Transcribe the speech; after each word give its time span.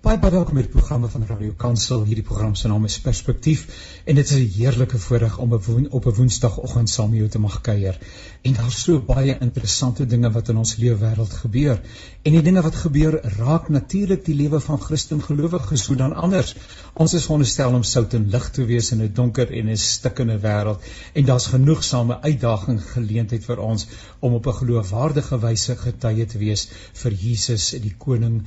Baie 0.00 0.16
baie 0.16 0.32
welkom 0.32 0.56
by 0.56 0.62
die 0.64 0.72
programme 0.72 1.08
van 1.12 1.26
Radio 1.28 1.52
Kansel. 1.60 2.06
Hierdie 2.08 2.24
program 2.24 2.54
se 2.56 2.68
naam 2.70 2.86
is 2.88 2.94
Perspektief 3.04 3.64
en 4.08 4.16
dit 4.16 4.30
is 4.30 4.36
'n 4.38 4.46
heerlike 4.54 4.98
voorreg 4.98 5.34
om 5.44 5.52
op 5.52 5.66
'n 5.68 5.88
op 5.98 6.06
'n 6.06 6.14
Woensdagoggend 6.18 6.88
saam 6.90 7.10
met 7.10 7.18
jou 7.18 7.28
te 7.28 7.38
mag 7.38 7.60
kuier. 7.60 7.98
En 8.42 8.52
daar's 8.52 8.82
so 8.82 9.00
baie 9.00 9.36
interessante 9.38 10.06
dinge 10.06 10.30
wat 10.30 10.48
in 10.48 10.56
ons 10.56 10.76
lewe 10.76 10.96
wêreld 10.96 11.34
gebeur. 11.42 11.82
En 12.22 12.32
die 12.32 12.42
dinge 12.42 12.62
wat 12.62 12.74
gebeur 12.74 13.20
raak 13.36 13.68
natuurlik 13.68 14.24
die 14.24 14.34
lewe 14.34 14.60
van 14.60 14.80
Christen 14.80 15.22
gelowiges 15.22 15.86
hoe 15.86 15.96
dan 15.96 16.14
anders. 16.14 16.54
Ons 16.94 17.14
is 17.14 17.24
veronderstel 17.24 17.74
om 17.74 17.82
sout 17.82 18.14
en 18.14 18.30
lig 18.30 18.50
te 18.50 18.64
wees 18.64 18.90
in 18.92 19.02
'n 19.02 19.12
donker 19.12 19.52
en 19.52 19.68
'n 19.68 19.76
stikkende 19.76 20.38
wêreld 20.38 20.80
en 21.12 21.24
daar's 21.24 21.46
genoegsame 21.46 22.20
uitdaging 22.20 22.80
geleentheid 22.92 23.44
vir 23.44 23.58
ons 23.58 23.86
om 24.20 24.32
op 24.34 24.46
'n 24.46 24.58
geloofwaardige 24.62 25.38
wyse 25.38 25.76
getuie 25.76 26.26
te 26.26 26.38
wees 26.38 26.68
vir 26.92 27.12
Jesus, 27.12 27.70
die 27.70 27.94
koning 27.98 28.42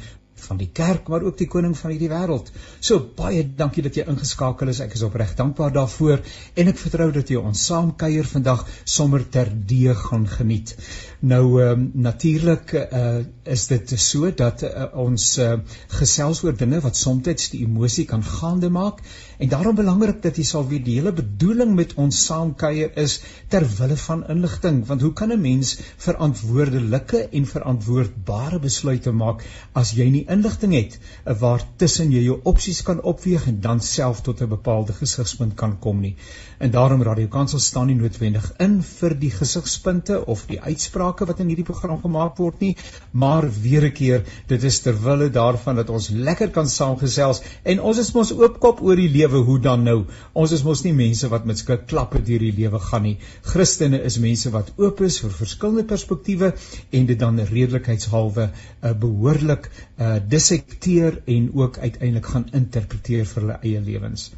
van 0.48 0.60
die 0.62 0.70
kerk 0.74 1.10
maar 1.12 1.26
ook 1.28 1.38
die 1.40 1.48
koning 1.48 1.76
van 1.78 1.94
hierdie 1.94 2.12
wêreld. 2.12 2.52
So 2.80 3.00
baie 3.18 3.44
dankie 3.44 3.84
dat 3.86 3.98
jy 3.98 4.06
ingeskakel 4.10 4.72
is. 4.74 4.82
Ek 4.84 4.96
is 4.98 5.06
opreg 5.08 5.36
dankbaar 5.40 5.74
daarvoor 5.76 6.22
en 6.56 6.72
ek 6.74 6.82
vertrou 6.82 7.10
dat 7.16 7.30
jy 7.30 7.42
ons 7.42 7.66
saam 7.70 7.94
kuier 8.00 8.28
vandag 8.28 8.66
sommer 8.84 9.26
terdee 9.30 9.96
gaan 10.06 10.28
geniet. 10.28 10.76
Nou 11.22 11.46
ehm 11.62 11.72
um, 11.72 11.90
natuurlik 12.04 12.74
uh, 12.76 13.24
is 13.44 13.68
dit 13.68 13.94
so 14.00 14.32
dat 14.32 14.64
uh, 14.64 14.86
ons 15.04 15.26
uh, 15.38 15.56
gesels 16.00 16.44
oor 16.44 16.56
dinge 16.58 16.80
wat 16.84 16.96
soms 16.96 17.50
die 17.52 17.64
emosie 17.66 18.06
kan 18.06 18.24
gaande 18.24 18.70
maak 18.70 19.02
en 19.38 19.50
daarom 19.52 19.76
belangrik 19.76 20.22
dat 20.24 20.38
jy 20.38 20.46
sal 20.48 20.66
weet 20.70 20.86
die 20.86 20.96
hele 21.00 21.12
bedoeling 21.16 21.74
met 21.76 21.94
ons 22.00 22.20
saam 22.26 22.54
kuier 22.56 22.92
is 23.04 23.20
ter 23.50 23.66
wille 23.80 23.98
van 24.06 24.24
inligting 24.32 24.82
want 24.88 25.02
hoe 25.02 25.14
kan 25.14 25.32
'n 25.34 25.42
mens 25.42 25.76
verantwoordelike 26.06 27.28
en 27.32 27.46
verantwoordbare 27.46 28.60
besluite 28.60 29.12
maak 29.12 29.44
as 29.74 29.92
jy 29.98 30.10
nie 30.10 30.26
inligting 30.36 30.74
het 30.74 31.00
eh, 31.00 31.36
waar 31.40 31.64
tussen 31.78 32.12
jy 32.12 32.24
jou 32.24 32.40
opsies 32.44 32.82
kan 32.82 33.02
opweeg 33.02 33.48
en 33.48 33.60
dan 33.62 33.82
self 33.82 34.22
tot 34.22 34.42
'n 34.42 34.50
bepaalde 34.50 34.94
gesigspunt 34.94 35.56
kan 35.56 35.80
kom 35.80 36.00
nie. 36.00 36.16
En 36.58 36.72
daarom 36.72 37.04
Radio 37.04 37.28
Kansel 37.28 37.60
staan 37.60 37.88
nie 37.88 37.96
noodwendig 37.96 38.54
in 38.58 38.82
vir 38.84 39.16
die 39.20 39.32
gesigspunte 39.32 40.26
of 40.26 40.46
die 40.48 40.62
uitsprake 40.62 41.26
wat 41.26 41.40
in 41.40 41.48
hierdie 41.48 41.66
program 41.72 42.02
gemaak 42.02 42.38
word 42.38 42.60
nie, 42.60 42.76
maar 43.12 43.33
weer 43.42 43.86
'n 43.86 43.92
keer, 43.92 44.24
dit 44.48 44.64
is 44.64 44.80
ter 44.80 44.94
wille 45.04 45.30
daarvan 45.30 45.76
dat 45.76 45.90
ons 45.90 46.10
lekker 46.10 46.50
kan 46.50 46.70
saamgesels 46.70 47.42
en 47.64 47.82
ons 47.82 47.98
is 47.98 48.12
mos 48.14 48.32
oopkop 48.32 48.82
oor 48.82 48.96
die 48.96 49.10
lewe, 49.10 49.38
hoe 49.38 49.60
dan 49.60 49.84
nou? 49.84 50.06
Ons 50.34 50.52
is 50.52 50.64
mos 50.64 50.84
nie 50.84 50.94
mense 50.94 51.28
wat 51.28 51.46
met 51.46 51.58
sulke 51.58 51.78
klappe 51.86 52.22
deur 52.22 52.40
die 52.40 52.54
lewe 52.54 52.80
gaan 52.80 53.04
nie. 53.04 53.18
Christene 53.42 54.02
is 54.04 54.20
mense 54.20 54.50
wat 54.50 54.72
oop 54.78 55.02
is 55.02 55.20
vir 55.20 55.32
verskillende 55.32 55.84
perspektiewe 55.84 56.54
en 56.92 57.06
dit 57.06 57.20
dan 57.20 57.40
redelikheidshalwe 57.40 58.50
uh, 58.50 58.94
behoorlik 58.94 59.70
uh, 59.98 60.18
dissekteer 60.28 61.22
en 61.26 61.50
ook 61.54 61.78
uiteindelik 61.78 62.26
gaan 62.26 62.50
interpreteer 62.54 63.26
vir 63.26 63.42
hulle 63.42 63.60
eie 63.62 63.82
lewens. 63.82 64.32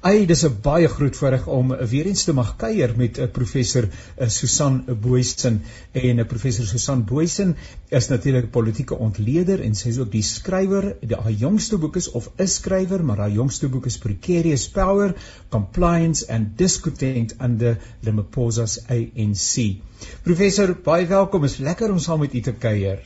Ai, 0.00 0.26
dis 0.26 0.44
'n 0.46 0.60
baie 0.62 0.88
groot 0.88 1.16
voorreg 1.16 1.46
om 1.46 1.74
weer 1.92 2.06
eens 2.06 2.24
te 2.24 2.32
mag 2.32 2.56
kuier 2.56 2.94
met 2.96 3.18
'n 3.18 3.22
uh, 3.22 3.30
professor 3.38 3.88
uh, 3.88 4.28
Susan 4.28 4.84
Booysen 5.02 5.62
en 5.92 6.16
'n 6.16 6.18
uh, 6.18 6.26
professor 6.26 6.66
Susan 6.66 7.04
Booysen 7.04 7.56
is 7.88 8.08
natuurlik 8.08 8.37
'n 8.44 8.50
politieke 8.50 8.98
ontleder 8.98 9.60
en 9.60 9.74
sy 9.74 9.88
is 9.88 9.98
ook 9.98 10.10
die 10.12 10.22
skrywer. 10.22 10.96
Haar 11.10 11.32
jongste 11.32 11.78
boek 11.78 11.96
is 11.96 12.10
of 12.10 12.30
is 12.36 12.54
skrywer, 12.54 13.04
maar 13.04 13.18
haar 13.18 13.30
jongste 13.30 13.68
boek 13.68 13.86
is 13.86 13.98
Precarious 13.98 14.68
Power: 14.68 15.14
Compliance 15.48 16.26
and 16.28 16.56
Discontent 16.58 17.34
under 17.40 17.78
Ramaphosa's 18.02 18.78
ANC. 18.88 19.78
Professor, 20.22 20.74
baie 20.74 21.06
welkom. 21.06 21.44
Is 21.44 21.58
lekker 21.58 21.90
om 21.90 21.98
saam 21.98 22.20
met 22.20 22.34
u 22.34 22.40
te 22.40 22.52
kuier. 22.52 23.02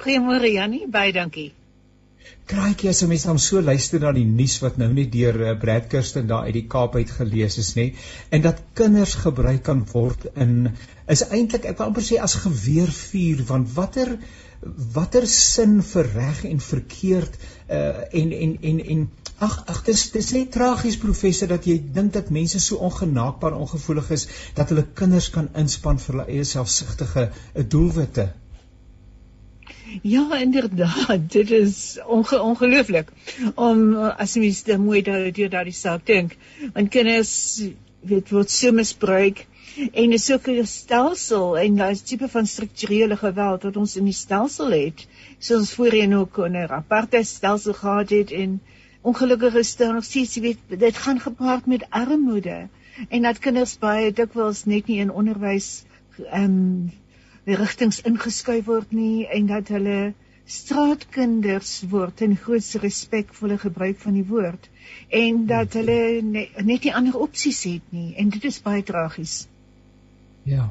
Goeiemôre 0.00 0.52
Jannie, 0.52 0.86
baie 0.88 1.12
dankie. 1.12 1.52
Kraaitjie, 2.50 2.88
as 2.90 3.02
'n 3.02 3.08
mens 3.08 3.22
dan 3.28 3.38
so 3.38 3.60
luister 3.62 4.00
na 4.00 4.12
die 4.12 4.24
nuus 4.24 4.58
wat 4.62 4.76
nou 4.76 4.88
net 4.92 5.12
deur 5.12 5.36
eh, 5.46 5.58
Brad 5.58 5.86
Kirsten 5.92 6.26
daar 6.26 6.48
uit 6.48 6.56
die 6.58 6.66
Kaap 6.66 6.94
uit 6.96 7.10
gelees 7.10 7.58
is, 7.58 7.74
nê, 7.78 7.92
en 8.30 8.42
dat 8.42 8.62
kinders 8.74 9.14
gebruik 9.14 9.62
kan 9.62 9.86
word 9.92 10.26
in 10.34 10.70
is 11.06 11.22
eintlik 11.28 11.64
ek 11.70 11.78
wil 11.78 11.90
amper 11.90 12.06
sê 12.06 12.18
as 12.22 12.34
geweervuur, 12.44 13.44
want 13.52 13.74
watter 13.74 14.16
watter 14.94 15.26
sin 15.26 15.78
vir 15.92 16.08
reg 16.14 16.42
en 16.44 16.58
verkeerd 16.60 17.38
uh, 17.40 18.02
en 18.20 18.32
en 18.32 18.56
en 18.70 18.80
en 18.94 19.06
ag 19.46 19.54
ag 19.72 19.80
dis 19.86 20.02
dis 20.16 20.32
net 20.36 20.50
tragies 20.52 20.98
professor 21.04 21.48
dat 21.48 21.64
jy 21.70 21.78
dink 21.94 22.12
dat 22.12 22.34
mense 22.36 22.60
so 22.60 22.76
ongenaakbaar 22.90 23.56
ongevoelig 23.56 24.10
is 24.18 24.26
dat 24.58 24.68
hulle 24.68 24.84
kinders 25.00 25.30
kan 25.36 25.48
inspann 25.64 26.02
vir 26.02 26.12
hulle 26.14 26.28
eie 26.34 26.44
selfsugtige 26.44 27.30
uh, 27.30 27.64
doelwitte. 27.76 28.28
Ja, 30.02 30.38
inderdaad, 30.38 31.32
dit 31.32 31.50
is 31.50 31.98
onge 32.06 32.42
ongelooflik. 32.42 33.12
Om 33.54 33.94
as 33.96 34.34
jy 34.34 34.40
mens 34.40 34.64
mooi 34.78 35.02
daar 35.02 35.32
deur 35.32 35.50
daardie 35.50 35.74
saak 35.74 36.06
dink, 36.06 36.36
want 36.74 36.90
kinders 36.94 37.32
weet 38.00 38.30
word 38.30 38.50
so 38.50 38.72
misbruik 38.72 39.46
en 39.92 40.12
is 40.12 40.30
ook 40.32 40.48
'n 40.48 40.66
stelsel 40.66 41.58
en 41.58 41.76
daai 41.76 41.96
tipe 42.02 42.28
van 42.28 42.46
strukturele 42.46 43.16
geweld 43.16 43.62
wat 43.62 43.76
ons 43.76 43.96
in 43.96 44.04
die 44.04 44.16
stelsel 44.16 44.70
het, 44.70 45.06
soos 45.38 45.74
voorheen 45.74 46.14
ook 46.14 46.38
'n 46.38 46.56
aparte 46.56 47.22
stelsel 47.24 47.72
gehad 47.72 48.10
het 48.10 48.32
en 48.32 48.60
ongelukkig 49.02 49.54
is 49.54 49.76
daar 49.76 49.92
nog 49.92 50.04
steeds 50.04 50.36
weet 50.36 50.58
dit 50.68 50.96
gaan 50.96 51.20
gepaard 51.20 51.66
met 51.66 51.86
armoede 51.90 52.68
en 53.08 53.22
dat 53.22 53.38
kinders 53.38 53.78
baie 53.78 54.12
dikwels 54.12 54.64
net 54.64 54.86
nie 54.86 54.98
in 54.98 55.12
onderwys 55.12 55.84
ehm 56.30 56.44
um, 56.44 56.90
rigtings 57.58 58.00
ingeskuif 58.08 58.66
word 58.66 58.92
nie 58.92 59.26
en 59.26 59.46
dat 59.50 59.70
hulle 59.74 60.12
straatkinders 60.50 61.72
word 61.90 62.20
in 62.26 62.36
grootste 62.36 62.80
respekvolle 62.82 63.58
gebruik 63.58 63.98
van 64.02 64.16
die 64.18 64.26
woord 64.26 64.68
en 65.22 65.44
dat 65.46 65.76
hulle 65.78 66.22
net, 66.26 66.56
net 66.66 66.86
nie 66.86 66.94
ander 66.94 67.18
opsies 67.26 67.62
het 67.68 67.94
nie 67.94 68.14
en 68.18 68.32
dit 68.34 68.44
is 68.50 68.60
baie 68.62 68.82
tragies. 68.82 69.46
Ja. 70.48 70.70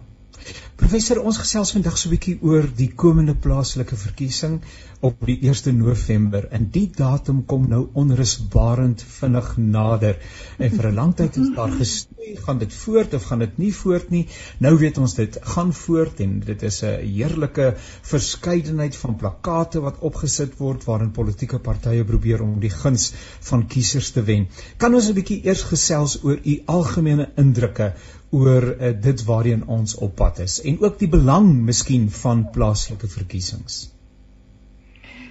Professor, 0.79 1.19
ons 1.27 1.37
gesels 1.37 1.73
vandag 1.75 1.97
so 1.99 2.07
'n 2.07 2.13
bietjie 2.13 2.37
oor 2.49 2.65
die 2.75 2.87
komende 3.01 3.33
plaaslike 3.45 3.97
verkiesing 3.99 4.61
op 5.09 5.25
die 5.27 5.35
1 5.47 5.75
November. 5.77 6.47
En 6.55 6.69
die 6.71 6.85
datum 6.95 7.41
kom 7.45 7.65
nou 7.67 7.81
onrusbarend 7.93 9.03
vinnig 9.19 9.49
nader. 9.57 10.15
En 10.57 10.71
vir 10.71 10.87
'n 10.89 10.95
lang 10.95 11.15
tyd 11.15 11.35
het 11.35 11.55
daar 11.55 11.71
gestoei, 11.81 12.35
gaan 12.45 12.59
dit 12.59 12.73
voort 12.73 13.13
of 13.13 13.23
gaan 13.23 13.39
dit 13.39 13.57
nie 13.57 13.73
voort 13.73 14.09
nie? 14.09 14.27
Nou 14.59 14.77
weet 14.77 14.97
ons 14.97 15.15
dit 15.15 15.37
gaan 15.41 15.73
voort 15.73 16.19
en 16.19 16.39
dit 16.39 16.63
is 16.63 16.81
'n 16.83 16.99
heerlike 17.01 17.75
verskeidenheid 18.01 18.95
van 18.95 19.15
plakate 19.15 19.81
wat 19.81 19.99
opgesit 19.99 20.57
word 20.57 20.85
waarin 20.85 21.11
politieke 21.11 21.59
partye 21.59 22.05
probeer 22.05 22.41
om 22.41 22.59
die 22.59 22.69
guns 22.69 23.11
van 23.39 23.67
kiesers 23.67 24.11
te 24.11 24.23
wen. 24.23 24.47
Kan 24.77 24.93
ons 24.93 25.09
'n 25.09 25.13
bietjie 25.13 25.45
eers 25.45 25.63
gesels 25.63 26.23
oor 26.23 26.39
u 26.43 26.61
algemene 26.65 27.29
indrukke 27.35 27.93
oor 28.29 28.65
uh, 28.75 28.91
dit 29.01 29.23
waarheen 29.23 29.63
ons 29.67 29.95
op 29.95 30.15
pad 30.15 30.39
is 30.45 30.59
en 30.61 30.81
ook 30.81 30.99
die 30.99 31.09
belang 31.09 31.49
miskien 31.69 32.09
van 32.13 32.49
plaaslike 32.53 33.07
verkiesings. 33.07 33.87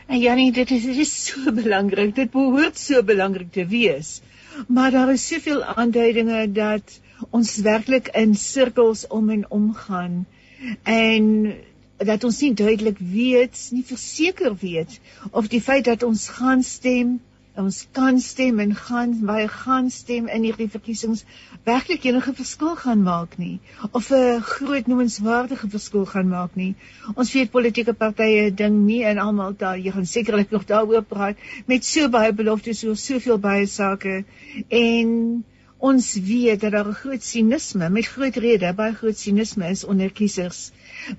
En 0.08 0.18
Janie, 0.18 0.52
dit 0.52 0.70
is 0.70 0.86
dit 0.88 0.98
is 1.04 1.12
so 1.26 1.52
belangrik. 1.52 2.14
Dit 2.16 2.30
behoort 2.32 2.78
so 2.80 3.02
belangrik 3.02 3.52
te 3.52 3.66
wees. 3.68 4.20
Maar 4.66 4.90
daar 4.90 5.12
is 5.12 5.26
soveel 5.28 5.62
aanduidinge 5.64 6.46
dat 6.52 7.00
ons 7.30 7.56
werklik 7.66 8.08
in 8.16 8.34
sirkels 8.34 9.06
om 9.06 9.30
en 9.30 9.44
om 9.50 9.74
gaan 9.74 10.26
en 10.82 11.54
dat 11.98 12.24
ons 12.24 12.40
nie 12.40 12.54
duidelik 12.54 12.98
weet, 12.98 13.58
nie 13.74 13.84
verseker 13.86 14.54
weet 14.60 15.00
of 15.30 15.48
die 15.50 15.60
feit 15.62 15.84
dat 15.84 16.02
ons 16.06 16.28
gaan 16.38 16.62
stem 16.62 17.18
ons 17.58 17.78
kan 17.96 18.20
stem 18.22 18.60
en 18.62 18.74
gaan 18.74 19.14
baie 19.26 19.48
gaan 19.48 19.90
stem 19.90 20.28
in 20.34 20.46
hierdie 20.46 20.68
verkiesings 20.70 21.24
werklik 21.66 22.06
enige 22.08 22.34
verskil 22.40 22.76
gaan 22.82 23.02
maak 23.06 23.36
nie 23.42 23.58
of 24.00 24.10
'n 24.12 24.40
groot 24.50 24.86
noemenswaardige 24.86 25.68
verskil 25.74 26.06
gaan 26.06 26.28
maak 26.28 26.56
nie. 26.56 26.74
Ons 27.14 27.32
weet 27.32 27.50
politieke 27.50 27.94
partye 27.94 28.50
ding 28.62 28.86
nie 28.86 29.02
en 29.04 29.18
almal 29.18 29.56
daar 29.58 29.78
jy 29.78 29.90
gaan 29.90 30.06
sekerlik 30.06 30.50
nog 30.50 30.64
daaroor 30.64 31.02
praat 31.02 31.36
met 31.66 31.84
so 31.84 32.08
baie 32.08 32.32
beloftes 32.32 32.84
oor 32.84 32.96
soveel 32.96 33.38
baie 33.38 33.66
sake 33.66 34.24
en 34.68 35.44
ons 35.78 36.06
weet 36.14 36.60
dat 36.60 36.72
daar 36.72 36.88
'n 36.88 37.00
groot 37.02 37.22
sinisme 37.22 37.88
met 37.88 38.06
groot 38.06 38.36
rede 38.36 38.72
baie 38.74 38.94
groot 38.94 39.18
sinisme 39.18 39.70
is 39.70 39.84
onder 39.84 40.10
kiesers 40.10 40.70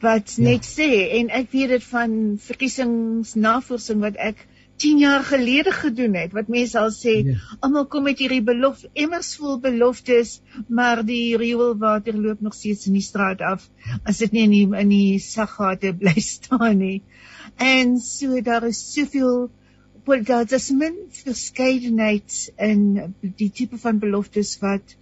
wat 0.01 0.33
ja. 0.35 0.44
net 0.44 0.65
sê 0.65 0.89
en 1.19 1.30
ek 1.30 1.51
weet 1.51 1.69
dit 1.69 1.83
van 1.83 2.38
verkiesingsnavorsing 2.47 4.00
wat 4.01 4.15
ek 4.15 4.47
10 4.80 5.02
jaar 5.04 5.24
gelede 5.28 5.74
gedoen 5.76 6.16
het 6.16 6.34
wat 6.38 6.52
mense 6.52 6.80
al 6.80 6.92
sê 6.96 7.16
ja. 7.28 7.36
almal 7.60 7.88
kom 7.92 8.08
met 8.08 8.22
hierdie 8.24 8.44
belofte 8.46 8.90
emmers 8.94 9.34
vol 9.40 9.60
beloftes 9.64 10.40
maar 10.68 11.04
die 11.06 11.38
rioolwater 11.38 12.16
loop 12.16 12.42
nog 12.42 12.56
steeds 12.56 12.88
in 12.88 12.98
die 13.00 13.06
straat 13.06 13.42
af 13.42 13.68
as 14.04 14.24
dit 14.24 14.36
nie 14.36 14.48
in 14.48 14.56
die, 14.56 14.66
in 14.84 14.94
die 14.94 15.20
saggate 15.24 15.94
bly 16.02 16.16
staan 16.24 16.84
nie 16.84 17.00
en 17.58 17.98
so 18.00 18.42
daar 18.42 18.68
is 18.68 18.81
soveel 18.94 19.50
daar 20.18 20.52
is 20.52 20.70
min 20.72 20.96
verskeidenheid 21.14 22.54
in 22.58 23.14
die 23.22 23.52
tipe 23.52 23.78
van 23.78 24.00
beloftes 24.00 24.58
wat 24.62 24.96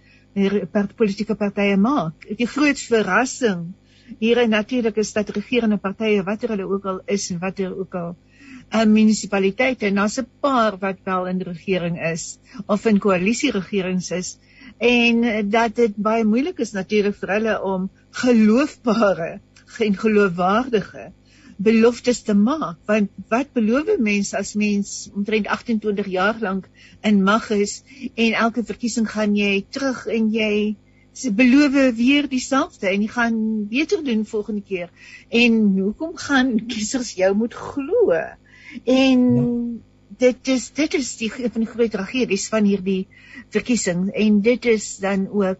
politieke 0.96 1.34
partye 1.34 1.76
maak. 1.76 2.26
Die 2.36 2.46
groot 2.46 2.78
verrassing 2.78 3.72
hier 4.18 4.48
natuurlik 4.48 4.96
is 4.96 5.12
dat 5.12 5.30
regerende 5.30 5.76
partye 5.76 6.22
watter 6.22 6.48
hulle 6.48 6.68
ook 6.68 6.84
al 6.84 7.00
is 7.06 7.30
en 7.30 7.38
watter 7.38 7.78
ook 7.78 7.94
al 7.94 8.16
uh, 8.74 8.84
munisipaliteit 8.84 9.82
en 9.82 10.00
daar's 10.00 10.18
'n 10.20 10.28
paar 10.40 10.78
wat 10.78 10.98
wel 11.04 11.26
in 11.26 11.42
regering 11.42 11.98
is 12.12 12.38
of 12.66 12.86
in 12.86 12.98
koalisieregerings 12.98 14.10
is 14.10 14.38
en 14.78 15.50
dat 15.50 15.76
dit 15.76 15.96
baie 15.96 16.24
moeilik 16.24 16.58
is 16.58 16.72
natuurlik 16.72 17.16
vir 17.20 17.34
hulle 17.36 17.62
om 17.62 17.90
geloofbare 18.10 19.40
en 19.86 19.96
geloofwaardige 20.04 21.12
beloftes 21.56 22.22
te 22.22 22.34
maak 22.34 22.78
want 22.86 23.10
wat 23.28 23.52
beloof 23.52 23.96
mense 23.98 24.36
as 24.36 24.54
mens 24.54 25.10
omtrent 25.14 25.46
28 25.46 26.06
jaar 26.06 26.36
lank 26.40 26.68
in 27.02 27.22
mag 27.22 27.50
is 27.50 27.82
en 28.14 28.32
elke 28.32 28.64
verkiesing 28.64 29.08
gaan 29.10 29.34
jy 29.36 29.64
terug 29.70 30.06
en 30.06 30.30
jy 30.30 30.76
se 31.18 31.32
beloof 31.34 31.94
weer 31.98 32.28
dieselfde 32.30 32.86
en 32.88 33.02
jy 33.02 33.08
gaan 33.10 33.38
beter 33.68 34.04
doen 34.04 34.26
volgende 34.26 34.62
keer? 34.62 34.90
En 35.28 35.56
hoekom 35.78 36.12
gaan 36.16 36.52
kiesers 36.70 37.16
jou 37.18 37.32
moet 37.34 37.54
glo 37.54 38.12
en 38.84 39.22
ja. 39.34 39.46
dit 40.18 40.48
is 40.48 40.70
dit 40.70 40.94
is 40.94 41.16
die 41.16 41.30
van 41.32 41.62
die 41.62 41.70
groot 41.70 41.90
tragedies 41.90 42.48
van 42.48 42.64
hierdie 42.64 43.06
verkiesing. 43.54 44.08
En 44.10 44.40
dit 44.40 44.64
is 44.64 44.96
dan 45.02 45.28
ook 45.28 45.58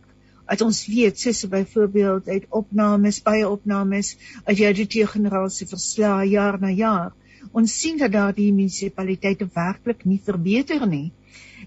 as 0.48 0.64
ons 0.64 0.86
weet 0.88 1.20
soos 1.20 1.44
byvoorbeeld 1.48 2.28
uit 2.28 2.46
opnames 2.48 3.22
baie 3.22 3.48
opnames 3.48 4.16
uit 4.44 4.58
jou 4.58 5.06
generaal 5.06 5.50
se 5.52 5.66
verslae 5.66 6.28
jaar 6.32 6.60
na 6.60 6.70
jaar 6.72 7.12
ons 7.52 7.78
sien 7.80 7.98
dat 7.98 8.12
daar 8.12 8.34
die 8.34 8.50
munisipaliteite 8.52 9.48
werklik 9.54 10.04
nie 10.04 10.20
verbeter 10.24 10.84
nie. 10.86 11.10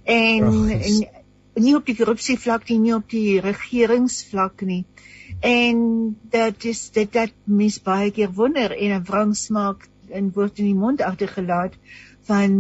En, 0.03 0.45
en 0.69 1.63
nie 1.65 1.75
op 1.75 1.88
die 1.88 1.97
korrupsie 1.97 2.38
vlak 2.39 2.69
nie 2.69 2.79
nie 2.79 2.95
op 2.95 3.09
die 3.11 3.39
regeringsvlak 3.43 4.63
nie. 4.67 4.83
En 5.45 6.15
dat 6.31 6.65
is 6.67 6.89
dit 6.95 7.11
dat 7.13 7.33
mens 7.45 7.79
baie 7.83 8.11
keer 8.11 8.31
wonder 8.35 8.75
en 8.77 8.99
'n 8.99 9.05
wrang 9.07 9.35
smaak 9.35 9.88
in 10.11 10.31
word 10.35 10.59
in 10.59 10.71
die 10.71 10.77
mond 10.77 11.01
agtergelaat 11.01 11.77
van 12.29 12.57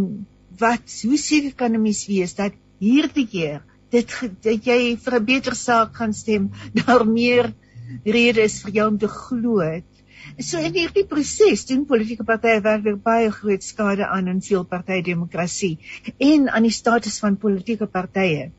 wat 0.59 0.95
hoe 1.03 1.17
seker 1.17 1.53
kan 1.55 1.75
'n 1.75 1.81
mens 1.81 2.05
wees 2.07 2.35
dat 2.35 2.53
hierdie 2.79 3.27
keer 3.27 3.61
dit 3.91 4.13
dat 4.43 4.67
jy 4.67 4.95
vir 5.03 5.15
'n 5.19 5.25
beter 5.25 5.55
saak 5.55 5.95
gaan 5.95 6.13
stem, 6.13 6.51
daar 6.79 7.05
meer 7.07 7.53
redes 8.05 8.61
vir 8.63 8.71
jou 8.71 8.87
om 8.91 8.97
te 8.97 9.07
glo. 9.07 9.81
So 10.39 10.57
in 10.57 10.73
hierdie 10.73 11.05
proses 11.09 11.65
doen 11.65 11.85
politieke 11.89 12.23
partye 12.23 12.61
werklik 12.61 13.01
baie 13.03 13.31
groot 13.31 13.63
skade 13.63 14.07
aan 14.07 14.27
in 14.27 14.41
veel 14.41 14.63
partye 14.63 15.01
demokrasie 15.03 15.77
en 16.17 16.49
aan 16.49 16.63
die 16.63 16.77
status 16.77 17.19
van 17.19 17.37
politieke 17.37 17.87
partye. 17.87 18.51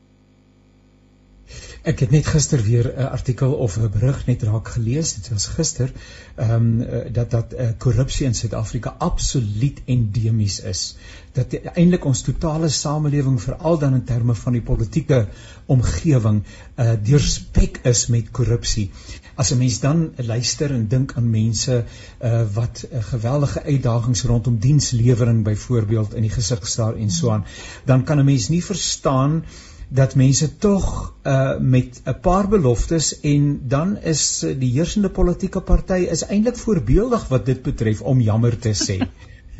Ek 1.83 1.99
het 1.99 2.13
net 2.15 2.27
gister 2.31 2.61
weer 2.63 2.87
'n 2.95 3.09
artikel 3.11 3.53
of 3.53 3.73
'n 3.77 3.89
berig 3.91 4.19
net 4.25 4.43
raak 4.43 4.67
gelees. 4.75 5.13
Dit 5.13 5.29
was 5.29 5.45
gister 5.55 5.91
ehm 6.35 6.53
um, 6.53 6.85
dat 7.13 7.31
dat 7.31 7.53
uh, 7.53 7.67
korrupsie 7.77 8.25
in 8.25 8.33
Suid-Afrika 8.33 8.95
absoluut 8.97 9.81
endemies 9.85 10.59
is. 10.59 10.95
Dat 11.33 11.53
eintlik 11.73 12.05
ons 12.05 12.21
totale 12.21 12.69
samelewing 12.69 13.41
veral 13.41 13.77
dan 13.79 13.93
in 13.93 14.03
terme 14.03 14.35
van 14.35 14.53
die 14.53 14.61
politieke 14.61 15.27
omgewing 15.65 16.43
uh 16.77 16.93
deurspek 17.03 17.79
is 17.83 18.07
met 18.07 18.31
korrupsie. 18.31 18.91
As 19.35 19.51
'n 19.51 19.57
mens 19.57 19.79
dan 19.79 20.13
luister 20.15 20.71
en 20.71 20.87
dink 20.87 21.13
aan 21.15 21.29
mense 21.29 21.83
uh 22.21 22.43
wat 22.53 22.85
uh, 22.91 23.03
geweldige 23.03 23.63
uitdagings 23.63 24.23
rondom 24.23 24.57
dienslewering 24.57 25.43
byvoorbeeld 25.43 26.15
in 26.15 26.21
die 26.21 26.35
gesig 26.39 26.67
staar 26.67 26.95
en 26.95 27.11
so 27.11 27.29
aan, 27.29 27.45
dan 27.85 28.03
kan 28.03 28.19
'n 28.19 28.25
mens 28.25 28.49
nie 28.49 28.63
verstaan 28.63 29.43
dat 29.89 30.15
mense 30.15 30.57
tog 30.57 31.13
uh 31.23 31.57
met 31.59 32.01
'n 32.05 32.19
paar 32.21 32.47
beloftes 32.47 33.19
en 33.19 33.61
dan 33.67 33.97
is 33.97 34.45
die 34.59 34.71
heersende 34.71 35.09
politieke 35.09 35.61
party 35.61 36.07
is 36.09 36.25
eintlik 36.25 36.57
voorbeeldig 36.57 37.27
wat 37.27 37.45
dit 37.45 37.61
betref 37.61 38.01
om 38.01 38.21
jammer 38.21 38.59
te 38.59 38.73
sê. 38.73 38.97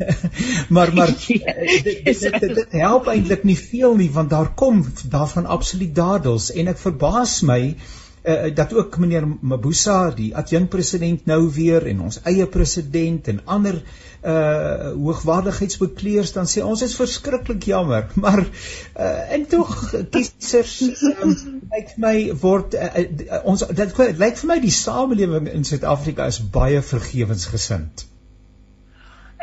maar 0.74 0.94
maar 0.94 1.08
ja, 1.26 1.52
dit, 1.82 2.04
dit, 2.04 2.20
dit, 2.20 2.54
dit 2.54 2.72
help 2.72 3.06
eintlik 3.06 3.44
nie 3.44 3.58
veel 3.58 3.96
nie 3.96 4.10
want 4.10 4.30
daar 4.30 4.54
kom 4.54 4.86
daarvan 5.08 5.46
absoluut 5.46 5.94
dadels 5.94 6.52
en 6.52 6.66
ek 6.68 6.78
verbaas 6.78 7.40
my 7.42 7.76
uh, 8.24 8.54
dat 8.54 8.74
ook 8.74 8.98
meneer 8.98 9.28
Mabusa 9.40 10.10
die 10.10 10.34
adjunkpresident 10.36 11.26
nou 11.26 11.50
weer 11.52 11.86
en 11.86 12.00
ons 12.00 12.20
eie 12.24 12.46
president 12.46 13.28
en 13.28 13.40
ander 13.44 13.74
uh 13.74 14.04
hoogwaardigheidsbekleers 14.24 16.32
dan 16.36 16.48
sê 16.48 16.62
ons 16.64 16.84
is 16.86 16.94
verskriklik 16.96 17.66
jammer 17.68 18.06
maar 18.24 18.40
uh 18.44 19.34
en 19.36 19.44
tog 19.50 19.74
kiesers 20.14 20.78
um, 21.10 21.34
lyk 21.74 21.92
vir 21.92 22.00
my 22.06 22.14
word 22.46 22.78
uh, 22.78 23.04
uh, 23.04 23.42
ons 23.52 23.66
dit 23.82 24.00
lyk 24.24 24.40
vir 24.40 24.52
my 24.54 24.58
die 24.64 24.72
samelewing 24.78 25.52
in 25.52 25.68
Suid-Afrika 25.68 26.30
is 26.32 26.40
baie 26.54 26.80
vergewensgesind. 26.82 28.08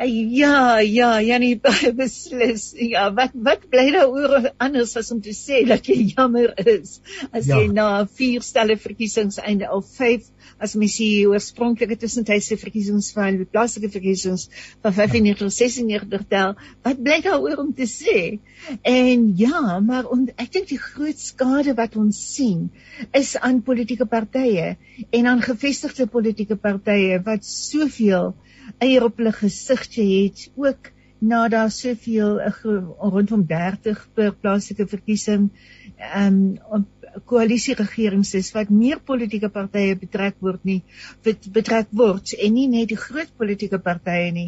Ja, 0.07 0.79
ja, 0.79 1.21
Janie 1.21 1.59
beslis. 1.95 2.73
Ja, 2.73 3.13
wat 3.13 3.31
wat 3.33 3.67
bly 3.69 3.91
daaroor 3.93 4.49
anders 4.57 4.95
as 4.97 5.11
om 5.11 5.21
te 5.21 5.33
sê 5.35 5.61
dat 5.67 5.85
jy 5.85 6.13
jammer 6.15 6.53
is 6.57 6.99
as 7.29 7.45
ja. 7.45 7.59
jy 7.59 7.67
na 7.73 8.05
vier 8.09 8.41
stelle 8.41 8.79
verkiesings 8.81 9.37
einde 9.37 9.69
al 9.69 9.83
5 9.85 10.30
as 10.61 10.75
mens 10.79 10.97
die 11.01 11.25
oorspronklike 11.29 11.97
tussentydse 12.01 12.57
verkiesings 12.61 13.11
van 13.15 13.39
die 13.41 13.47
plaaslike 13.49 13.89
verkiesings 13.93 14.47
van 14.83 14.95
9596 14.97 16.27
tel, 16.31 16.55
wat 16.85 17.01
bly 17.01 17.17
daaroor 17.25 17.63
om 17.63 17.73
te 17.77 17.87
sê? 17.89 18.39
En 18.87 19.25
ja, 19.39 19.79
maar 19.81 20.09
on, 20.13 20.27
ek 20.37 20.53
dink 20.53 20.69
die 20.71 20.79
groot 20.81 21.19
skade 21.19 21.75
wat 21.77 21.97
ons 21.99 22.19
sien 22.35 22.69
is 23.17 23.33
aan 23.39 23.63
politieke 23.65 24.05
partye 24.09 24.75
en 25.09 25.33
aan 25.33 25.43
gevestigde 25.45 26.07
politieke 26.11 26.57
partye 26.61 27.19
wat 27.25 27.45
soveel 27.47 28.33
eier 28.81 29.05
op 29.05 29.17
hulle 29.19 29.33
gesigte 29.35 30.03
het 30.05 30.47
ook 30.55 30.91
na 31.21 31.47
daar 31.53 31.71
soveel 31.71 32.39
eh, 32.41 32.63
rondom 32.97 33.45
30 33.45 34.07
per 34.13 34.33
plaaslike 34.33 34.87
verkiesing 34.87 35.49
ehm 35.97 36.57
um, 36.73 36.85
koalisieregerings 37.25 38.33
is 38.39 38.51
wat 38.55 38.69
meer 38.71 38.99
politieke 39.03 39.49
partye 39.51 39.95
betrek 39.99 40.37
word 40.43 40.63
nie 40.67 40.81
betrek 41.23 41.89
word 41.91 42.33
en 42.37 42.53
nie 42.55 42.67
net 42.71 42.89
die 42.91 42.99
groot 42.99 43.31
politieke 43.37 43.79
partye 43.83 44.31
nie. 44.31 44.47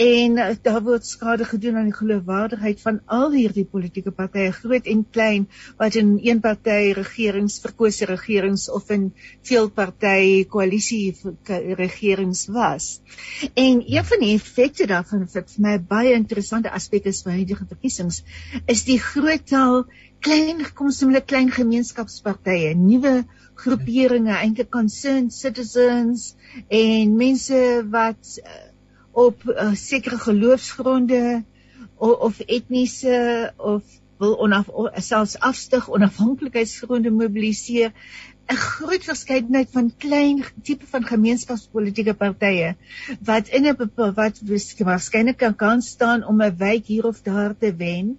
En 0.00 0.38
uh, 0.40 0.48
daar 0.62 0.80
word 0.84 1.06
skade 1.06 1.46
gedoen 1.48 1.78
aan 1.78 1.90
die 1.90 1.96
geloofwaardigheid 1.96 2.80
van 2.82 3.00
al 3.06 3.30
hierdie 3.34 3.66
politieke 3.68 4.12
partye 4.14 4.50
groot 4.56 4.88
en 4.90 5.04
klein 5.14 5.46
wat 5.78 5.98
in 6.00 6.16
een 6.24 6.40
party 6.44 6.94
regerings 6.96 7.60
verkose 7.64 8.08
regerings 8.10 8.68
of 8.70 8.90
in 8.94 9.10
veel 9.46 9.70
party 9.70 10.44
koalisie 10.50 11.14
regerings 11.78 12.46
was. 12.52 13.00
En 13.54 13.84
een 13.84 14.04
van 14.04 14.24
die 14.24 14.34
effekte 14.34 14.88
daarvan 14.90 15.28
vir 15.28 15.46
my 15.62 15.76
baie 15.78 16.16
interessante 16.16 16.72
aspekte 16.72 17.12
van 17.24 17.38
hierdie 17.38 17.56
verkiesings 17.58 18.22
is 18.66 18.84
die 18.88 18.98
groot 19.00 19.46
taal 19.48 19.84
klein 20.20 20.64
gekomstemele 20.64 21.20
klein 21.20 21.50
gemeenskapspartye, 21.54 22.74
nuwe 22.74 23.24
groeperinge, 23.58 24.34
eintlik 24.34 24.70
concerned 24.70 25.34
citizens 25.34 26.34
en 26.68 27.14
mense 27.18 27.60
wat 27.90 28.34
uh, 28.42 28.58
op 29.26 29.42
uh, 29.50 29.72
sekere 29.74 30.18
geloofsgronde 30.22 31.22
of, 31.96 32.18
of 32.30 32.40
etniese 32.46 33.52
of 33.56 33.82
wil 34.18 34.34
onaf 34.42 34.70
selfs 35.02 35.38
afstig 35.38 35.88
onafhanklikheidsgronde 35.94 37.10
mobiliseer. 37.10 37.92
'n 38.48 38.56
groot 38.56 39.04
verskeidenheid 39.04 39.68
van 39.70 39.90
klein 40.02 40.38
tipe 40.64 40.86
van 40.88 41.04
gemeenskapspolitiese 41.04 42.14
partye 42.16 42.70
wat 43.30 43.50
in 43.58 43.68
'n 43.68 43.90
wat 44.16 44.40
waarskynlik 44.90 45.36
kan 45.42 45.56
kan 45.64 45.82
staan 45.82 46.24
om 46.24 46.42
'n 46.42 46.56
wijk 46.56 46.86
hier 46.86 47.06
of 47.06 47.20
daar 47.22 47.54
te 47.58 47.74
wen 47.76 48.16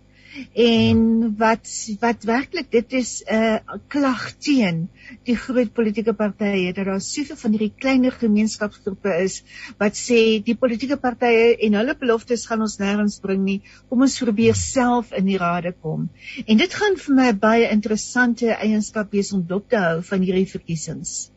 en 0.54 1.00
wat 1.38 1.70
wat 2.02 2.26
werklik 2.30 2.72
dit 2.72 2.94
is 3.00 3.24
'n 3.26 3.36
uh, 3.36 3.78
klag 3.88 4.24
teen 4.38 4.90
die 5.28 5.36
groot 5.36 5.74
politieke 5.74 6.14
partye 6.14 6.74
dat 6.74 6.86
daar 6.86 7.02
soveel 7.02 7.40
van 7.44 7.56
hierdie 7.56 7.74
kleiner 7.86 8.12
gemeenskapsgroepe 8.12 9.16
is 9.24 9.42
wat 9.78 9.98
sê 9.98 10.20
die 10.44 10.56
politieke 10.56 10.98
partye 10.98 11.56
en 11.68 11.80
hulle 11.80 11.96
beloftes 12.04 12.46
gaan 12.46 12.62
ons 12.62 12.78
nêrens 12.80 13.20
bring 13.22 13.44
nie. 13.44 13.62
Kom 13.90 14.02
ons 14.02 14.20
probeer 14.20 14.56
self 14.56 15.12
in 15.12 15.26
die 15.26 15.38
rade 15.38 15.74
kom. 15.82 16.10
En 16.46 16.58
dit 16.58 16.74
gaan 16.74 16.96
vir 17.06 17.16
my 17.16 17.32
baie 17.34 17.70
interessante 17.70 18.54
eienskap 18.54 19.12
wees 19.12 19.34
om 19.34 19.46
dop 19.48 19.70
te 19.70 19.78
hou 19.78 20.02
van 20.12 20.22
hierdie 20.22 20.48
verkiesings. 20.50 21.32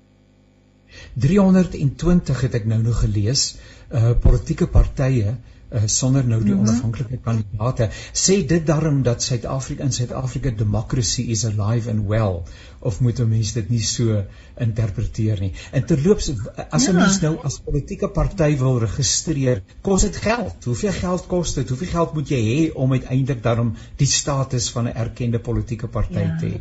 320 1.16 2.40
het 2.46 2.54
ek 2.60 2.68
nou 2.68 2.82
nog 2.82 3.00
gelees 3.04 3.46
uh 3.92 4.12
politieke 4.24 4.66
partye 4.66 5.36
uh, 5.72 5.82
sonder 5.86 6.26
nou 6.26 6.40
die 6.42 6.52
mm 6.52 6.58
-hmm. 6.58 6.68
onafhanklike 6.68 7.18
kandidaate 7.24 7.88
sê 8.24 8.46
dit 8.46 8.66
daarom 8.66 9.02
dat 9.02 9.22
Suid-Afrika 9.22 9.84
in 9.84 9.92
Suid-Afrika 9.92 10.50
democracy 10.50 11.22
is 11.36 11.44
alive 11.44 11.90
and 11.90 12.06
well 12.08 12.42
of 12.78 13.00
moet 13.00 13.20
'n 13.20 13.28
mens 13.28 13.52
dit 13.52 13.70
nie 13.70 13.82
so 13.82 14.24
interpreteer 14.56 15.40
nie 15.40 15.52
en 15.70 15.84
terloops 15.84 16.30
as 16.70 16.88
'n 16.88 16.92
ja. 16.92 16.98
mens 16.98 17.20
nou 17.20 17.38
as 17.42 17.58
politieke 17.58 18.08
party 18.08 18.56
wil 18.56 18.78
registreer 18.78 19.62
kos 19.80 20.02
dit 20.02 20.16
geld 20.16 20.64
hoeveel 20.64 20.92
geld 20.92 21.26
kos 21.26 21.54
dit 21.54 21.68
hoeveel 21.68 21.88
geld 21.88 22.14
moet 22.14 22.28
jy 22.28 22.42
hê 22.50 22.72
om 22.74 22.92
uiteindelik 22.92 23.42
daarom 23.42 23.74
die 23.96 24.06
status 24.06 24.70
van 24.70 24.84
'n 24.84 24.96
erkende 25.06 25.38
politieke 25.38 25.88
party 25.88 26.18
ja. 26.20 26.36
te 26.38 26.46
hê 26.46 26.60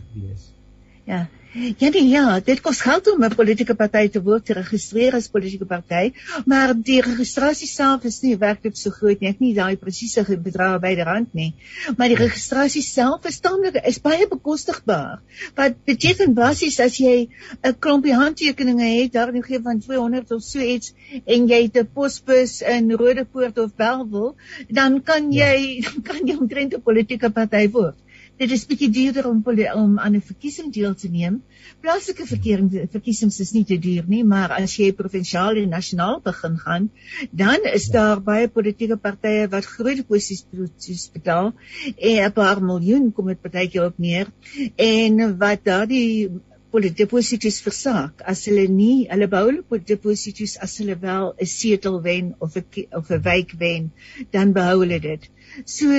ja 1.12 1.27
Ja, 1.51 1.89
die, 1.91 2.06
ja, 2.08 2.39
dit 2.39 2.62
kos 2.63 2.80
geld 2.80 3.10
om 3.12 3.24
'n 3.27 3.36
politieke 3.36 3.74
party 3.75 4.08
te 4.08 4.20
word 4.24 4.46
te 4.48 4.53
registreer 4.56 5.15
as 5.18 5.27
politieke 5.27 5.65
party, 5.68 6.13
maar 6.46 6.72
die 6.89 7.01
registrasie 7.03 7.68
self 7.68 8.06
is 8.08 8.22
nie 8.24 8.38
werklik 8.39 8.77
so 8.80 8.89
groot 8.89 9.20
nie. 9.20 9.27
Ek 9.30 9.41
nie 9.44 9.51
daai 9.58 9.75
presiese 9.75 10.24
bedrag 10.46 10.77
byderhand 10.80 11.34
nie. 11.36 11.50
Maar 11.98 12.08
die 12.08 12.20
registrasie 12.22 12.82
self 12.82 13.27
is 13.27 13.41
taamlik 13.44 13.82
is 13.84 14.00
baie 14.00 14.27
bekostigbaar. 14.32 15.20
Wat 15.58 15.75
beteken 15.86 16.34
basies 16.34 16.80
as 16.80 16.96
jy 17.03 17.27
'n 17.63 17.75
klompie 17.80 18.15
handtekeninge 18.15 18.88
het, 18.88 19.12
daar 19.12 19.36
in 19.36 19.44
gee 19.44 19.60
van 19.60 19.80
200 19.80 20.32
of 20.32 20.44
so 20.44 20.60
iets 20.60 20.94
en 21.25 21.50
jy 21.50 21.63
het 21.63 21.75
'n 21.75 21.89
posbus 21.94 22.62
in 22.62 22.91
Rodepoort 22.91 23.58
of 23.58 23.75
Bellville, 23.75 24.36
dan 24.70 25.03
kan 25.03 25.32
ja. 25.34 25.51
jy 25.51 25.60
ja. 25.60 25.82
dan 25.91 26.01
kan 26.01 26.27
jy 26.27 26.38
omtrent 26.38 26.74
'n 26.74 26.82
politieke 26.82 27.30
party 27.30 27.68
word 27.68 28.00
dit 28.41 28.51
is 28.55 28.63
bietjie 28.65 28.89
duurder 28.89 29.27
om 29.29 29.41
om 29.75 30.00
aan 30.00 30.15
'n 30.15 30.21
verkiesing 30.21 30.74
deel 30.74 30.95
te 30.95 31.10
neem. 31.10 31.41
Plaaslike 31.81 32.25
verkiesings 32.25 33.39
is 33.39 33.51
nie 33.53 33.63
te 33.65 33.77
duur 33.77 34.03
nie, 34.07 34.24
maar 34.24 34.50
as 34.57 34.75
jy 34.77 34.91
provinsiaal 34.93 35.55
en 35.62 35.69
nasionaal 35.69 36.21
begin 36.25 36.57
gaan, 36.57 36.89
dan 37.31 37.60
is 37.74 37.89
daar 37.89 38.21
baie 38.21 38.48
politieke 38.48 38.98
partye 38.98 39.48
wat 39.48 39.65
groot 39.65 40.07
posisies 40.07 41.10
betaal 41.13 41.53
en 41.98 42.24
'n 42.25 42.31
paar 42.33 42.63
miljoen 42.63 43.12
kom 43.13 43.27
dit 43.27 43.41
partykeer 43.41 43.86
op 43.86 43.98
neer 44.00 44.27
en 44.75 45.38
wat 45.38 45.63
daardie 45.63 46.31
deposito's 46.71 47.60
versaak 47.62 48.21
as 48.25 48.45
hulle 48.48 48.67
nie 48.67 49.07
hulle 49.10 49.27
bou 49.27 49.45
hulle 49.50 49.79
deposito's 49.86 50.57
as 50.57 50.77
hulle 50.79 50.95
wel 51.01 51.33
'n 51.38 51.45
setel 51.45 52.01
wen 52.01 52.36
of 52.39 52.55
'n 52.55 52.88
of 52.91 53.12
'n 53.12 53.21
wijk 53.21 53.51
wen 53.60 53.91
dan 54.31 54.53
behou 54.53 54.79
hulle 54.79 55.00
dit. 55.00 55.29
So 55.65 55.91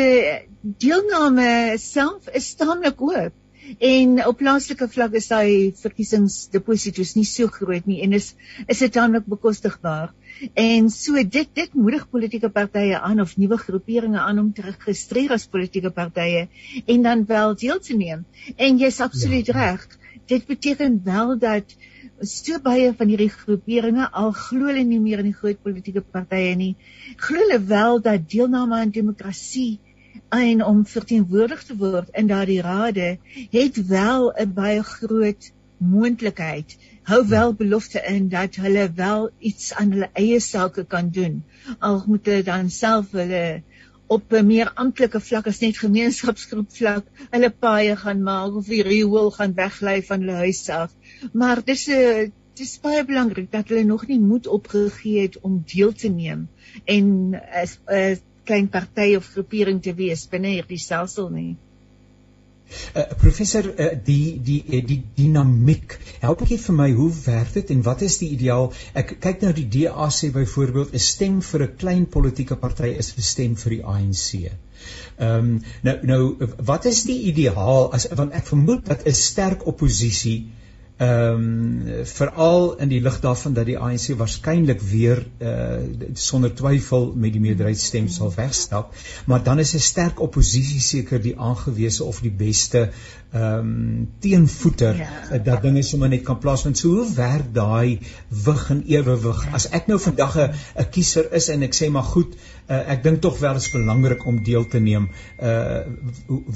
deelname 0.63 1.79
self 1.79 2.29
is 2.33 2.55
taamlik 2.57 3.01
oop 3.03 3.39
en 3.79 4.17
op 4.27 4.39
plaaslike 4.41 4.89
vlak 4.91 5.15
is 5.19 5.29
daai 5.31 5.73
verkiesingsdeposito's 5.79 7.15
nie 7.17 7.27
so 7.29 7.51
groot 7.53 7.87
nie 7.87 8.01
en 8.05 8.17
is 8.19 8.33
is 8.67 8.83
dit 8.83 8.93
taamlik 8.93 9.29
bekostigbaar. 9.31 10.11
En 10.59 10.89
so 10.91 11.23
dit 11.23 11.49
dit 11.55 11.75
moedig 11.75 12.09
politieke 12.11 12.51
partye 12.51 12.99
aan 12.99 13.21
of 13.21 13.37
nuwe 13.37 13.59
groeperinge 13.61 14.19
aan 14.19 14.39
om 14.43 14.53
te 14.53 14.65
registreer 14.67 15.37
as 15.37 15.47
politieke 15.47 15.91
partye 15.91 16.49
en 16.87 17.03
dan 17.03 17.25
wel 17.27 17.55
deel 17.55 17.81
te 17.81 17.97
neem. 17.97 18.25
En 18.57 18.79
jy's 18.79 19.01
absoluut 19.01 19.47
ja. 19.47 19.59
reg. 19.59 19.87
Dit 20.27 20.47
beteken 20.47 21.01
wel 21.05 21.39
dat 21.39 21.77
so 22.23 22.59
baie 22.63 22.93
van 22.99 23.11
hierdie 23.11 23.31
groeperinge 23.33 24.09
al 24.21 24.31
glo 24.37 24.69
hulle 24.71 24.85
nie 24.87 25.01
meer 25.03 25.23
in 25.23 25.31
die 25.31 25.39
groot 25.39 25.59
politieke 25.63 26.03
partye 26.17 26.55
nie. 26.59 26.75
Glo 27.17 27.43
hulle 27.43 27.59
wel 27.71 28.01
dat 28.05 28.29
deelname 28.31 28.79
aan 28.79 28.93
demokrasie 28.95 29.81
en 30.37 30.63
om 30.65 30.85
verteenwoordig 30.87 31.65
te 31.67 31.77
word 31.77 32.13
in 32.19 32.31
daardie 32.31 32.61
rade 32.63 33.19
het 33.51 33.81
wel 33.89 34.31
'n 34.45 34.55
baie 34.55 34.83
groot 34.83 35.51
moontlikheid. 35.79 36.77
Hou 37.03 37.27
wel 37.29 37.55
belofte 37.55 38.03
in 38.07 38.29
dat 38.29 38.55
hulle 38.55 38.93
wel 38.95 39.31
iets 39.39 39.75
aan 39.75 39.91
hulle 39.93 40.11
eie 40.13 40.41
sake 40.41 40.85
kan 40.85 41.11
doen. 41.11 41.43
Al 41.79 42.03
moet 42.07 42.27
hulle 42.27 42.43
dan 42.43 42.71
self 42.71 43.11
hulle 43.11 43.63
op 44.17 44.33
'n 44.33 44.47
meer 44.47 44.71
amptelike 44.85 45.21
vlak 45.21 45.47
as 45.53 45.61
net 45.65 45.79
gemeenskapsgroep 45.85 46.71
vlak 46.79 47.27
hulle 47.31 47.51
paaie 47.65 47.97
gaan 48.05 48.23
maak 48.29 48.61
of 48.61 48.71
die 48.75 48.83
riool 48.91 49.31
gaan 49.39 49.55
weglei 49.63 49.99
van 50.11 50.25
hulle 50.25 50.45
huis 50.45 50.69
af 50.69 50.91
maar 51.33 51.65
dis 51.73 51.89
'n 51.89 51.99
uh, 51.99 52.31
dis 52.61 52.75
baie 52.85 53.05
belangrik 53.09 53.49
dat 53.53 53.69
hulle 53.69 53.85
nog 53.89 54.07
nie 54.07 54.21
moed 54.21 54.47
opgegee 54.47 55.23
het 55.23 55.41
om 55.41 55.63
deel 55.75 55.93
te 55.93 56.09
neem 56.09 56.49
en 56.85 57.07
'n 57.31 57.41
uh, 57.99 58.17
klein 58.45 58.69
party 58.69 59.15
of 59.17 59.29
groepering 59.35 59.83
te 59.83 59.95
wees 59.95 60.27
binne 60.29 60.51
hierdie 60.57 60.79
stelsel 60.79 61.29
nie. 61.31 61.57
Uh, 62.95 63.05
professor 63.21 63.67
uh, 63.69 63.89
die 64.05 64.39
die 64.49 64.59
uh, 64.67 64.81
die 64.87 64.99
dinamiek 65.17 65.97
help 66.25 66.45
ek 66.47 66.55
vir 66.67 66.77
my 66.79 66.89
hoe 66.97 67.11
werk 67.25 67.53
dit 67.57 67.73
en 67.75 67.83
wat 67.89 68.05
is 68.07 68.19
die 68.23 68.31
ideaal 68.37 68.71
ek 69.03 69.17
kyk 69.27 69.45
nou 69.47 69.53
die 69.57 69.69
DA 69.77 70.09
sê 70.19 70.33
byvoorbeeld 70.35 70.95
'n 70.95 71.05
stem 71.07 71.41
vir 71.51 71.67
'n 71.67 71.77
klein 71.85 72.07
politieke 72.17 72.57
party 72.65 72.95
is 73.05 73.13
'n 73.17 73.29
stem 73.33 73.57
vir 73.65 73.77
die 73.77 73.85
ANC. 73.95 74.29
Ehm 75.19 75.39
um, 75.39 75.53
nou 75.83 75.97
nou 76.13 76.23
wat 76.73 76.89
is 76.91 77.05
die 77.09 77.21
ideaal 77.33 77.93
as 77.99 78.09
want 78.21 78.33
ek 78.41 78.51
vermoed 78.55 78.85
dat 78.89 79.07
'n 79.07 79.21
sterk 79.27 79.67
oppositie 79.67 80.39
ehm 81.03 81.35
um, 81.35 82.05
veral 82.05 82.77
in 82.85 82.91
die 82.93 83.01
lig 83.03 83.17
daarvan 83.21 83.55
dat 83.57 83.67
die 83.67 83.79
ANC 83.79 84.13
waarskynlik 84.19 84.83
weer 84.91 85.25
uh 85.43 86.11
sonder 86.15 86.53
twyfel 86.55 87.09
met 87.17 87.33
die 87.35 87.41
meerderheidsstem 87.43 88.09
sal 88.09 88.31
wegstap, 88.37 88.95
maar 89.27 89.43
dan 89.43 89.59
is 89.59 89.75
'n 89.75 89.81
sterk 89.81 90.21
oppositie 90.21 90.81
seker 90.81 91.23
die 91.23 91.35
aangewese 91.39 92.05
of 92.05 92.21
die 92.21 92.35
beste 92.45 92.91
ehm 93.33 93.59
um, 93.59 94.09
teenvoeter 94.19 94.97
ja. 94.97 95.09
uh, 95.33 95.45
dat 95.45 95.63
dinge 95.63 95.83
sommer 95.83 96.09
net 96.09 96.23
kan 96.23 96.39
plaasvind. 96.39 96.79
So 96.79 96.89
hoe 96.89 97.15
werk 97.15 97.55
daai 97.55 97.99
wig 98.29 98.71
en 98.71 98.83
ewewig? 98.87 99.47
As 99.53 99.69
ek 99.69 99.87
nou 99.87 99.99
vandag 99.99 100.37
'n 100.37 100.51
'n 100.77 100.91
kiezer 100.91 101.33
is 101.33 101.49
en 101.49 101.63
ek 101.63 101.75
sê 101.75 101.91
maar 101.91 102.09
goed, 102.15 102.37
ek 102.95 103.03
dink 103.05 103.23
tog 103.25 103.39
wel 103.41 103.59
is 103.61 103.71
belangrik 103.73 104.27
om 104.27 104.43
deel 104.45 104.67
te 104.75 104.81
neem. 104.81 105.09
Uh 105.39 105.81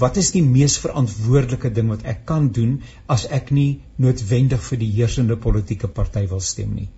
wat 0.02 0.16
is 0.16 0.30
die 0.34 0.44
mees 0.44 0.76
verantwoordelike 0.82 1.72
ding 1.78 1.88
wat 1.92 2.04
ek 2.04 2.24
kan 2.28 2.50
doen 2.58 2.78
as 3.16 3.26
ek 3.40 3.50
nie 3.50 3.80
noodwendig 3.96 4.62
vir 4.70 4.78
die 4.84 4.92
heersende 5.00 5.36
politieke 5.36 5.88
party 5.88 6.26
wil 6.30 6.40
stem 6.40 6.74
nie? 6.74 6.88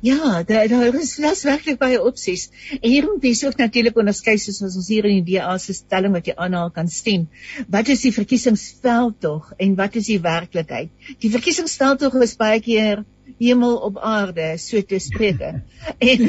Ja, 0.00 0.42
daar 0.42 0.68
daar 0.68 0.94
is 1.00 1.16
las 1.16 1.42
werklik 1.42 1.78
baie 1.78 2.02
opsies. 2.02 2.48
En 2.80 2.90
hier 2.90 3.04
moet 3.04 3.24
jy 3.24 3.46
ook 3.46 3.56
natuurlik 3.56 3.96
onderskei 3.96 4.36
soos 4.38 4.60
ons 4.62 4.88
hier 4.88 5.08
in 5.08 5.24
die 5.24 5.38
DA 5.38 5.56
se 5.58 5.72
stelling 5.72 6.12
wat 6.12 6.28
jy 6.28 6.34
aanhaal 6.36 6.70
kan 6.70 6.88
stem. 6.88 7.28
Wat 7.72 7.88
is 7.88 8.04
die 8.04 8.12
verkiesingsveld 8.12 9.20
tog 9.20 9.52
en 9.56 9.74
wat 9.80 9.96
is 9.96 10.10
die 10.12 10.20
werklikheid? 10.20 10.92
Die 11.24 11.32
verkiesingsveld 11.32 12.04
is 12.22 12.36
baie 12.36 12.60
keer 12.60 13.04
hemel 13.38 13.76
op 13.88 13.98
aarde, 13.98 14.54
so 14.58 14.82
te 14.82 14.98
spreek. 15.02 15.40
en, 16.10 16.28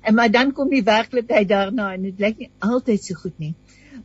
en 0.00 0.14
maar 0.14 0.30
dan 0.30 0.52
kom 0.52 0.70
die 0.72 0.84
werklikheid 0.86 1.48
daarna 1.48 1.92
en 1.94 2.08
dit 2.08 2.22
lyk 2.22 2.38
nie 2.38 2.50
altyd 2.58 3.04
so 3.04 3.20
goed 3.24 3.38
nie. 3.38 3.54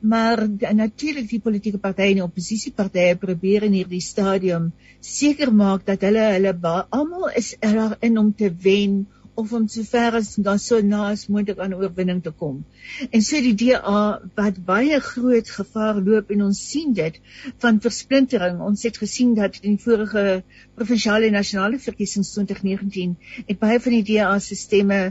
Maar 0.02 0.44
natuurlik 0.78 1.30
die 1.30 1.42
politieke 1.42 1.80
partye 1.82 2.12
en 2.12 2.20
die 2.20 2.26
oppositiepartye 2.26 3.16
probeer 3.18 3.66
in 3.66 3.78
hierdie 3.80 4.04
stadium 4.04 4.72
seker 5.02 5.50
maak 5.54 5.88
dat 5.88 6.04
hulle 6.06 6.26
hulle 6.36 6.54
almal 6.94 7.32
is 7.40 7.56
in 7.62 8.18
om 8.18 8.34
te 8.36 8.52
wen 8.62 9.08
of 9.38 9.54
om 9.54 9.68
so 9.70 9.84
ver 9.86 10.16
as 10.18 10.30
dan 10.36 10.60
so 10.60 10.80
na 10.82 11.02
as 11.12 11.28
moontlik 11.30 11.60
aan 11.62 11.76
oorwinning 11.78 12.24
te 12.26 12.32
kom. 12.32 12.64
En 13.12 13.22
so 13.22 13.42
die 13.46 13.54
DA 13.62 14.00
wat 14.40 14.58
baie 14.66 14.98
groot 15.10 15.52
gevaar 15.60 16.00
loop 16.08 16.34
en 16.34 16.42
ons 16.48 16.62
sien 16.72 16.96
dit 16.98 17.20
van 17.66 17.78
versplintering. 17.84 18.58
Ons 18.70 18.88
het 18.90 18.98
gesien 18.98 19.36
dat 19.38 19.60
in 19.62 19.78
die 19.78 19.84
vorige 19.84 20.42
provinsiale 20.80 21.30
en 21.30 21.38
nasionale 21.38 21.78
verkiesings 21.86 22.34
2019 22.34 23.14
het 23.46 23.62
baie 23.62 23.78
van 23.86 23.98
die 24.00 24.06
DA 24.10 24.34
se 24.42 24.58
stemme 24.58 25.02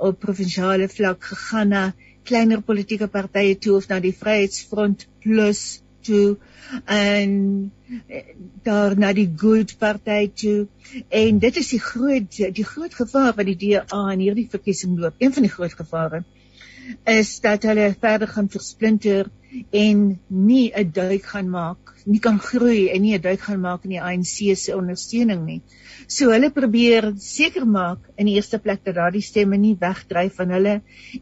op 0.00 0.18
provinsiale 0.24 0.88
vlak 0.88 1.28
gegaan 1.34 1.72
na 1.76 1.84
kleiner 2.24 2.64
politieke 2.64 3.08
partye 3.12 3.58
toe 3.60 3.76
of 3.76 3.92
na 3.92 4.00
die 4.00 4.16
Vryheidsfront 4.16 5.04
plus 5.20 5.83
toe 6.04 6.36
en 6.84 7.32
eh, 8.06 8.22
daar 8.62 8.98
na 8.98 9.12
die 9.16 9.28
Good 9.36 9.76
party 9.78 10.30
toe 10.42 10.66
en 11.08 11.38
dit 11.42 11.56
is 11.56 11.68
die 11.74 11.80
groot 11.80 12.38
die 12.60 12.68
groot 12.70 12.94
gevaar 12.94 13.34
wat 13.36 13.50
die 13.50 13.58
DA 13.64 14.04
in 14.12 14.24
hierdie 14.24 14.48
verkiesing 14.50 14.98
loop. 14.98 15.18
Een 15.18 15.32
van 15.32 15.46
die 15.48 15.52
groot 15.52 15.74
gevare 15.74 16.24
is 17.06 17.40
dat 17.40 17.62
hulle 17.68 17.94
verder 18.00 18.28
gaan 18.28 18.48
versplinter 18.48 19.30
en 19.70 20.20
nie 20.26 20.72
'n 20.74 20.90
duik 20.92 21.24
gaan 21.32 21.50
maak, 21.50 21.94
nie 22.04 22.20
kan 22.20 22.38
groei 22.38 22.88
en 22.90 23.02
nie 23.02 23.14
'n 23.14 23.20
duik 23.20 23.40
gaan 23.40 23.60
maak 23.60 23.84
in 23.84 23.90
die 23.90 24.02
ANC 24.02 24.56
se 24.56 24.76
ondersteuning 24.76 25.44
nie. 25.46 25.62
So 26.06 26.30
hulle 26.30 26.50
probeer 26.50 27.12
seker 27.16 27.66
maak 27.66 27.98
in 28.16 28.26
die 28.26 28.34
eerste 28.34 28.58
plek 28.58 28.84
dat 28.84 28.94
daardie 28.94 29.22
stemme 29.22 29.56
nie 29.56 29.76
wegdryf 29.80 30.34
van 30.40 30.50
hulle 30.50 30.74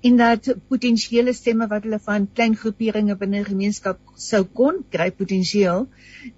en 0.02 0.16
dat 0.16 0.54
potensiële 0.68 1.32
stemme 1.32 1.68
wat 1.68 1.82
hulle 1.82 1.98
van 1.98 2.28
klein 2.32 2.56
groeperinge 2.56 3.16
binne 3.16 3.40
'n 3.40 3.50
gemeenskap 3.52 3.98
sou 4.16 4.44
kon 4.44 4.84
kry 4.90 5.10
potensieel 5.10 5.88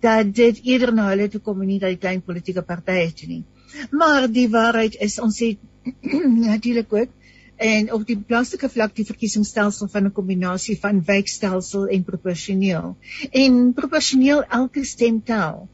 dat 0.01 0.35
dit 0.35 0.61
eerder 0.65 0.95
na 0.95 1.09
hulle 1.09 1.29
toe 1.29 1.41
kom 1.41 1.61
en 1.61 1.69
nie 1.69 1.79
dat 1.79 1.91
die 1.91 2.03
klein 2.07 2.23
politieke 2.23 2.63
partye 2.63 3.13
toe 3.13 3.29
nie. 3.29 3.45
Maar 3.91 4.29
die 4.29 4.49
waarheid 4.49 4.97
is 5.01 5.19
ons 5.19 5.39
het 5.39 5.59
natuurlik 6.51 6.93
ook 6.93 7.09
en 7.57 7.93
op 7.93 8.07
die 8.07 8.19
plaaslike 8.19 8.69
vlak 8.69 8.95
die 8.97 9.07
verkiesingsstelsel 9.07 9.89
van 9.89 10.05
'n 10.07 10.13
kombinasie 10.13 10.79
van 10.81 11.05
wijkstelsel 11.05 11.87
en 11.87 12.05
proporsioneel. 12.05 12.97
En 13.31 13.73
proporsioneel 13.73 14.45
elke 14.45 14.85
stem 14.85 15.23
tel. 15.23 15.69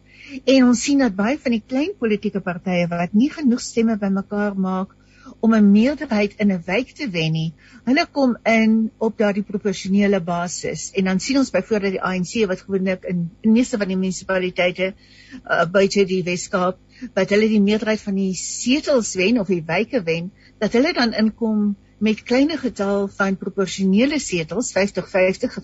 En 0.44 0.64
ons 0.64 0.82
sien 0.82 0.98
dat 0.98 1.14
baie 1.14 1.38
van 1.38 1.50
die 1.50 1.64
klein 1.66 1.92
politieke 1.98 2.40
partye 2.40 2.86
wat 2.88 3.12
nie 3.12 3.30
genoeg 3.30 3.60
stemme 3.60 3.96
bymekaar 3.98 4.56
maak 4.56 4.96
om 5.40 5.54
'n 5.54 5.70
meerderheid 5.70 6.34
in 6.36 6.52
'n 6.52 6.62
wijk 6.64 6.90
te 6.90 7.10
wen 7.10 7.32
nie. 7.32 7.52
Hulle 7.84 8.06
kom 8.10 8.36
in 8.42 8.90
op 8.98 9.18
daardie 9.18 9.42
proporsionele 9.42 10.20
basis 10.20 10.90
en 10.90 11.04
dan 11.04 11.20
sien 11.20 11.38
ons 11.38 11.50
byvoorbeeld 11.50 11.92
die 11.92 12.02
ANC 12.02 12.46
wat 12.46 12.60
gewoonlik 12.60 13.04
in 13.04 13.30
in 13.40 13.52
meeste 13.52 13.78
van 13.78 13.88
die 13.88 13.96
munisipaliteite 13.96 14.94
uh, 14.94 15.64
buite 15.70 16.04
die 16.04 16.22
Weskaap 16.22 16.78
wat 17.14 17.30
hulle 17.30 17.48
die 17.48 17.60
meerderheid 17.60 18.00
van 18.00 18.14
die 18.14 18.34
setels 18.34 19.14
wen 19.14 19.38
of 19.40 19.46
die 19.46 19.64
wyke 19.66 20.02
wen, 20.02 20.32
dat 20.60 20.74
hulle 20.76 20.92
dan 20.92 21.14
inkom 21.16 21.76
met 22.00 22.22
kleiner 22.22 22.58
getal 22.58 23.08
van 23.12 23.36
proporsionele 23.36 24.18
setels, 24.20 24.72
50-50 24.76 24.80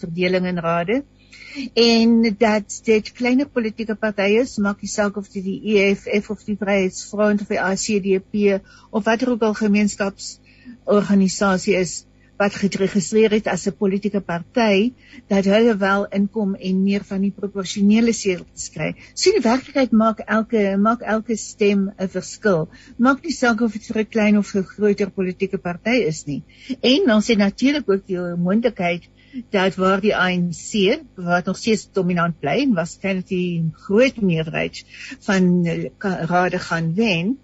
verdeling 0.01 0.47
in 0.47 0.59
rade 0.59 1.05
en 1.75 2.37
dat 2.39 2.81
dit 2.85 3.13
kleiner 3.17 3.49
politieke 3.49 3.95
partye 3.97 4.41
is, 4.43 4.59
maak 4.61 4.81
nie 4.85 4.91
saak 4.93 5.17
of 5.17 5.29
dit 5.33 5.45
die 5.45 5.77
EFF 5.77 6.31
of 6.35 6.45
die 6.45 6.57
Vryheidsfront 6.61 7.41
of 7.41 7.49
die 7.53 7.61
ACDP 7.61 8.61
of 8.91 9.05
watter 9.05 9.31
ook 9.33 9.43
al 9.49 9.55
gemeenskapsorganisasie 9.57 11.75
is 11.81 12.05
wat 12.37 12.55
geregistreer 12.61 13.31
het 13.31 13.47
as 13.47 13.67
'n 13.67 13.77
politieke 13.77 14.21
party 14.21 14.93
dat 15.29 15.45
hulle 15.45 15.77
wel 15.77 16.07
inkom 16.19 16.55
en 16.55 16.83
meer 16.83 17.05
van 17.05 17.21
die 17.21 17.33
proporsionele 17.33 18.13
setels 18.13 18.71
kry. 18.75 18.95
So 19.15 19.31
in 19.31 19.43
werklikheid 19.43 19.93
maak 19.93 20.19
elke 20.19 20.77
maak 20.77 21.01
elke 21.01 21.37
stem 21.37 21.93
'n 21.99 22.09
verskil. 22.09 22.69
Maak 22.99 23.23
nie 23.23 23.33
saak 23.33 23.61
of 23.61 23.73
dit 23.73 23.87
vir 23.87 24.01
'n 24.01 24.09
klein 24.09 24.39
of 24.39 24.55
'n 24.55 24.63
groter 24.63 25.11
politieke 25.11 25.59
party 25.59 25.97
is 26.13 26.25
nie. 26.27 26.43
En 26.81 27.07
dan 27.07 27.23
sê 27.23 27.37
natuurlik 27.37 27.89
ook 27.89 28.07
die 28.07 28.19
moontlikheid 28.19 29.09
dat 29.51 29.75
waar 29.75 30.01
die 30.01 30.17
ANC 30.17 31.01
wat 31.15 31.45
nog 31.45 31.57
steeds 31.57 31.89
dominant 31.93 32.39
bly 32.41 32.61
en 32.63 32.75
waarskynlik 32.75 33.29
die 33.29 33.71
groot 33.87 34.21
meerderheid 34.21 34.85
van 35.21 35.65
eh, 35.65 35.91
rade 35.99 36.59
gaan 36.59 36.95
wen. 36.95 37.39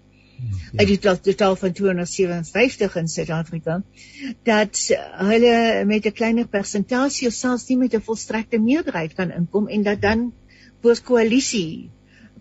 Uit 0.75 0.87
die 0.87 0.99
totaal 0.99 1.55
van 1.55 1.71
257 1.71 2.95
in 2.95 3.07
Suid-Afrika 3.07 3.81
dat 4.43 4.83
hulle 5.29 5.85
met 5.85 6.05
'n 6.05 6.11
kleiner 6.11 6.47
persentasie 6.47 7.27
of 7.27 7.33
selfs 7.33 7.67
nie 7.67 7.77
met 7.77 7.93
'n 7.93 8.01
volstrekte 8.01 8.59
meerderheid 8.59 9.13
kan 9.13 9.31
inkom 9.31 9.67
en 9.67 9.83
dat 9.83 10.01
dan 10.01 10.33
voor 10.81 11.01
koalisie 11.01 11.91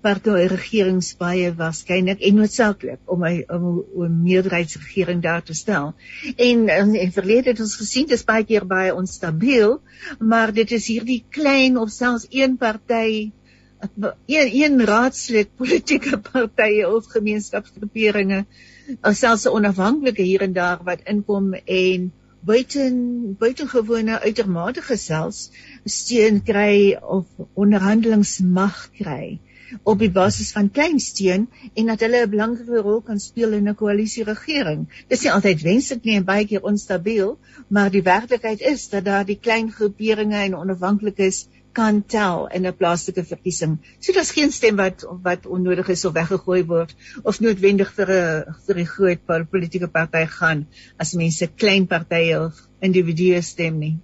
partye 0.02 0.48
regerings 0.50 1.12
baie 1.18 1.50
waarskynlik 1.58 2.22
en 2.26 2.40
noodsaaklik 2.40 3.12
om 3.14 3.24
'n 3.24 3.44
om 3.56 3.66
'n 4.04 4.22
meerderheidsregering 4.22 5.22
daar 5.22 5.42
te 5.42 5.54
stel. 5.54 5.94
En 6.36 6.68
in, 6.68 6.94
in 6.94 7.12
verlede 7.12 7.50
het 7.50 7.60
ons 7.60 7.76
gesien 7.76 8.06
dit 8.06 8.18
is 8.18 8.24
baie 8.24 8.44
keer 8.44 8.66
baie 8.66 8.94
onstabiel, 8.94 9.80
maar 10.18 10.52
dit 10.52 10.70
is 10.70 10.86
hierdie 10.86 11.24
klein 11.28 11.78
of 11.78 11.90
selfs 11.90 12.26
een 12.30 12.56
party 12.56 13.30
een 14.26 14.50
een 14.62 14.84
raadslid 14.84 15.54
politieke 15.56 16.18
partye 16.18 16.88
of 16.94 17.06
gemeenskapsgroeperinge 17.06 18.44
of 19.02 19.14
selfs 19.16 19.46
'n 19.46 19.54
onafhanklike 19.58 20.22
hier 20.22 20.40
en 20.40 20.52
daar 20.52 20.80
wat 20.84 21.00
inkom 21.04 21.54
en 21.54 22.12
buiten 22.40 23.36
buitengewone 23.38 24.20
uitermate 24.20 24.82
gesels 24.82 25.50
steun 25.84 26.42
kry 26.42 26.98
of 27.18 27.26
onderhandelingsmag 27.54 28.90
kry 28.98 29.38
op 29.82 30.02
die 30.02 30.10
basis 30.10 30.50
van 30.52 30.70
klein 30.70 30.98
steun 31.00 31.48
en 31.74 31.86
dat 31.86 32.02
hulle 32.04 32.24
'n 32.24 32.30
belangrike 32.30 32.82
rol 32.86 33.00
kan 33.00 33.20
speel 33.20 33.52
in 33.58 33.68
'n 33.68 33.74
koalisieregering. 33.74 34.86
Dis 35.08 35.22
nie 35.22 35.32
altyd 35.32 35.62
wenslik 35.62 36.04
nie 36.04 36.16
en 36.16 36.24
baie 36.24 36.46
keer 36.46 36.62
onstabiel, 36.62 37.38
maar 37.68 37.90
die 37.90 38.02
werklikheid 38.02 38.60
is 38.60 38.88
dat 38.88 39.04
daar 39.04 39.24
die 39.24 39.38
klein 39.40 39.72
groeperinge 39.72 40.36
en 40.36 40.56
onafhanklikes 40.56 41.46
kan 41.72 42.02
tel 42.14 42.46
in 42.52 42.66
'n 42.66 42.76
plaaslike 42.76 43.24
verkiesing. 43.24 43.78
So 44.00 44.12
daar's 44.12 44.32
geen 44.36 44.52
stem 44.52 44.76
wat 44.76 45.06
wat 45.22 45.46
onnodig 45.46 45.88
is 45.88 46.04
of 46.04 46.12
weggegooi 46.12 46.64
word 46.66 46.94
of 47.22 47.40
noodwendig 47.40 47.92
vir 47.98 48.08
'n 48.10 48.54
vir 48.66 48.78
'n 48.78 48.92
groot 48.94 49.50
politieke 49.50 49.88
party 49.88 50.26
gaan 50.26 50.66
as 50.98 51.14
mense 51.14 51.46
klein 51.46 51.86
partye 51.86 52.40
of 52.44 52.68
individue 52.80 53.42
stem 53.42 53.78
nie. 53.78 53.96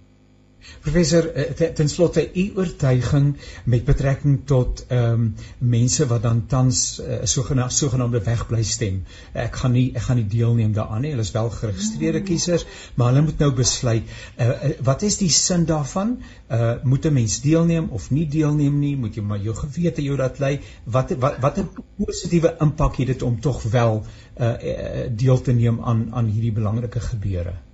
Professor 0.81 1.27
eh, 1.33 1.71
ten 1.73 1.89
slotte 1.89 2.29
u 2.33 2.51
oortuiging 2.55 3.35
met 3.63 3.85
betrekking 3.85 4.39
tot 4.45 4.85
ehm 4.87 5.11
um, 5.11 5.35
mense 5.57 6.07
wat 6.07 6.21
dan 6.21 6.45
tans 6.47 6.99
'n 6.99 7.11
uh, 7.11 7.19
sogenaamde 7.23 7.73
sogenaamde 7.73 8.21
wegbly 8.23 8.63
stem. 8.63 9.03
Ek 9.33 9.55
gaan 9.55 9.71
nie 9.71 9.91
ek 9.93 10.01
gaan 10.01 10.15
nie 10.15 10.27
deelneem 10.27 10.73
daaraan 10.73 11.01
nie. 11.01 11.11
Hulle 11.11 11.27
is 11.27 11.31
wel 11.31 11.49
geregistreerde 11.49 12.21
kiesers, 12.21 12.65
maar 12.95 13.07
hulle 13.07 13.21
moet 13.21 13.37
nou 13.39 13.51
besluit 13.53 14.03
uh, 14.37 14.47
uh, 14.47 14.71
wat 14.83 15.01
is 15.01 15.17
die 15.17 15.29
sin 15.29 15.65
daarvan? 15.65 16.17
Uh 16.49 16.73
moet 16.83 17.05
'n 17.05 17.13
mens 17.13 17.41
deelneem 17.41 17.89
of 17.89 18.11
nie 18.11 18.27
deelneem 18.27 18.79
nie? 18.79 18.95
Moet 18.97 19.15
jy 19.15 19.21
maar 19.21 19.39
jou 19.39 19.55
gewete 19.55 20.03
jou 20.03 20.17
dat 20.17 20.39
lei? 20.39 20.59
Wat 20.83 21.15
wat 21.19 21.39
wat 21.39 21.57
'n 21.57 21.69
positiewe 21.97 22.55
impak 22.59 22.95
het 22.95 23.07
dit 23.07 23.21
om 23.21 23.39
tog 23.39 23.63
wel 23.63 24.03
uh, 24.39 24.45
uh 24.47 25.07
deel 25.15 25.41
te 25.41 25.51
neem 25.51 25.81
aan 25.81 26.07
aan 26.13 26.25
hierdie 26.25 26.51
belangrike 26.51 26.99
gebeure? 26.99 27.68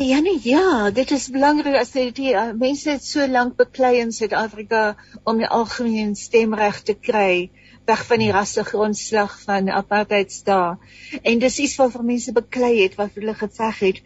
Ja 0.00 0.18
nee 0.18 0.40
ja, 0.42 0.90
dit 0.90 1.10
is 1.12 1.26
belangrik 1.28 1.74
as 1.76 1.90
jy 1.92 2.06
die 2.16 2.30
uh, 2.32 2.54
mense 2.56 2.88
het 2.88 3.02
so 3.04 3.26
lank 3.28 3.58
beklei 3.58 3.98
in 4.00 4.14
Suid-Afrika 4.16 4.94
om 5.28 5.42
die 5.42 5.48
algemene 5.56 6.16
stemreg 6.16 6.78
te 6.88 6.94
kry 6.96 7.50
weg 7.90 8.06
van 8.08 8.22
die 8.24 8.30
rassegrondslag 8.32 9.34
van 9.42 9.68
apartheidstaat. 9.68 10.80
En 11.20 11.42
dis 11.44 11.58
iets 11.66 11.76
wat 11.82 11.92
vir 11.98 12.06
mense 12.14 12.32
beklei 12.32 12.72
het 12.78 12.96
wat 12.96 13.12
hulle 13.20 13.36
geveg 13.42 13.82
het 13.90 14.00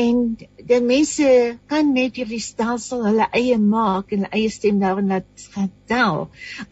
en 0.00 0.20
die 0.72 0.82
mense 0.82 1.30
kan 1.70 1.94
net 1.94 2.18
hierdie 2.18 2.42
stelsel 2.42 3.06
hulle 3.06 3.30
eie 3.30 3.62
maak 3.62 4.10
en 4.10 4.26
hulle 4.26 4.34
eie 4.40 4.50
stem 4.50 4.82
daarin 4.82 5.14
laat 5.14 5.48
getel 5.54 6.24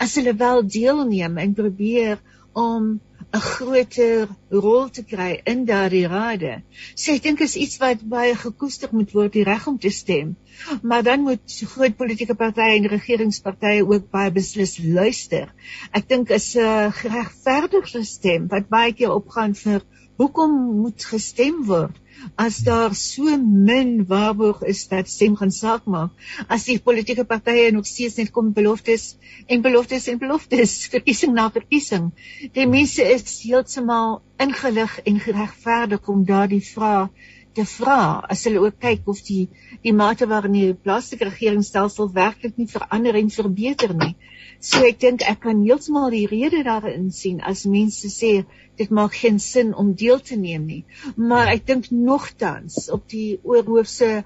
as 0.02 0.18
hulle 0.18 0.34
wel 0.42 0.66
deelneem 0.66 1.38
en 1.46 1.54
probeer 1.62 2.18
om 2.66 2.96
'n 3.34 3.42
groter 3.42 4.28
rol 4.64 4.90
te 4.96 5.02
kry 5.02 5.40
in 5.52 5.64
daardie 5.66 6.06
rade. 6.06 6.52
So 6.94 7.14
ek 7.16 7.24
dink 7.24 7.40
is 7.46 7.56
iets 7.58 7.80
wat 7.82 8.04
baie 8.12 8.36
gekoester 8.38 8.92
moet 8.94 9.14
word, 9.16 9.32
die 9.34 9.46
reg 9.48 9.66
om 9.66 9.78
te 9.78 9.90
stem. 9.90 10.36
Maar 10.82 11.02
dan 11.02 11.24
moet 11.26 11.56
groot 11.72 11.96
politieke 11.98 12.36
partye 12.38 12.76
en 12.76 12.86
regeringspartye 12.92 13.82
ook 13.82 14.06
baie 14.14 14.30
beslis 14.38 14.76
luister. 14.78 15.50
Ek 15.90 16.06
dink 16.08 16.30
is 16.30 16.54
'n 16.54 16.62
uh, 16.62 16.92
geregverdigde 17.00 18.04
stem 18.04 18.46
wat 18.54 18.70
baie 18.70 18.92
keer 18.92 19.16
opgaan 19.18 19.58
vir 19.64 19.82
hoekom 20.16 20.56
moet 20.80 21.04
gestem 21.04 21.64
word? 21.68 22.00
as 22.36 22.58
daar 22.66 22.94
so 22.94 23.36
min 23.38 24.06
waarborg 24.06 24.62
is 24.62 24.86
dat 24.88 25.08
stem 25.08 25.36
gaan 25.36 25.52
saak 25.52 25.84
maak 25.94 26.10
as 26.56 26.64
die 26.68 26.78
politieke 26.88 27.24
partye 27.32 27.70
nog 27.74 27.86
steeds 27.86 28.16
net 28.20 28.30
kom 28.36 28.52
beloftes 28.56 29.04
en 29.46 29.62
beloftes 29.66 30.08
en 30.12 30.18
beloftes 30.22 30.76
verkiesing 30.94 31.34
na 31.36 31.50
verkiesing 31.56 32.10
die 32.58 32.66
mense 32.76 33.04
is 33.16 33.38
heeltemal 33.42 34.20
ingelig 34.46 34.98
en 35.04 35.20
geregverdig 35.26 36.12
om 36.16 36.24
daardie 36.30 36.64
vrae 36.72 37.08
te 37.54 37.64
vra 37.68 38.24
as 38.30 38.44
hulle 38.48 38.62
ook 38.64 38.78
kyk 38.82 39.08
of 39.12 39.20
die 39.26 39.44
die 39.86 39.94
mate 39.96 40.26
waarin 40.30 40.56
die 40.56 40.74
plaaslike 40.86 41.28
regeringsstelsel 41.28 42.10
werklik 42.16 42.58
nie 42.58 42.70
verander 42.70 43.18
en 43.20 43.30
verbeter 43.30 43.94
nie. 43.94 44.14
So 44.60 44.82
ek 44.88 45.00
dink 45.02 45.24
ek 45.28 45.42
kan 45.44 45.62
heeltemal 45.66 46.10
die 46.14 46.26
rede 46.30 46.62
daarin 46.66 47.10
sien 47.12 47.40
as 47.52 47.64
mense 47.76 48.10
sê 48.12 48.32
dit 48.78 48.90
maak 48.98 49.14
geen 49.20 49.38
sin 49.38 49.74
om 49.74 49.92
deel 50.04 50.22
te 50.30 50.38
neem 50.40 50.66
nie. 50.66 50.82
Maar 51.16 51.52
ek 51.54 51.66
dink 51.70 51.90
nogtans 51.90 52.88
op 52.96 53.06
die 53.12 53.38
oorhoofse 53.42 54.24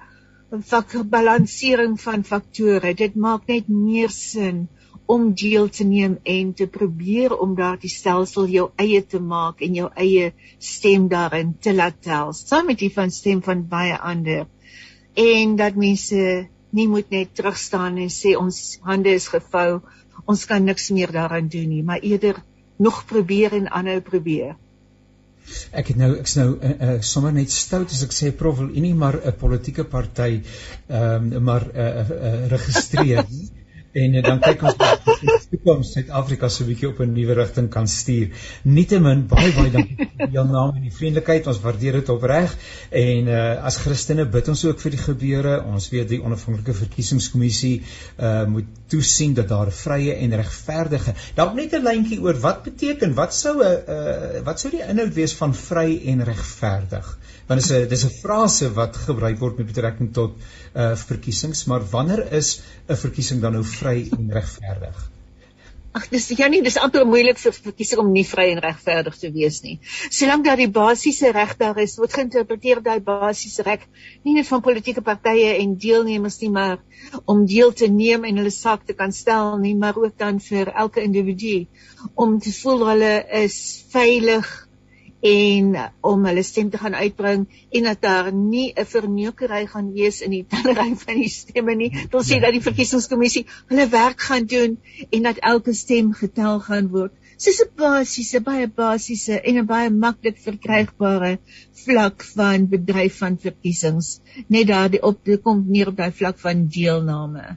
vakbalansering 0.49 1.99
van 2.01 2.25
faktore, 2.25 2.95
dit 2.97 3.17
maak 3.17 3.49
net 3.53 3.69
meer 3.69 4.13
sin 4.15 4.69
om 5.09 5.31
deel 5.33 5.71
te 5.73 5.85
neem 5.89 6.19
en 6.23 6.53
te 6.55 6.67
probeer 6.69 7.33
om 7.33 7.55
daardie 7.57 7.91
stelsel 7.91 8.51
jou 8.53 8.67
eie 8.77 9.01
te 9.07 9.21
maak 9.21 9.63
en 9.65 9.79
jou 9.79 9.89
eie 9.97 10.33
stem 10.59 11.09
daarin 11.09 11.55
te 11.65 11.73
laat 11.75 11.97
tel. 12.05 12.35
Saam 12.37 12.69
met 12.69 12.79
die 12.83 12.93
van 12.93 13.11
stem 13.11 13.41
van 13.43 13.65
baie 13.69 13.97
ander. 13.97 14.45
En 15.17 15.57
dat 15.57 15.81
mense 15.81 16.49
nie 16.77 16.89
moet 16.89 17.09
net 17.11 17.33
terugstaan 17.35 17.97
en 17.97 18.13
sê 18.13 18.37
ons 18.37 18.79
hande 18.85 19.15
is 19.17 19.31
gevou 19.33 19.81
ons 20.29 20.45
kan 20.51 20.65
niks 20.65 20.91
meer 20.93 21.13
daaraan 21.15 21.49
doen 21.49 21.69
nie 21.73 21.83
maar 21.83 22.05
eerder 22.05 22.43
nog 22.77 23.05
probeer 23.09 23.57
en 23.57 23.71
aanhou 23.73 24.01
probeer. 24.05 24.57
Ek 25.73 25.89
het 25.91 25.97
nou 25.97 26.11
ek's 26.21 26.37
nou 26.37 26.51
uh, 26.53 26.71
uh, 26.71 26.97
sommer 27.01 27.33
net 27.33 27.51
stout 27.51 27.95
as 27.95 28.05
ek 28.05 28.13
sê 28.13 28.31
prof 28.37 28.59
wil 28.61 28.69
nie 28.75 28.93
maar 28.95 29.17
'n 29.17 29.33
politieke 29.41 29.85
party 29.85 30.43
ehm 30.89 31.33
um, 31.33 31.43
maar 31.49 31.65
uh, 31.73 31.87
uh, 32.05 32.47
registreer 32.53 33.25
en 33.93 34.15
uh, 34.15 34.23
dan 34.23 34.41
kyk 34.41 34.63
ons 34.69 34.77
of 34.79 35.21
die 35.23 35.37
toekoms 35.53 35.93
Suid-Afrika 35.95 36.49
so 36.53 36.65
'n 36.65 36.69
bietjie 36.69 36.89
op 36.89 37.01
'n 37.01 37.13
nuwe 37.13 37.35
rigting 37.35 37.69
kan 37.71 37.89
stuur. 37.89 38.29
Nietemin 38.65 39.27
baie 39.29 39.53
baie 39.57 39.71
dankie 39.71 39.97
vir 39.97 40.35
jou 40.37 40.45
naam 40.47 40.77
en 40.77 40.83
die 40.83 40.93
vriendelikheid. 40.93 41.47
Ons 41.47 41.61
waardeer 41.61 41.93
dit 42.01 42.09
opreg. 42.09 42.57
En 42.91 43.29
uh, 43.29 43.65
as 43.65 43.77
Christene 43.77 44.27
bid 44.27 44.49
ons 44.49 44.65
ook 44.65 44.81
vir 44.81 44.91
die 44.91 45.03
gebeure. 45.05 45.55
Ons 45.65 45.89
weet 45.91 46.09
die 46.09 46.21
onafhanklike 46.23 46.75
verkiesingskommissie 46.75 47.83
uh, 48.19 48.45
moet 48.47 48.69
toesien 48.89 49.35
dat 49.35 49.49
daar 49.49 49.73
vrye 49.73 50.15
en 50.15 50.37
regverdige. 50.43 51.15
Dalk 51.35 51.55
net 51.55 51.75
'n 51.75 51.85
lyntjie 51.85 52.21
oor 52.21 52.39
wat 52.41 52.63
beteken 52.65 53.15
wat 53.15 53.35
sou 53.35 53.57
'n 53.63 53.83
uh, 53.89 54.45
wat 54.45 54.61
sou 54.61 54.71
die 54.71 54.85
inhoud 54.85 55.15
wees 55.15 55.35
van 55.35 55.55
vry 55.55 56.03
en 56.13 56.25
regverdig? 56.25 57.19
Want 57.49 57.61
dit 57.61 57.71
is 57.71 57.77
'n 57.77 57.89
dis 57.89 58.05
'n 58.05 58.17
frase 58.23 58.73
wat 58.77 58.97
gebruik 59.09 59.39
word 59.39 59.57
met 59.57 59.67
betrekking 59.67 60.13
tot 60.13 60.35
uh 60.75 60.97
verkiesings, 60.97 61.65
maar 61.65 61.85
wanneer 61.91 62.33
is 62.33 62.61
'n 62.89 62.97
verkiesing 62.97 63.41
dan 63.41 63.53
nou 63.53 63.65
vry 63.65 64.09
en 64.19 64.33
regverdig? 64.33 64.99
Ag 65.93 66.09
dis 66.13 66.29
ja 66.29 66.49
nie 66.49 66.61
dis 66.63 66.77
amper 66.77 67.07
moeilik 67.07 67.39
vir 67.39 67.53
verkiesing 67.53 68.01
om 68.03 68.13
nie 68.13 68.25
vry 68.25 68.51
en 68.53 68.61
regverdig 68.61 69.17
te 69.17 69.33
wees 69.33 69.63
nie. 69.63 69.79
Solank 70.11 70.45
daar 70.45 70.61
die 70.61 70.69
basiese 70.69 71.33
reg 71.33 71.57
daar 71.57 71.79
is, 71.79 71.97
word 71.97 72.13
geïnterpreteer 72.13 72.83
daai 72.83 73.01
basiese 73.01 73.63
reg 73.63 73.89
nie 74.25 74.35
net 74.35 74.47
van 74.47 74.61
politieke 74.61 75.01
partye 75.01 75.57
en 75.57 75.75
deelnemers 75.79 76.39
nie, 76.41 76.51
maar 76.51 76.79
om 77.25 77.47
deel 77.47 77.73
te 77.73 77.89
neem 77.89 78.25
en 78.25 78.37
hulle 78.37 78.51
saak 78.51 78.85
te 78.85 78.93
kan 78.93 79.13
stel 79.13 79.57
nie, 79.59 79.75
maar 79.75 79.97
ook 79.97 80.19
dan 80.19 80.39
vir 80.51 80.69
elke 80.69 81.01
individu 81.01 81.67
om 82.15 82.39
te 82.39 82.53
voel 82.53 82.89
hulle 82.93 83.15
is 83.45 83.85
veilig 83.89 84.68
en 85.21 85.77
om 86.01 86.27
hulle 86.27 86.43
stem 86.43 86.71
te 86.71 86.79
gaan 86.79 86.95
uitbring 86.95 87.47
en 87.75 87.83
dat 87.83 88.01
daar 88.03 88.33
nie 88.33 88.73
'n 88.77 88.85
verneukery 88.85 89.67
gaan 89.67 89.93
wees 89.93 90.21
in 90.21 90.31
die 90.31 90.47
tellery 90.47 90.95
van 90.97 91.15
die 91.15 91.29
stemme 91.29 91.75
nie. 91.75 91.91
Dit 91.91 92.13
wil 92.13 92.23
sê 92.23 92.35
ja. 92.35 92.41
dat 92.41 92.53
die 92.53 92.63
verkiesingskommissie 92.63 93.47
hulle 93.67 93.89
werk 93.89 94.21
gaan 94.21 94.47
doen 94.47 94.79
en 95.11 95.23
dat 95.23 95.37
elke 95.37 95.73
stem 95.75 96.13
getel 96.13 96.61
gaan 96.61 96.89
word. 96.89 97.13
Dis 97.39 97.61
'n 97.63 97.71
basiese, 97.77 98.41
baie 98.41 98.69
basiese 98.69 99.41
en 99.41 99.59
'n 99.59 99.67
baie 99.67 99.91
maklik 99.91 100.39
verkrygbare 100.39 101.39
vlak 101.73 102.23
van 102.23 102.69
bedryf 102.69 103.19
van 103.19 103.39
verkiesings. 103.39 104.21
Net 104.47 104.67
daar 104.67 104.91
die 104.91 105.03
op 105.03 105.19
kom 105.43 105.65
neer 105.69 105.89
op 105.89 105.97
daai 105.97 106.13
vlak 106.13 106.39
van 106.39 106.67
deelname. 106.67 107.57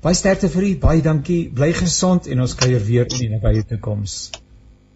Baie 0.00 0.14
sterkte 0.14 0.48
vir 0.48 0.62
u, 0.62 0.76
baie 0.78 1.02
dankie. 1.02 1.50
Bly 1.52 1.72
gesond 1.72 2.26
en 2.26 2.40
ons 2.40 2.54
kuier 2.54 2.84
weer 2.84 3.06
in 3.12 3.18
die 3.18 3.28
nabye 3.28 3.64
toekoms. 3.64 4.30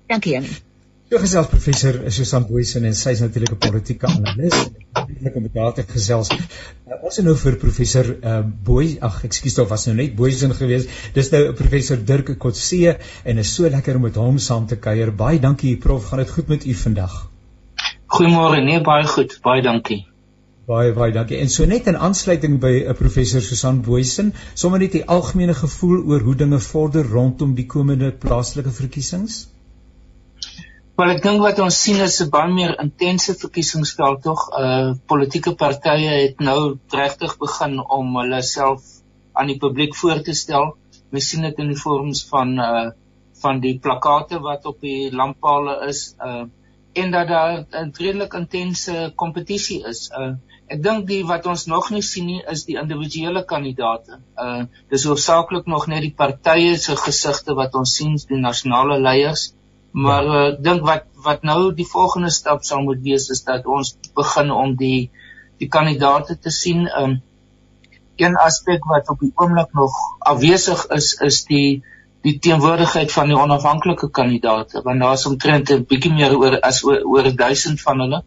Dankie 0.09 0.33
Janie. 0.33 0.74
So 1.13 1.19
gesels 1.21 1.49
professor 1.53 1.97
Susan 2.17 2.47
Boysen 2.49 2.87
en 2.89 2.95
sy 2.97 3.13
is 3.13 3.21
natuurlik 3.21 3.51
'n 3.53 3.59
politieke 3.61 4.07
analis 4.09 4.55
en 5.27 5.35
om 5.41 5.49
daar 5.53 5.75
te 5.77 5.83
gesels. 5.89 6.31
Uh, 6.33 6.97
ons 7.05 7.17
het 7.21 7.27
nou 7.27 7.35
vir 7.37 7.59
professor 7.61 8.09
uh, 8.15 8.39
Boy, 8.69 8.87
ag 9.09 9.19
ekskuus 9.29 9.59
tog 9.59 9.69
was 9.69 9.85
nou 9.87 9.95
net 9.99 10.17
Boysen 10.17 10.55
geweest. 10.57 10.89
Dis 11.13 11.29
nou 11.35 11.53
professor 11.53 12.01
Dirk 12.01 12.33
Kotse 12.39 12.97
en 13.25 13.39
is 13.39 13.53
so 13.55 13.69
lekker 13.69 14.01
om 14.01 14.09
met 14.09 14.17
hom 14.17 14.39
saam 14.39 14.67
te 14.67 14.81
kuier. 14.81 15.13
Baie 15.13 15.39
dankie 15.39 15.77
prof, 15.77 16.09
gaan 16.09 16.25
dit 16.25 16.31
goed 16.31 16.49
met 16.49 16.65
u 16.65 16.75
vandag? 16.87 17.21
Goeiemôre, 18.17 18.65
nee 18.65 18.81
baie 18.81 19.05
goed, 19.05 19.39
baie 19.43 19.63
dankie. 19.63 20.07
Baie 20.67 20.93
baie 20.97 21.13
dankie. 21.13 21.37
En 21.37 21.51
so 21.51 21.67
net 21.67 21.87
in 21.87 22.01
aansluiting 22.01 22.61
by 22.61 22.77
'n 22.81 22.91
uh, 22.91 22.95
professor 22.97 23.43
Susan 23.43 23.83
Boysen, 23.83 24.33
sommer 24.55 24.79
net 24.79 24.93
die 24.93 25.05
algemene 25.05 25.55
gevoel 25.55 26.07
oor 26.07 26.21
hoe 26.21 26.35
dinge 26.35 26.61
vorder 26.61 27.05
rondom 27.05 27.55
die 27.55 27.67
komende 27.67 28.11
plaaslike 28.11 28.71
verkiesings. 28.71 29.45
Wel 31.01 31.11
ek 31.11 31.25
dink 31.25 31.41
wat 31.43 31.59
ons 31.63 31.77
sien 31.85 31.97
is 32.03 32.17
'n 32.23 32.31
baie 32.35 32.51
meer 32.57 32.73
intense 32.83 33.33
verkiesingsveld 33.39 34.21
tog. 34.27 34.43
Uh 34.65 34.91
politieke 35.13 35.53
partye 35.63 36.11
het 36.11 36.45
nou 36.49 36.59
regtig 36.99 37.33
begin 37.41 37.81
om 37.97 38.13
hulle 38.21 38.39
self 38.49 38.85
aan 39.41 39.51
die 39.51 39.57
publiek 39.65 39.97
voor 40.01 40.21
te 40.29 40.35
stel. 40.41 40.69
Ons 41.13 41.31
sien 41.31 41.43
dit 41.47 41.59
in 41.65 41.73
die 41.73 41.81
vorms 41.81 42.21
van 42.29 42.53
uh 42.67 42.85
van 43.43 43.59
die 43.65 43.73
plakate 43.87 44.39
wat 44.45 44.69
op 44.71 44.87
die 44.87 45.11
lamppale 45.23 45.75
is 45.89 46.05
uh 46.29 46.45
en 47.03 47.11
dat 47.17 47.29
daar 47.33 47.67
'n 47.83 47.91
redelik 47.99 48.39
intense 48.43 49.11
kompetisie 49.25 49.81
is. 49.91 50.05
Uh 50.21 50.31
ek 50.77 50.83
dink 50.87 51.09
die 51.11 51.25
wat 51.33 51.51
ons 51.55 51.67
nog 51.75 51.91
nie 51.91 52.05
sien 52.13 52.27
nie 52.27 52.45
is 52.55 52.65
die 52.71 52.79
individuele 52.85 53.45
kandidaate. 53.55 54.21
Uh 54.47 54.63
dis 54.95 55.11
hoofsaaklik 55.11 55.67
nog 55.67 55.91
net 55.91 56.07
die 56.07 56.15
partye 56.25 56.79
se 56.87 56.97
gesigte 56.97 57.59
wat 57.63 57.75
ons 57.75 57.97
sien, 57.97 58.17
die 58.29 58.43
nasionale 58.47 59.03
leiers. 59.11 59.51
Maar 59.95 60.25
ja. 60.25 60.47
ek 60.47 60.59
uh, 60.59 60.63
dink 60.67 60.87
wat 60.87 61.05
wat 61.25 61.45
nou 61.47 61.73
die 61.73 61.87
volgende 61.89 62.31
stap 62.35 62.65
sal 62.67 62.83
moet 62.85 63.01
wees 63.05 63.31
is 63.33 63.45
dat 63.47 63.67
ons 63.71 63.95
begin 64.19 64.51
om 64.53 64.75
die 64.77 65.11
die 65.63 65.69
kandidaate 65.71 66.35
te 66.37 66.51
sien. 66.51 66.89
Um 67.01 67.21
een 68.19 68.37
aspek 68.39 68.85
wat 68.91 69.09
op 69.11 69.23
die 69.23 69.33
oomblik 69.35 69.73
nog 69.75 69.95
afwesig 70.33 70.85
is 70.97 71.15
is 71.29 71.39
die 71.51 71.83
die 72.27 72.35
teenwoordigheid 72.39 73.13
van 73.13 73.31
die 73.31 73.39
onafhanklike 73.39 74.11
kandidaate 74.19 74.83
want 74.83 75.03
daar 75.03 75.17
is 75.19 75.27
omtrent 75.31 75.71
'n 75.71 75.87
bietjie 75.89 76.13
meer 76.13 76.37
oor 76.37 76.59
as 76.61 76.83
oor, 76.85 77.01
oor 77.15 77.31
1000 77.31 77.81
van 77.87 78.05
hulle. 78.05 78.23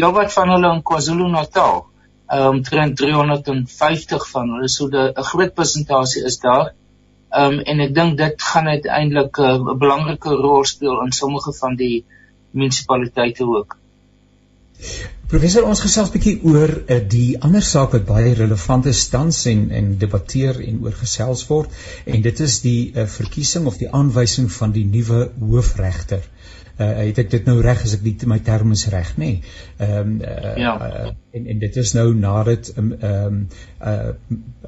Ja 0.00 0.12
wat 0.12 0.32
van 0.32 0.50
hulle 0.56 0.74
in 0.74 0.82
KwaZulu-Natal. 0.82 1.84
Um 2.32 2.62
350 2.64 4.28
van 4.32 4.52
hulle 4.56 4.68
so 4.68 4.88
'n 4.88 5.30
groot 5.32 5.54
persentasie 5.54 6.24
is 6.24 6.38
daar. 6.38 6.72
Ehm 7.30 7.58
um, 7.58 7.60
en 7.72 7.80
ek 7.86 7.92
dink 7.94 8.16
dit 8.18 8.42
gaan 8.52 8.68
uiteindelik 8.68 9.38
eh, 9.38 9.50
'n 9.56 9.68
uh, 9.68 9.76
belangrike 9.78 10.30
rol 10.44 10.64
speel 10.64 10.96
in 11.04 11.12
sommige 11.12 11.52
van 11.58 11.76
die 11.76 12.04
munisipaliteite 12.50 13.46
ook. 13.46 13.76
Professor, 15.30 15.62
ons 15.62 15.82
gesels 15.84 16.10
bietjie 16.10 16.40
oor 16.42 16.72
uh, 16.74 16.96
die 17.14 17.38
ander 17.38 17.62
saak 17.62 17.92
wat 17.94 18.06
baie 18.08 18.34
relevant 18.34 18.86
is 18.90 19.04
tans 19.12 19.44
en 19.52 19.70
en 19.80 19.92
debatteer 19.98 20.58
en 20.64 20.80
oor 20.82 20.96
gesels 21.04 21.46
word 21.52 21.70
en 22.04 22.26
dit 22.26 22.40
is 22.48 22.60
die 22.66 22.80
uh, 22.94 23.06
verkiesing 23.06 23.70
of 23.70 23.78
die 23.78 23.92
aanwysing 24.00 24.50
van 24.58 24.74
die 24.74 24.86
nuwe 24.96 25.30
hoofregter. 25.38 26.26
Uh, 26.80 26.86
het 26.96 27.18
ek 27.18 27.30
dit 27.30 27.44
nou 27.44 27.58
reg 27.60 27.82
as 27.84 27.92
ek 27.98 28.04
die 28.06 28.28
my 28.30 28.38
terme 28.40 28.74
reg 28.88 29.16
nê? 29.16 29.26
Nee. 29.26 29.42
Ehm 29.76 29.98
um, 29.98 30.20
uh, 30.24 30.56
ja. 30.56 30.76
Uh, 30.80 31.10
en 31.30 31.46
en 31.46 31.58
dit 31.58 31.76
is 31.76 31.92
nou 31.92 32.14
nadat 32.14 32.72
ehm 32.74 32.92
um, 33.08 33.48
uh, 33.82 33.90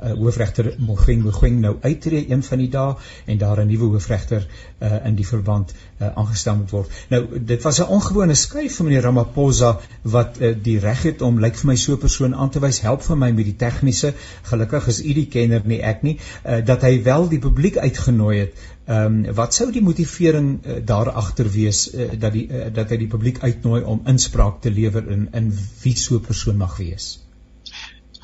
uh 0.02 0.12
hoofregter 0.18 0.74
Mogeng 0.78 1.22
Mogeng 1.24 1.60
nou 1.60 1.76
uittreë 1.80 2.28
een 2.28 2.42
van 2.42 2.58
die 2.58 2.68
dae 2.70 2.94
en 3.26 3.38
daar 3.38 3.62
'n 3.62 3.66
nuwe 3.66 3.88
hoofregter 3.94 4.46
uh 4.80 5.06
in 5.06 5.14
die 5.14 5.26
verband 5.26 5.72
uh 6.00 6.10
aangestel 6.14 6.56
moet 6.56 6.70
word. 6.70 6.90
Nou 7.08 7.40
dit 7.40 7.62
was 7.62 7.80
'n 7.80 7.88
ongewone 7.96 8.34
skuif 8.34 8.76
van 8.76 8.86
meneer 8.86 9.02
Ramaphosa 9.02 9.78
wat 10.02 10.40
uh, 10.40 10.54
die 10.62 10.78
reg 10.78 11.02
het 11.02 11.22
om 11.22 11.40
lyk 11.40 11.56
vir 11.56 11.66
my 11.66 11.76
so 11.76 11.92
'n 11.92 11.98
persoon 11.98 12.34
aan 12.34 12.50
te 12.50 12.60
wys 12.60 12.80
help 12.80 13.02
vir 13.02 13.16
my 13.16 13.30
met 13.30 13.44
die 13.44 13.56
tegniese 13.56 14.14
gelukkig 14.42 14.86
is 14.86 15.04
u 15.04 15.12
die 15.12 15.26
kenner 15.26 15.62
nie 15.64 15.80
ek 15.80 16.02
nie 16.02 16.18
uh 16.44 16.64
dat 16.64 16.82
hy 16.82 17.02
wel 17.02 17.28
die 17.28 17.38
publiek 17.38 17.76
uitgenooi 17.76 18.38
het. 18.38 18.52
Ehm 18.86 19.24
um, 19.24 19.34
wat 19.34 19.54
sou 19.54 19.68
die 19.70 19.82
motivering 19.82 20.46
uh, 20.66 20.80
daar 20.84 21.10
agter 21.10 21.50
wees 21.50 21.84
uh, 21.94 22.08
dat 22.18 22.32
die 22.32 22.48
uh, 22.48 22.64
dat 22.74 22.90
hy 22.90 22.96
die 23.04 23.10
publiek 23.12 23.38
uitnooi 23.42 23.82
om 23.84 24.00
inspraak 24.10 24.60
te 24.60 24.72
lewer 24.74 25.06
in 25.16 25.28
in 25.32 25.52
wie 25.82 25.94
so 25.96 26.16
'n 26.16 26.26
persoon 26.26 26.56
mag 26.56 26.76
wees? 26.76 27.20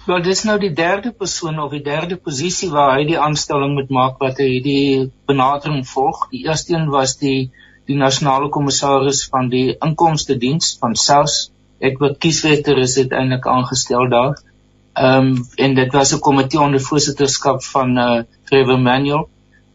Wel, 0.07 0.23
dis 0.23 0.43
nou 0.49 0.59
die 0.59 0.73
derde 0.73 1.13
persoon 1.13 1.61
of 1.61 1.71
die 1.71 1.83
derde 1.85 2.17
posisie 2.17 2.71
waar 2.71 2.97
hy 2.97 3.05
die 3.07 3.21
aanstelling 3.21 3.75
moet 3.77 3.91
maak 3.91 4.19
wat 4.19 4.39
hy 4.43 4.61
die 4.65 5.13
benadering 5.31 5.87
volg. 5.87 6.27
Die 6.31 6.43
eerste 6.49 6.75
een 6.75 6.91
was 6.91 7.17
die 7.23 7.51
die 7.87 7.97
nasionale 7.97 8.49
kommissaris 8.49 9.23
van 9.31 9.49
die 9.49 9.77
inkomste 9.79 10.37
diens 10.37 10.77
van 10.81 10.97
SARS. 10.97 11.51
Ek 11.79 12.03
wat 12.03 12.19
kieswetter 12.19 12.79
is 12.83 12.99
dit 12.99 13.13
eintlik 13.13 13.47
aangestel 13.47 14.11
daar. 14.11 14.39
Ehm 14.99 15.33
um, 15.37 15.47
en 15.57 15.75
dit 15.75 15.93
was 15.93 16.15
'n 16.15 16.21
komitee 16.21 16.61
onder 16.61 16.81
voorsitterskap 16.81 17.63
van 17.63 17.99
uh 17.99 18.23
Trevor 18.51 18.81
Manuel. 18.81 19.29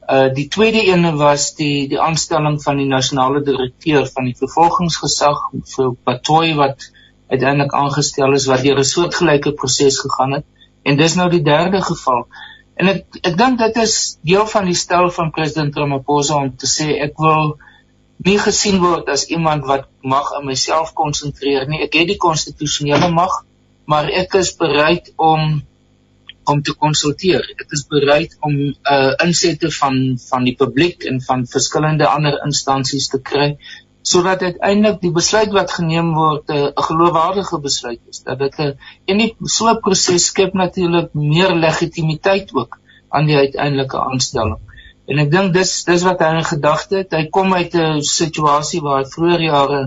Uh 0.08 0.34
die 0.36 0.48
tweede 0.48 0.82
een 0.88 1.16
was 1.18 1.54
die 1.56 1.88
die 1.88 2.00
aanstelling 2.02 2.62
van 2.63 2.78
die 2.78 2.88
nasionale 2.88 3.44
direkteur 3.44 4.08
van 4.08 4.26
die 4.26 4.36
vervolgingsgesag 4.36 5.46
vir 5.76 5.94
Patoy 6.04 6.56
wat 6.60 6.89
uiteindelik 7.32 7.74
aangestel 7.74 8.34
is 8.34 8.48
wat 8.52 8.63
deur 8.63 8.80
'n 8.80 8.92
soortgelyke 8.94 9.54
proses 9.54 10.00
gegaan 10.00 10.34
het 10.39 10.46
en 10.84 10.98
dis 10.98 11.16
nou 11.16 11.30
die 11.30 11.42
derde 11.42 11.82
geval. 11.82 12.28
En 12.76 12.88
ek 12.88 13.20
ek 13.22 13.38
dink 13.38 13.60
dit 13.60 13.78
is 13.84 14.18
deel 14.22 14.46
van 14.48 14.66
die 14.66 14.78
stel 14.78 15.10
van 15.18 15.32
president 15.32 15.76
Ramaphosa 15.76 16.36
om 16.36 16.56
te 16.58 16.68
sê 16.68 17.00
ek 17.08 17.18
wil 17.18 17.56
nie 18.26 18.38
gesien 18.39 18.80
word 18.82 19.10
as 19.10 19.28
iemand 19.30 19.66
wat 19.66 19.88
mag 20.02 20.32
in 20.39 20.46
myself 20.46 20.94
konsentreer 20.94 21.68
nie. 21.68 21.82
Ek 21.84 21.94
het 21.94 22.08
die 22.08 22.18
konstitusionele 22.18 23.10
mag, 23.12 23.46
maar 23.86 24.10
ek 24.10 24.36
is 24.39 24.56
bereid 24.60 25.12
om 25.18 25.62
om 26.49 26.62
te 26.62 26.73
konsulteer. 26.73 27.45
Ek 27.58 27.71
is 27.77 27.86
bereid 27.91 28.36
om 28.41 28.58
uh 28.58 29.13
insette 29.25 29.71
van 29.79 30.17
van 30.29 30.43
die 30.49 30.56
publiek 30.60 31.08
en 31.10 31.21
van 31.21 31.47
verskillende 31.47 32.08
ander 32.08 32.39
instansies 32.45 33.10
te 33.13 33.21
kry 33.32 33.56
sodat 34.03 34.41
uiteindelik 34.43 34.99
die 35.01 35.13
besluit 35.15 35.53
wat 35.56 35.71
geneem 35.71 36.12
word 36.15 36.49
'n 36.51 36.58
uh, 36.58 36.84
geloofwaardige 36.88 37.60
besluit 37.63 38.01
is 38.12 38.19
dat 38.27 38.39
dit 38.39 38.60
'n 38.60 38.62
uh, 38.62 38.73
en 39.08 39.17
die 39.17 39.36
so 39.56 39.69
'n 39.71 39.79
proses 39.79 40.25
skep 40.25 40.53
natuurlik 40.53 41.13
meer 41.13 41.56
legitimiteit 41.56 42.53
ook 42.53 42.79
aan 43.10 43.25
die 43.25 43.38
uiteindelike 43.38 43.99
aanstelling. 43.99 44.60
En 45.08 45.19
ek 45.19 45.32
dink 45.32 45.53
dis 45.53 45.84
dis 45.84 46.03
wat 46.03 46.19
hy 46.19 46.36
in 46.36 46.45
gedagte 46.47 46.95
het. 47.01 47.12
Hy 47.12 47.25
kom 47.29 47.53
uit 47.53 47.73
'n 47.75 48.01
situasie 48.01 48.82
waar 48.82 49.03
hy 49.03 49.10
vroeër 49.15 49.41
jare 49.41 49.82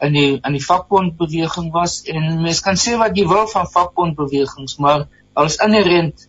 in 0.00 0.12
die 0.12 0.30
in 0.42 0.52
die 0.52 0.64
vakbondbeweging 0.64 1.72
was 1.72 2.02
en 2.02 2.42
mens 2.42 2.60
kan 2.60 2.76
sê 2.76 2.96
wat 3.00 3.16
jy 3.16 3.26
wil 3.28 3.46
van 3.46 3.66
vakbondbewegings, 3.76 4.76
maar 4.76 5.06
als 5.34 5.58
inherent 5.64 6.28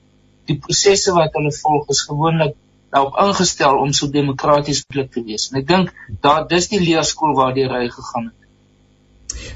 die 0.49 0.57
prosesse 0.61 1.13
wat 1.15 1.33
hulle 1.37 1.53
volg 1.55 1.89
is 1.93 2.05
gewoonlik 2.09 2.55
daarop 2.95 3.17
ingestel 3.25 3.77
om 3.81 3.91
so 3.93 4.07
demokraties 4.11 4.83
moontlik 4.85 5.11
te 5.13 5.23
wees. 5.25 5.49
En 5.51 5.59
ek 5.61 5.67
dink 5.67 5.93
daar 6.23 6.45
dis 6.47 6.69
die 6.71 6.81
leerskool 6.83 7.35
waardeur 7.37 7.73
hy 7.75 7.87
gegaan 7.91 8.29
het. 8.29 8.41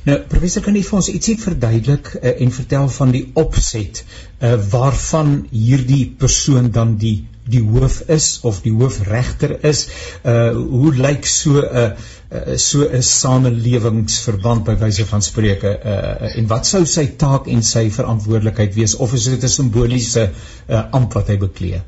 Nou 0.08 0.18
professor 0.32 0.64
kan 0.66 0.76
u 0.76 0.82
vir 0.84 0.98
ons 1.00 1.10
ietsie 1.12 1.38
verduidelik 1.40 2.12
uh, 2.18 2.34
en 2.44 2.52
vertel 2.52 2.90
van 2.98 3.14
die 3.16 3.24
opset 3.40 4.02
uh, 4.04 4.56
waarvan 4.74 5.36
hierdie 5.54 6.06
persoon 6.20 6.72
dan 6.76 6.98
die 7.00 7.30
die 7.56 7.64
hoof 7.66 8.00
is 8.08 8.40
of 8.44 8.62
die 8.66 8.74
hoofregter 8.76 9.58
is. 9.72 9.88
Uh 10.24 10.54
hoe 10.56 10.94
lyk 10.96 11.26
so 11.26 11.62
'n 11.62 11.94
uh, 12.32 12.58
so 12.58 12.88
'n 12.88 13.04
samelewingsverband 13.04 14.64
by 14.64 14.76
wyse 14.86 15.06
van 15.06 15.22
spreuke 15.22 15.76
uh 15.94 16.36
en 16.38 16.48
wat 16.48 16.66
sou 16.66 16.86
sy 16.86 17.08
taak 17.18 17.48
en 17.48 17.64
sy 17.64 17.90
verantwoordelikheid 17.90 18.76
wees 18.76 18.96
of 18.96 19.14
is 19.14 19.30
dit 19.34 19.44
'n 19.44 19.56
simboliese 19.60 20.30
uh 20.68 20.84
amp 20.92 21.14
wat 21.14 21.28
hy 21.28 21.38
beklee? 21.38 21.82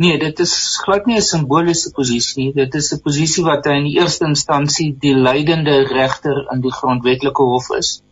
Nee, 0.00 0.18
dit 0.18 0.38
is 0.40 0.52
glad 0.80 1.06
nie 1.06 1.16
'n 1.16 1.22
simboliese 1.22 1.90
posisie 1.92 2.44
nie. 2.44 2.52
Dit 2.52 2.74
is 2.74 2.92
'n 2.92 3.00
posisie 3.04 3.44
wat 3.44 3.66
hy 3.66 3.74
in 3.80 3.88
die 3.88 3.98
eerste 4.00 4.24
instansie 4.24 4.96
die 4.98 5.14
leidende 5.14 5.74
regter 5.88 6.46
in 6.52 6.60
die 6.60 6.72
grondwetlike 6.72 7.42
hof 7.42 7.68
is. 7.78 8.02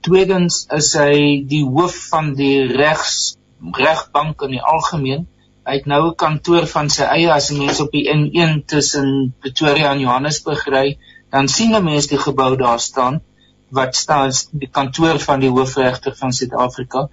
Tweedens 0.00 0.66
is 0.78 0.92
hy 0.98 1.44
die 1.46 1.62
hoof 1.64 1.94
van 2.10 2.34
die 2.34 2.66
regs 2.66 3.36
regbank 3.78 4.42
in 4.42 4.56
die 4.56 4.64
algemeen. 4.74 5.28
Hy 5.66 5.74
het 5.78 5.86
nou 5.86 6.02
'n 6.08 6.14
kantoor 6.18 6.66
van 6.66 6.88
sy 6.90 7.04
eie 7.16 7.32
as 7.32 7.50
mense 7.50 7.82
op 7.82 7.92
die 7.92 8.08
N1 8.10 8.64
tussen 8.66 9.34
Pretoria 9.40 9.92
en 9.92 10.00
Johannesburg 10.00 10.64
ry, 10.66 10.98
dan 11.30 11.48
sien 11.48 11.74
'n 11.74 11.84
mens 11.84 12.06
die 12.06 12.18
gebou 12.18 12.56
daar 12.56 12.80
staan 12.80 13.20
wat 13.70 13.96
staan 13.96 14.30
die 14.52 14.68
kantoor 14.68 15.18
van 15.18 15.40
die 15.40 15.50
hoofregter 15.50 16.16
van 16.16 16.32
Suid-Afrika. 16.32 17.08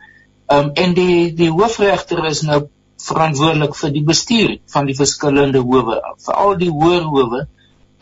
Ehm 0.47 0.65
um, 0.65 0.71
en 0.73 0.93
die 0.93 1.33
die 1.33 1.51
hoofregter 1.51 2.25
is 2.25 2.41
nou 2.41 2.67
verantwoordelik 3.03 3.75
vir 3.75 3.91
die 3.95 4.03
bestuur 4.03 4.57
van 4.73 4.85
die 4.89 4.95
verskillende 4.95 5.61
howe, 5.63 6.01
veral 6.25 6.57
die 6.57 6.71
hoër 6.71 7.07
howe 7.13 7.47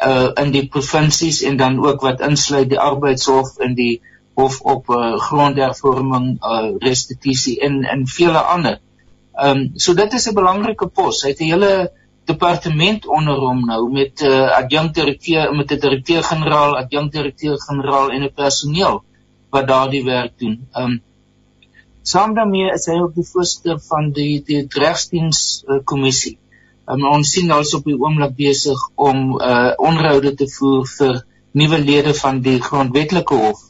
uh 0.06 0.30
in 0.44 0.52
die 0.54 0.68
provinsies 0.70 1.42
en 1.42 1.58
dan 1.58 1.80
ook 1.86 2.02
wat 2.06 2.22
insluit 2.22 2.70
die 2.70 2.80
arbeidshof 2.80 3.58
en 3.58 3.76
die 3.76 4.02
hof 4.38 4.60
op 4.62 4.90
uh, 4.90 5.18
grondhervorming, 5.28 6.38
uh 6.42 6.78
restituisie 6.80 7.60
en 7.60 7.84
en 7.84 8.08
vele 8.08 8.42
ander. 8.56 8.80
Um 9.38 9.72
so 9.76 9.94
dit 9.94 10.14
is 10.14 10.28
'n 10.28 10.34
belangrike 10.34 10.88
pos. 10.88 11.24
Hy 11.24 11.30
het 11.30 11.42
'n 11.42 11.52
hele 11.54 11.92
departement 12.26 13.08
onder 13.08 13.36
hom 13.40 13.66
nou 13.66 13.92
met 13.92 14.22
'n 14.22 14.26
uh, 14.26 14.58
adjunkdirekteur 14.58 15.56
met 15.56 15.72
'n 15.72 15.80
direkteur-generaal, 15.80 16.78
adjunkdirekteur-generaal 16.78 18.12
en 18.12 18.24
'n 18.24 18.34
personeel 18.34 19.04
wat 19.50 19.68
daardie 19.68 20.04
werk 20.04 20.40
doen. 20.40 20.68
Um 20.76 21.02
Saam 22.08 22.34
daarmee 22.34 22.72
is 22.72 22.86
hy 22.88 22.94
ook 23.04 23.16
die 23.16 23.28
voorsitter 23.28 23.80
van 23.84 24.12
die 24.16 24.42
die 24.48 24.62
regsdiens 24.70 25.64
uh, 25.68 25.82
kommissie. 25.84 26.38
Um, 26.88 27.04
ons 27.04 27.34
sien 27.36 27.50
nou 27.52 27.60
op 27.76 27.84
die 27.84 27.98
oomblik 28.00 28.36
besig 28.38 28.84
om 28.96 29.34
uh, 29.36 29.74
onderhoude 29.76 30.32
te 30.40 30.48
voer 30.48 30.86
vir 30.88 31.18
nuwe 31.52 31.80
lede 31.84 32.14
van 32.16 32.40
die 32.46 32.62
grondwetlike 32.64 33.40
hof. 33.42 33.66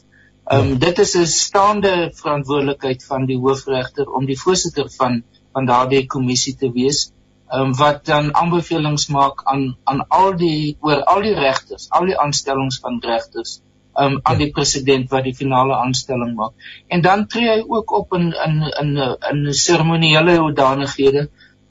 Um. 0.54 0.78
Dit 0.78 1.02
is 1.02 1.16
'n 1.18 1.26
staande 1.26 2.12
verantwoordelikheid 2.14 3.02
van 3.04 3.26
die 3.26 3.40
hoofregter 3.42 4.06
om 4.06 4.26
die 4.26 4.38
voorsitter 4.38 4.86
van 5.00 5.24
van 5.58 5.70
daardie 5.70 6.06
kommissie 6.06 6.56
te 6.56 6.70
wees. 6.74 7.08
Um, 7.48 7.72
wat 7.76 8.04
dan 8.04 8.28
aanbevelings 8.36 9.06
maak 9.08 9.40
aan 9.48 9.62
aan 9.88 10.02
al 10.12 10.34
die 10.36 10.76
oor 10.84 11.00
al 11.12 11.22
die 11.24 11.34
regters, 11.34 11.86
al 11.96 12.10
die 12.10 12.18
aanstellings 12.24 12.76
van 12.84 12.98
regters 13.00 13.54
um, 14.02 14.18
aan 14.22 14.40
die 14.42 14.50
president 14.54 15.08
wat 15.14 15.24
die 15.24 15.34
finale 15.36 15.78
aanstelling 15.80 16.34
maak. 16.36 16.68
En 16.92 17.00
dan 17.06 17.24
tree 17.32 17.48
hy 17.48 17.62
ook 17.64 17.94
op 18.00 18.12
in 18.18 18.28
in 18.46 18.58
in 18.82 18.90
in 19.30 19.54
seremoniele 19.62 20.36
hoedanighede 20.42 21.28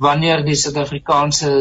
wanneer 0.07 0.43
die 0.45 0.57
Suid-Afrikaanse 0.63 1.53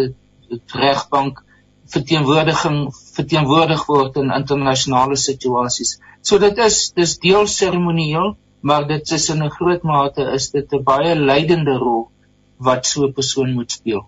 regbank 0.80 1.44
verteenwoordiging 1.92 2.80
verteenwoordig 3.18 3.86
word 3.92 4.16
in 4.22 4.32
internasionale 4.40 5.20
situasies. 5.20 5.98
So 6.22 6.40
dit 6.42 6.58
is 6.58 6.80
dis 6.96 7.18
deel 7.22 7.46
seremonieel, 7.46 8.34
maar 8.60 8.88
dit 8.88 9.16
is 9.20 9.30
in 9.30 9.44
'n 9.44 9.56
groot 9.60 9.82
mate 9.82 10.30
is 10.40 10.50
dit 10.50 10.72
'n 10.72 10.82
baie 10.82 11.14
leidende 11.14 11.76
rol 11.84 12.08
wat 12.57 12.87
so 12.87 13.07
'n 13.07 13.12
persoon 13.12 13.53
moet 13.53 13.73
speel. 13.73 14.07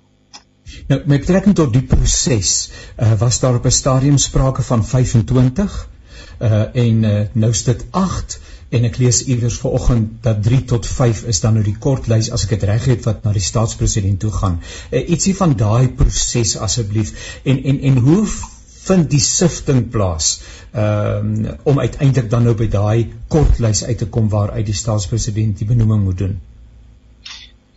Nou, 0.87 1.01
met 1.07 1.21
betrekking 1.21 1.55
tot 1.55 1.73
die 1.73 1.83
proses, 1.83 2.71
uh, 2.97 3.13
was 3.19 3.41
daar 3.41 3.55
op 3.55 3.65
'n 3.65 3.71
stadium 3.71 4.19
sprake 4.19 4.63
van 4.63 4.85
25 4.85 5.89
uh, 6.41 6.75
en 6.75 7.03
uh, 7.03 7.21
nou 7.33 7.51
is 7.51 7.65
dit 7.65 7.85
8 7.91 8.41
en 8.69 8.85
ek 8.85 8.99
lees 9.01 9.23
iewers 9.25 9.59
vanoggend 9.59 10.23
dat 10.23 10.43
3 10.43 10.65
tot 10.65 10.87
5 10.87 11.23
is 11.33 11.41
dan 11.41 11.53
nou 11.53 11.65
die 11.65 11.79
kortlys 11.79 12.31
as 12.31 12.45
ek 12.45 12.51
dit 12.57 12.69
reg 12.69 12.85
het 12.85 13.05
wat 13.05 13.25
na 13.25 13.33
die 13.33 13.45
staatspresident 13.45 14.21
toe 14.21 14.33
gaan. 14.33 14.61
Uh, 14.91 15.09
ietsie 15.09 15.37
van 15.37 15.57
daai 15.57 15.89
proses 15.89 16.57
asseblief 16.57 17.41
en 17.45 17.63
en 17.65 17.81
en 17.81 17.97
hoe 17.97 18.27
vind 18.89 19.11
die 19.11 19.21
sifting 19.21 19.89
plaas 19.93 20.41
um, 20.73 21.49
om 21.63 21.81
uiteindelik 21.81 22.31
dan 22.31 22.47
nou 22.49 22.55
by 22.57 22.69
daai 22.73 23.09
kortlys 23.29 23.85
uit 23.85 23.99
te 23.99 24.09
kom 24.09 24.29
waaruit 24.33 24.67
die 24.67 24.77
staatspresident 24.77 25.59
die 25.59 25.69
benoeming 25.69 26.05
moet 26.05 26.19
doen. 26.25 26.39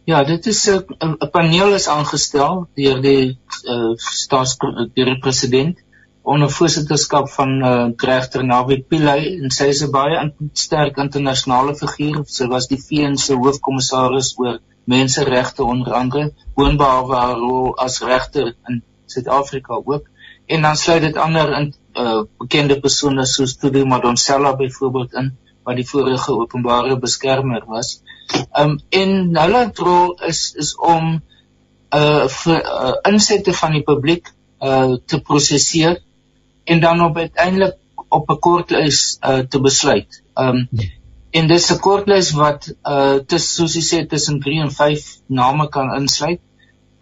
Ja, 0.09 0.23
dit 0.23 0.45
is 0.45 0.69
'n 0.69 1.15
'n 1.23 1.29
paneel 1.31 1.73
is 1.73 1.87
aangestel 1.87 2.67
deur 2.75 3.01
die 3.01 3.37
uh, 3.73 3.91
staatspresident 3.95 5.77
onder 6.21 6.49
voorsitterskap 6.49 7.29
van 7.29 7.51
uh, 7.65 7.89
regter 7.97 8.45
Navi 8.45 8.81
Pillay 8.81 9.37
en 9.43 9.51
sy 9.51 9.67
is 9.73 9.83
'n 9.85 9.91
baie 9.91 10.33
sterk 10.53 10.97
internasionale 10.97 11.75
figuur. 11.75 12.23
Sy 12.25 12.47
was 12.47 12.67
die 12.67 12.81
VN 12.87 13.15
se 13.17 13.33
hoofkommissaris 13.35 14.33
oor 14.37 14.59
menseregte 14.83 15.63
onder 15.63 15.93
andere, 15.93 16.33
woonbehalwe 16.55 17.15
haar 17.15 17.37
rol 17.37 17.77
as 17.77 18.01
regter 18.01 18.55
in 18.67 18.83
Suid-Afrika 19.05 19.73
ook. 19.85 20.09
En 20.45 20.61
dan 20.61 20.75
sluit 20.75 21.01
dit 21.01 21.17
ander 21.17 21.53
in 21.59 21.73
uh, 21.93 22.21
bekende 22.37 22.79
persone 22.79 23.25
soos 23.25 23.55
Tudu 23.57 23.85
Madonsela 23.85 24.55
byvoorbeeld 24.55 25.13
in 25.13 25.37
wat 25.63 25.75
die 25.75 25.87
vorige 25.87 26.33
openbare 26.33 26.97
beskermer 26.99 27.65
was. 27.67 28.01
Um 28.57 28.79
en 28.89 29.35
hulle 29.35 29.63
rol 29.75 30.15
is 30.27 30.53
is 30.55 30.75
om 30.75 31.19
uh 31.91 32.27
vir 32.27 32.61
uh, 32.61 32.93
insette 33.09 33.53
van 33.53 33.75
die 33.77 33.83
publiek 33.83 34.31
uh 34.63 34.97
te 35.05 35.19
prosesseer 35.19 35.99
en 36.63 36.79
dan 36.79 37.01
op 37.01 37.17
uiteindelik 37.17 37.77
op 38.09 38.29
'n 38.29 38.39
kortlys 38.39 39.17
uh, 39.21 39.39
te 39.39 39.59
besluit. 39.59 40.21
Um 40.35 40.69
en 41.31 41.47
dis 41.47 41.71
'n 41.71 41.79
kortlys 41.79 42.31
wat 42.31 42.71
uh 42.83 43.19
tussen 43.27 43.53
soos 43.55 43.75
jy 43.75 43.83
sê 43.89 44.07
tussen 44.07 44.39
3 44.39 44.61
en 44.61 44.71
5 44.71 45.05
name 45.27 45.69
kan 45.69 45.93
insluit. 45.99 46.41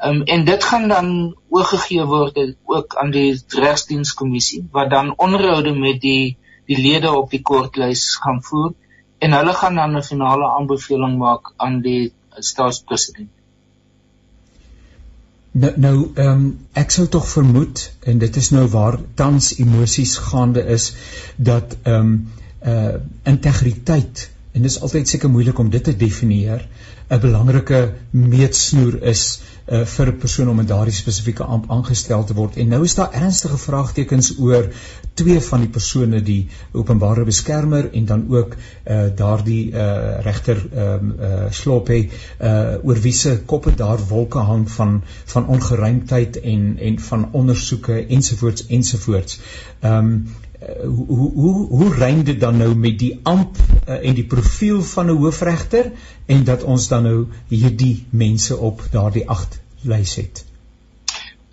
Um 0.03 0.21
en 0.23 0.45
dit 0.45 0.63
gaan 0.63 0.87
dan 0.87 1.35
oorgegee 1.49 2.05
word 2.05 2.37
ook 2.65 2.95
aan 2.95 3.11
die 3.11 3.41
regsdienskommissie 3.47 4.67
wat 4.71 4.89
dan 4.89 5.13
onderhoude 5.17 5.73
met 5.73 6.01
die 6.01 6.37
die 6.69 6.77
lede 6.77 7.11
op 7.11 7.33
die 7.33 7.41
kortlys 7.41 8.05
gaan 8.21 8.43
voer 8.45 8.71
en 9.19 9.35
hulle 9.35 9.53
gaan 9.53 9.75
dan 9.81 9.97
'n 9.97 10.07
finale 10.11 10.47
aanbeveling 10.59 11.17
maak 11.17 11.53
aan 11.57 11.81
die 11.81 12.13
staatspresident. 12.39 13.29
Nou 15.51 15.73
nou 15.75 15.95
ehm 16.15 16.27
um, 16.31 16.43
ek 16.73 16.91
sou 16.91 17.07
tog 17.07 17.27
vermoed 17.27 17.85
en 18.05 18.19
dit 18.21 18.35
is 18.35 18.49
nou 18.53 18.67
waar 18.67 18.99
tans 19.15 19.55
emosies 19.57 20.17
gaande 20.17 20.65
is 20.77 20.93
dat 21.35 21.77
ehm 21.83 21.95
um, 21.95 22.27
uh 22.73 22.93
integriteit 23.23 24.29
en 24.51 24.61
dit 24.61 24.71
is 24.71 24.81
altyd 24.81 25.07
seker 25.07 25.29
moeilik 25.29 25.59
om 25.59 25.69
dit 25.69 25.83
te 25.83 25.95
definieer 25.95 26.67
'n 27.09 27.19
belangrike 27.19 27.93
meetsnoer 28.11 29.01
is 29.11 29.41
uh, 29.67 29.85
vir 29.85 30.07
'n 30.11 30.17
persoon 30.17 30.49
om 30.49 30.59
in 30.59 30.69
daardie 30.69 30.93
spesifieke 30.93 31.43
amp 31.43 31.71
aangestel 31.71 32.23
te 32.23 32.33
word. 32.33 32.57
En 32.57 32.67
nou 32.67 32.83
is 32.83 32.95
daar 32.95 33.13
ernstige 33.13 33.57
vraagtekens 33.57 34.37
oor 34.39 34.69
twee 35.19 35.41
van 35.43 35.63
die 35.65 35.71
persone 35.75 36.21
die 36.25 36.41
openbare 36.71 37.25
beskermer 37.27 37.89
en 37.93 38.05
dan 38.09 38.25
ook 38.31 38.55
uh, 38.55 38.99
daardie 39.21 39.71
uh, 39.71 40.19
regter 40.25 40.61
um, 40.85 41.13
uh, 41.19 41.45
Sloppe 41.61 41.99
uh, 41.99 42.79
oor 42.83 43.01
wie 43.03 43.15
se 43.15 43.37
koppe 43.45 43.75
daar 43.75 44.01
wolke 44.11 44.43
hang 44.51 44.67
van 44.71 45.01
van 45.33 45.47
ongeruimdheid 45.47 46.41
en 46.41 46.77
en 46.89 46.99
van 46.99 47.29
ondersoeke 47.31 48.05
ensovoorts 48.05 48.67
ensovoorts. 48.67 49.41
Ehm 49.79 50.13
um, 50.13 50.13
hoe 50.85 51.31
hoe 51.33 51.67
hoe 51.67 51.93
rein 51.93 52.23
dit 52.23 52.39
dan 52.39 52.57
nou 52.57 52.73
met 52.75 52.99
die 52.99 53.19
amp 53.23 53.57
uh, 53.59 53.95
en 53.95 54.13
die 54.13 54.25
profiel 54.27 54.81
van 54.83 55.05
'n 55.05 55.17
hoofregter 55.23 55.91
en 56.25 56.43
dat 56.43 56.63
ons 56.63 56.87
dan 56.87 57.03
nou 57.03 57.27
hierdie 57.47 58.05
mense 58.09 58.57
op 58.57 58.83
daardie 58.91 59.27
8 59.29 59.59
lys 59.81 60.15
het. 60.15 60.48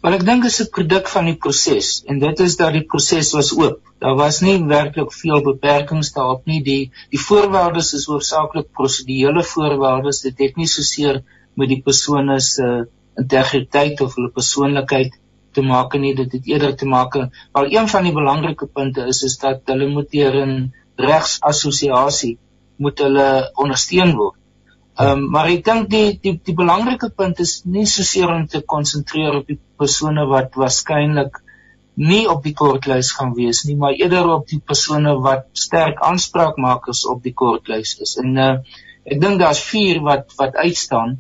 Maar 0.07 0.21
ek 0.21 0.27
dink 0.27 0.45
dit 0.45 0.53
is 0.55 0.63
'n 0.63 0.71
produk 0.75 1.09
van 1.13 1.25
die 1.27 1.39
proses 1.45 1.87
en 2.13 2.21
dit 2.23 2.41
is 2.45 2.55
dat 2.59 2.75
die 2.77 2.85
proses 2.91 3.33
was 3.35 3.49
oop. 3.57 3.81
Daar 4.05 4.15
was 4.21 4.37
nie 4.41 4.53
werklik 4.73 5.11
veel 5.13 5.41
beperkings 5.47 6.13
daarop 6.15 6.45
nie. 6.47 6.61
Die 6.69 6.93
die 7.15 7.19
voorwaardes 7.23 7.91
is 7.99 8.05
hoofsaaklik 8.07 8.69
prosedurele 8.79 9.43
voorwaardes. 9.55 10.21
Dit 10.29 10.45
het 10.45 10.63
nie 10.63 10.69
soseer 10.71 11.19
met 11.59 11.73
die 11.75 11.81
persone 11.89 12.39
se 12.41 12.63
uh, 12.63 12.85
integriteit 13.19 14.05
of 14.07 14.15
hulle 14.15 14.31
persoonlikheid 14.39 15.19
te 15.59 15.67
maak 15.73 15.99
nie. 15.99 16.15
Dit 16.15 16.39
het 16.39 16.47
eerder 16.55 16.77
te 16.77 16.87
maak 16.87 17.19
wel 17.19 17.71
een 17.75 17.91
van 17.97 18.07
die 18.07 18.15
belangrike 18.15 18.71
punte 18.79 19.11
is 19.11 19.25
is 19.27 19.37
dat 19.43 19.75
hulle 19.75 19.91
moet 19.91 20.11
deur 20.15 20.39
'n 20.47 20.73
regsassosiasie 20.95 22.37
moet 22.79 22.99
hulle 23.09 23.29
ondersteun 23.59 24.15
word. 24.15 24.39
Ehm 24.97 25.19
um, 25.19 25.25
maar 25.33 25.51
ek 25.53 25.65
dink 25.65 25.91
die 25.93 26.19
die 26.25 26.39
die 26.49 26.55
belangrike 26.57 27.11
punt 27.13 27.41
is 27.45 27.59
nie 27.69 27.85
soseer 27.85 28.31
om 28.33 28.47
te 28.49 28.63
konsentreer 28.73 29.35
op 29.43 29.51
die 29.51 29.59
persone 29.83 30.25
wat 30.31 30.57
waarskynlik 30.57 31.37
nie 32.01 32.23
op 32.29 32.41
die 32.45 32.55
kortlys 32.57 33.11
gaan 33.17 33.35
wees 33.37 33.65
nie, 33.69 33.77
maar 33.77 33.93
eerder 33.93 34.31
op 34.33 34.47
die 34.49 34.61
persone 34.73 35.13
wat 35.27 35.47
sterk 35.67 36.01
aanspraak 36.01 36.57
maak 36.57 36.89
as 36.93 37.05
op 37.13 37.21
die 37.29 37.35
kortlys 37.43 37.93
is. 38.01 38.17
En 38.25 38.41
uh 38.47 38.51
ek 39.07 39.21
dink 39.23 39.39
daar's 39.39 39.61
4 39.69 40.01
wat 40.09 40.33
wat 40.41 40.57
uitstaan. 40.65 41.19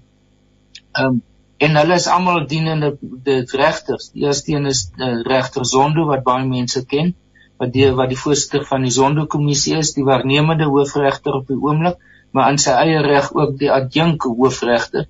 Ehm 0.97 1.07
um, 1.07 1.23
en 1.67 1.77
hulle 1.81 2.01
is 2.01 2.09
almal 2.13 2.43
dienende 2.49 2.95
dit 3.29 3.53
regters. 3.61 4.11
Die 4.17 4.25
eerste 4.25 4.53
een 4.53 4.67
is 4.73 4.87
uh, 4.97 5.23
regter 5.25 5.65
Zondo 5.65 6.09
wat 6.09 6.25
baie 6.25 6.49
mense 6.49 6.85
ken, 6.85 7.15
wat 7.61 7.77
die 7.77 7.93
wat 7.93 8.09
die 8.13 8.23
voorsitter 8.25 8.65
van 8.65 8.89
die 8.89 8.93
Zondo 8.93 9.29
kommissie 9.37 9.77
is, 9.77 9.95
die 9.97 10.05
waarnemende 10.05 10.69
hoofregter 10.73 11.41
op 11.45 11.49
die 11.53 11.61
oomblik 11.61 12.01
maar 12.37 12.53
in 12.53 12.59
sy 12.61 12.75
eie 12.77 13.03
reg 13.05 13.31
ook 13.33 13.55
die 13.61 13.73
adjunk 13.73 14.27
hoofregter. 14.29 15.07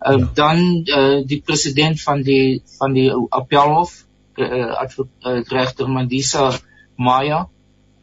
Uh, 0.00 0.18
ja. 0.18 0.28
Dan 0.34 0.62
uh, 0.98 1.18
die 1.28 1.42
president 1.44 2.00
van 2.02 2.22
die 2.26 2.62
van 2.78 2.96
die 2.96 3.10
Appelhof, 3.12 3.92
uh, 4.40 4.70
uh, 4.72 5.40
regter 5.52 5.90
Mandisa 5.92 6.48
Maya, 6.96 7.42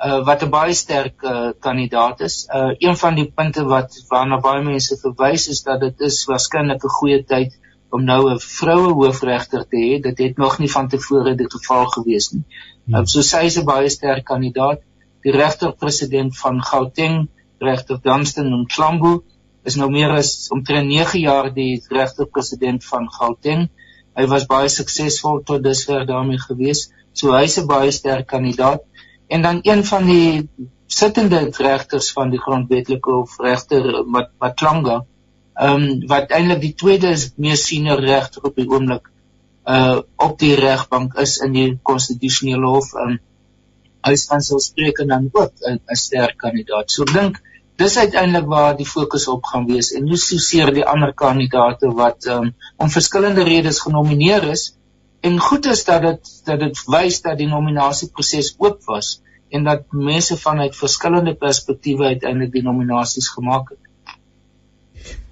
uh, 0.05 0.19
wat 0.25 0.43
'n 0.43 0.49
baie 0.49 0.73
sterk 0.73 1.23
uh, 1.23 1.49
kandidaat 1.60 2.21
is. 2.27 2.45
Uh, 2.47 2.75
een 2.77 2.97
van 2.97 3.15
die 3.15 3.32
punte 3.36 3.65
wat 3.65 3.97
waarna 4.12 4.39
baie 4.39 4.62
mense 4.63 4.97
verwys 5.01 5.47
is 5.47 5.63
dat 5.63 5.79
dit 5.79 6.05
is 6.12 6.25
waarskynlik 6.29 6.84
'n 6.84 6.97
goeie 6.99 7.23
tyd 7.23 7.58
om 7.89 8.03
nou 8.03 8.21
'n 8.34 8.39
vroue 8.39 8.93
hoofregter 8.93 9.65
te 9.67 9.77
hê. 9.77 10.01
Dit 10.01 10.17
het 10.17 10.38
nog 10.38 10.60
nie 10.60 10.71
van 10.71 10.88
tevore 10.88 11.36
dit 11.36 11.51
geval 11.51 11.86
gewees 11.86 12.32
nie. 12.32 12.45
Hmm. 12.86 12.95
Uh, 12.95 13.05
so 13.05 13.21
sy 13.21 13.43
is 13.49 13.58
'n 13.58 13.65
baie 13.65 13.89
sterk 13.89 14.25
kandidaat. 14.25 14.79
Die 15.23 15.32
regter-president 15.32 16.38
van 16.38 16.63
Gauteng, 16.63 17.27
regter 17.62 18.00
Dunstan 18.04 18.52
Mklambo, 18.62 19.24
is 19.67 19.76
nou 19.76 19.89
meer 19.91 20.12
as 20.15 20.50
omtrent 20.56 20.88
9 20.88 21.19
jaar 21.19 21.52
die 21.54 21.82
regter-president 21.89 22.86
van 22.86 23.10
Gauteng. 23.12 23.67
Hy 24.15 24.26
was 24.32 24.48
baie 24.50 24.69
suksesvol 24.72 25.43
tot 25.48 25.63
dusver 25.63 26.06
daarmee 26.08 26.39
gewees. 26.41 26.89
So 27.13 27.36
hy's 27.36 27.58
'n 27.60 27.67
baie 27.67 27.91
sterk 27.91 28.28
kandidaat. 28.28 28.82
En 29.28 29.41
dan 29.41 29.60
een 29.63 29.84
van 29.86 30.06
die 30.06 30.48
sittende 30.88 31.52
regters 31.58 32.12
van 32.12 32.32
die 32.34 32.41
grondwetlike 32.41 33.12
hof 33.12 33.38
regter 33.39 34.04
Matlanga 34.06 35.04
ehm 35.60 35.84
um, 35.84 36.08
wat 36.08 36.32
eintlik 36.32 36.62
die 36.62 36.76
tweede 36.82 37.10
is 37.15 37.32
mees 37.36 37.65
senior 37.67 38.00
regter 38.00 38.45
op 38.48 38.56
die 38.56 38.67
oomblik 38.69 39.10
uh 39.76 40.00
op 40.15 40.38
die 40.39 40.56
regbank 40.56 41.17
is 41.24 41.38
in 41.45 41.54
die 41.54 41.67
konstitusionele 41.84 42.72
hof 42.76 42.93
ehm 42.95 43.12
um, 43.12 43.19
hy 44.08 44.15
staan 44.15 44.41
sou 44.41 44.60
spreek 44.63 45.02
en 45.04 45.12
dan 45.13 45.30
ook 45.34 45.54
'n 45.67 45.95
sterk 45.95 46.38
kandidaat. 46.38 46.91
So 46.91 47.04
dink 47.04 47.41
dis 47.80 47.98
uiteindelik 47.98 48.48
waar 48.52 48.76
die 48.78 48.88
fokus 48.88 49.28
op 49.32 49.46
gaan 49.52 49.68
wees 49.70 49.94
en 49.96 50.04
nie 50.10 50.20
soseer 50.20 50.74
die 50.76 50.86
ander 50.94 51.13
kandidaate 51.24 51.94
wat 52.02 52.28
um, 52.36 52.52
om 52.78 52.92
verskillende 52.92 53.46
redes 53.48 53.80
genomineer 53.86 54.50
is 54.52 54.65
en 55.22 55.39
goed 55.39 55.65
is 55.65 55.84
dat 55.88 56.02
dit 56.08 56.32
dat 56.46 56.60
dit 56.60 56.84
wys 56.96 57.22
dat 57.26 57.38
die 57.39 57.48
nominasieproses 57.48 58.56
oop 58.58 58.84
was 58.92 59.20
en 59.50 59.63
dat 59.63 59.86
mense 59.92 60.38
vanuit 60.38 60.76
verskillende 60.76 61.36
perspektiewe 61.36 62.12
uiteindelik 62.13 62.52
die 62.54 62.63
nominasies 62.63 63.30
gemaak 63.34 63.72
het. 63.74 63.80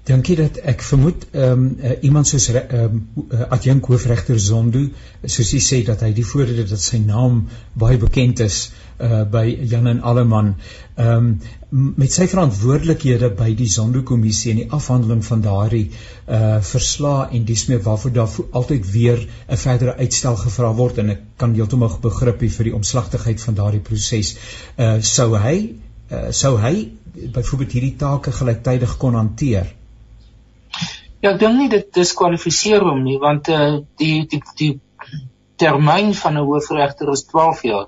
Dankie 0.07 0.37
dat 0.39 0.57
ek 0.71 0.81
vermoed 0.87 1.25
ehm 1.33 1.51
um, 1.51 1.63
uh, 1.83 1.95
iemand 2.07 2.27
soos 2.27 2.47
ehm 2.49 2.75
um, 2.79 2.99
uh, 3.27 3.47
adjunk 3.51 3.89
hoofregter 3.91 4.39
Zondo 4.39 4.85
soos 5.25 5.51
hy 5.51 5.59
sê 5.65 5.81
dat 5.89 6.05
hy 6.05 6.13
die 6.15 6.25
voordele 6.25 6.63
dat 6.69 6.79
sy 6.79 7.01
naam 7.03 7.41
baie 7.75 7.99
bekend 7.99 8.39
is 8.45 8.59
uh 9.03 9.25
by 9.33 9.43
Jan 9.73 9.91
en 9.91 9.99
Alleman 10.01 10.53
ehm 10.95 11.11
um, 11.17 11.27
met 11.69 12.13
sy 12.15 12.29
verantwoordelikhede 12.31 13.27
by 13.35 13.49
die 13.59 13.67
Zondo 13.67 13.99
kommissie 14.07 14.53
en 14.53 14.59
die 14.61 14.69
afhandeling 14.71 15.23
van 15.27 15.41
daardie 15.43 15.89
uh 16.31 16.59
verslae 16.63 17.27
en 17.35 17.47
dis 17.49 17.65
meer 17.67 17.81
waarvoor 17.83 18.13
daar 18.15 18.37
altyd 18.59 18.91
weer 18.91 19.19
'n 19.25 19.57
verdere 19.57 19.97
uitstel 19.97 20.37
gevra 20.43 20.71
word 20.73 20.97
en 21.03 21.09
ek 21.09 21.21
kan 21.37 21.55
heeltemal 21.55 21.97
begrip 22.01 22.41
hê 22.41 22.49
vir 22.49 22.69
die 22.69 22.75
omslagtigheid 22.75 23.41
van 23.41 23.55
daardie 23.55 23.83
proses 23.89 24.35
uh 24.77 25.01
sou 25.01 25.35
hy 25.35 25.57
uh, 26.11 26.31
sou 26.31 26.55
hy 26.57 26.91
byvoorbeeld 27.13 27.71
hierdie 27.71 27.97
take 27.97 28.31
gelyktydig 28.31 28.97
kon 28.97 29.15
hanteer 29.15 29.75
Ja, 31.21 31.31
ek 31.33 31.39
dink 31.41 31.57
nie 31.57 31.69
dit 31.69 31.87
diskwalifiseer 31.93 32.83
hom 32.85 33.03
nie 33.03 33.17
want 33.19 33.49
uh, 33.49 33.79
die 33.99 34.25
die 34.29 34.41
die 34.59 34.73
termyn 35.57 36.13
van 36.13 36.37
'n 36.37 36.45
hoofregter 36.45 37.11
is 37.11 37.25
12 37.25 37.63
jaar. 37.63 37.87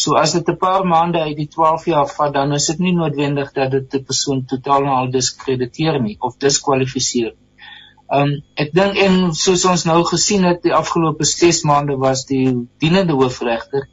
So 0.00 0.16
as 0.16 0.32
dit 0.32 0.48
'n 0.48 0.56
paar 0.56 0.84
maande 0.90 1.20
uit 1.20 1.36
die 1.36 1.48
12 1.54 1.84
jaar 1.92 2.08
vat, 2.08 2.32
dan 2.34 2.52
is 2.58 2.66
dit 2.70 2.78
nie 2.78 2.92
noodwendig 2.96 3.52
dat 3.56 3.70
dit 3.70 3.94
'n 3.98 4.04
persoon 4.10 4.44
totaal 4.52 4.86
en 4.86 4.94
al 5.00 5.10
diskrediteer 5.16 6.00
nie 6.02 6.16
of 6.28 6.38
diskwalifiseer. 6.44 7.34
Um 8.18 8.30
ek 8.64 8.72
dink 8.78 8.96
en 9.06 9.34
soos 9.40 9.64
ons 9.72 9.84
nou 9.90 9.98
gesien 10.12 10.46
het 10.48 10.62
die 10.62 10.72
afgelope 10.74 11.28
6 11.32 11.60
maande 11.70 11.98
was 12.06 12.24
die 12.30 12.46
dienende 12.84 13.18
hoofregter 13.20 13.84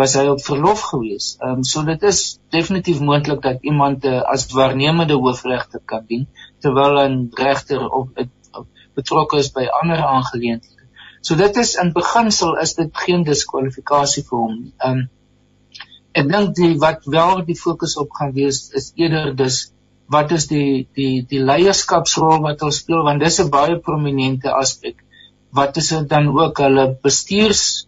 was 0.00 0.16
hy 0.18 0.26
op 0.32 0.42
verlof 0.48 0.82
gewees. 0.90 1.30
Um 1.46 1.62
so 1.70 1.84
dit 1.92 2.02
is 2.10 2.20
definitief 2.58 3.00
moontlik 3.00 3.40
dat 3.46 3.62
iemand 3.62 4.04
uh, 4.04 4.20
as 4.34 4.50
waarnemende 4.58 5.14
hoofregter 5.14 5.80
kan 5.84 6.04
dien 6.08 6.28
terwyl 6.60 7.00
'n 7.06 7.30
regter 7.44 7.88
op, 7.88 8.08
op 8.52 8.66
betrokke 8.94 9.38
is 9.38 9.52
by 9.52 9.66
ander 9.80 10.04
aangeleenthede. 10.10 10.84
So 11.20 11.34
dit 11.36 11.56
is 11.56 11.74
in 11.74 11.92
beginsel 11.92 12.56
is 12.58 12.74
dit 12.74 13.02
geen 13.06 13.22
diskwalifikasie 13.24 14.28
vir 14.28 14.38
hom. 14.38 14.62
Um 14.84 15.08
ek 16.20 16.26
dink 16.32 16.56
die 16.56 16.74
wat 16.80 17.06
wel 17.14 17.44
die 17.48 17.56
fokus 17.58 17.96
op 18.00 18.10
gaan 18.18 18.32
wees 18.36 18.58
is 18.80 18.92
eerder 19.00 19.32
dus 19.36 19.72
wat 20.12 20.32
is 20.36 20.46
die 20.50 20.88
die 20.98 21.24
die 21.28 21.40
leierskapsrol 21.50 22.42
wat 22.46 22.60
hulle 22.60 22.76
speel 22.78 23.04
want 23.06 23.24
dis 23.24 23.40
'n 23.40 23.50
baie 23.50 23.78
prominente 23.88 24.52
aspek. 24.52 24.96
Wat 25.58 25.76
is 25.76 25.88
dit 25.88 26.08
dan 26.08 26.28
ook 26.40 26.58
hulle 26.58 26.84
bestuurs 27.02 27.86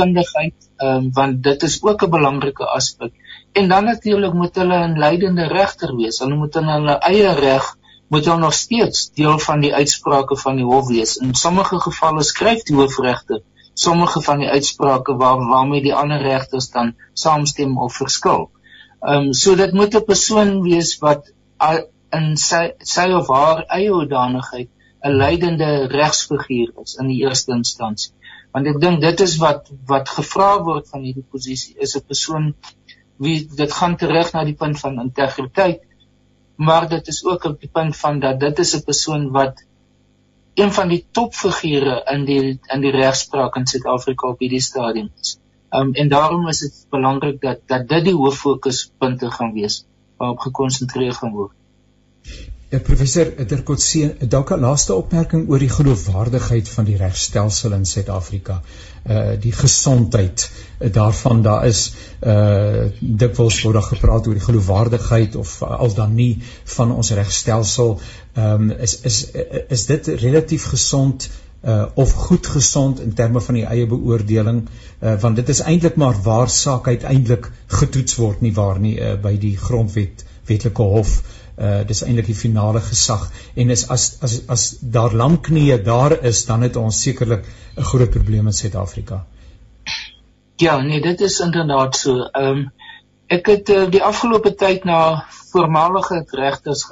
kundigheid 0.00 0.54
um, 0.86 1.10
want 1.14 1.42
dit 1.42 1.62
is 1.68 1.82
ook 1.82 2.02
'n 2.02 2.10
belangrike 2.10 2.64
aspek. 2.64 3.12
En 3.52 3.68
dan 3.68 3.84
natuurlik 3.84 4.32
moet 4.32 4.54
hulle 4.54 4.78
'n 4.86 4.98
leidende 4.98 5.46
regter 5.46 5.96
wees. 5.96 6.18
Hulle 6.18 6.34
moet 6.34 6.56
in 6.56 6.68
hulle 6.74 6.98
eie 7.12 7.34
reg 7.34 7.76
moet 8.08 8.24
hulle 8.24 8.38
nog 8.38 8.54
steeds 8.54 9.10
deel 9.12 9.38
van 9.38 9.60
die 9.60 9.74
uitsprake 9.74 10.36
van 10.36 10.56
die 10.56 10.64
hof 10.64 10.88
wees. 10.88 11.16
In 11.16 11.34
sommige 11.34 11.80
gevalle 11.80 12.22
skryf 12.22 12.62
die 12.62 12.76
hoofregter 12.76 13.42
sommige 13.78 14.22
van 14.26 14.42
die 14.42 14.50
uitsprake 14.50 15.16
waar 15.20 15.42
waarmee 15.50 15.82
die 15.82 15.94
ander 15.94 16.22
regters 16.22 16.70
dan 16.74 16.94
saamstem 17.12 17.76
of 17.78 17.94
verskil. 17.96 18.48
Ehm 19.00 19.28
um, 19.28 19.32
so 19.32 19.54
dit 19.56 19.72
moet 19.72 19.94
'n 19.94 20.04
persoon 20.04 20.62
wees 20.62 20.98
wat 21.04 21.32
in 22.18 22.36
sy 22.36 22.62
sy 22.94 23.06
of 23.20 23.28
haar 23.28 23.64
eie 23.78 23.92
hoedanigheid 23.92 24.68
'n 25.02 25.16
leidende 25.22 25.70
regsfiguur 25.94 26.72
is 26.84 26.96
in 27.00 27.08
die 27.12 27.20
eerste 27.22 27.52
instansie. 27.52 28.12
Want 28.52 28.66
ek 28.66 28.80
dink 28.80 29.00
dit 29.00 29.20
is 29.20 29.36
wat 29.44 29.70
wat 29.86 30.08
gevra 30.08 30.52
word 30.70 30.88
van 30.88 31.04
hierdie 31.06 31.28
posisie 31.30 31.76
is 31.78 31.96
'n 31.96 32.06
persoon 32.06 32.54
wie 33.18 33.38
dit 33.62 33.72
gaan 33.72 33.96
terug 33.96 34.32
na 34.32 34.44
die 34.44 34.58
punt 34.64 34.80
van 34.80 35.00
integriteit 35.00 35.80
maar 36.58 36.88
dit 36.88 37.06
is 37.08 37.24
ook 37.24 37.44
op 37.44 37.60
die 37.60 37.70
punt 37.72 37.96
van 37.96 38.18
dat 38.20 38.40
dit 38.40 38.58
is 38.58 38.74
'n 38.76 38.84
persoon 38.84 39.30
wat 39.30 39.64
een 40.58 40.72
van 40.72 40.88
die 40.88 41.04
topfigure 41.10 42.00
in 42.12 42.24
die 42.28 42.58
in 42.74 42.80
die 42.82 42.94
regspraak 42.94 43.56
in 43.60 43.66
Suid-Afrika 43.66 44.32
op 44.32 44.40
hierdie 44.42 44.62
stadium 44.62 45.10
is. 45.20 45.36
Um 45.70 45.92
en 45.94 46.08
daarom 46.08 46.48
is 46.48 46.62
dit 46.64 46.80
belangrik 46.90 47.40
dat 47.40 47.62
dat 47.66 47.88
dit 47.88 48.08
die 48.10 48.16
hooffokuspunte 48.16 49.30
gaan 49.30 49.52
wees 49.52 49.84
waarop 50.16 50.42
gekonsentreer 50.48 51.12
gaan 51.12 51.32
word. 51.32 51.54
Ja, 52.68 52.78
professor 52.84 53.30
Terkotse, 53.48 54.16
dalk 54.28 54.50
'n 54.52 54.60
laaste 54.60 54.92
opmerking 54.94 55.46
oor 55.48 55.62
die 55.62 55.70
geloofwaardigheid 55.72 56.68
van 56.68 56.84
die 56.84 56.96
regstelsel 57.00 57.72
in 57.72 57.86
Suid-Afrika. 57.88 58.58
Uh 59.08 59.40
die 59.40 59.52
gesondheid 59.56 60.44
daarvan, 60.92 61.40
daar 61.42 61.64
is 61.66 61.94
uh 62.20 62.90
dikwels 63.00 63.62
word 63.62 63.78
daar 63.78 63.88
gepraat 63.88 64.28
oor 64.28 64.36
die 64.36 64.44
geloofwaardigheid 64.44 65.36
of 65.36 65.62
al 65.62 65.94
dan 65.94 66.14
nie 66.14 66.42
van 66.74 66.92
ons 66.92 67.10
regstelsel. 67.10 67.96
Ehm 68.34 68.68
um, 68.68 68.70
is 68.70 69.00
is 69.00 69.18
is 69.68 69.86
dit 69.86 70.12
relatief 70.26 70.68
gesond 70.74 71.30
uh 71.64 71.86
of 71.94 72.12
goed 72.12 72.46
gesond 72.46 73.00
in 73.00 73.14
terme 73.14 73.40
van 73.40 73.54
die 73.54 73.64
eie 73.64 73.86
beoordeling 73.86 74.66
uh 75.00 75.16
want 75.20 75.36
dit 75.36 75.48
is 75.48 75.64
eintlik 75.64 75.96
maar 75.96 76.20
waar 76.22 76.50
saak 76.50 76.86
uiteindelik 76.86 77.50
getoets 77.66 78.20
word 78.20 78.40
nie 78.40 78.54
waar 78.54 78.78
nie 78.78 78.98
uh, 79.00 79.16
by 79.22 79.38
die 79.38 79.56
grondwet 79.56 80.24
wetlike 80.44 80.82
hof 80.82 81.22
dis 81.86 82.02
eintlik 82.06 82.26
die 82.26 82.38
finale 82.38 82.80
gesag 82.80 83.24
en 83.56 83.70
is 83.74 83.88
as 83.90 84.04
as 84.22 84.34
as 84.48 84.66
daar 84.80 85.14
lang 85.20 85.38
knieë 85.48 85.78
daar 85.84 86.14
is 86.30 86.44
dan 86.46 86.62
het 86.62 86.76
ons 86.76 87.02
sekerlik 87.02 87.44
'n 87.76 87.88
groot 87.90 88.10
probleem 88.10 88.46
in 88.46 88.52
Suid-Afrika. 88.52 89.24
Ja, 90.56 90.80
nee, 90.80 91.00
dit 91.00 91.20
is 91.20 91.40
inderdaad 91.40 91.96
so. 91.96 92.28
Ehm 92.32 92.58
um, 92.58 92.70
ek 93.28 93.46
het 93.46 93.68
uh, 93.68 93.90
die 93.90 94.02
afgelope 94.02 94.54
tyd 94.54 94.84
na 94.84 95.24
voormalige 95.52 96.24
regters 96.30 96.84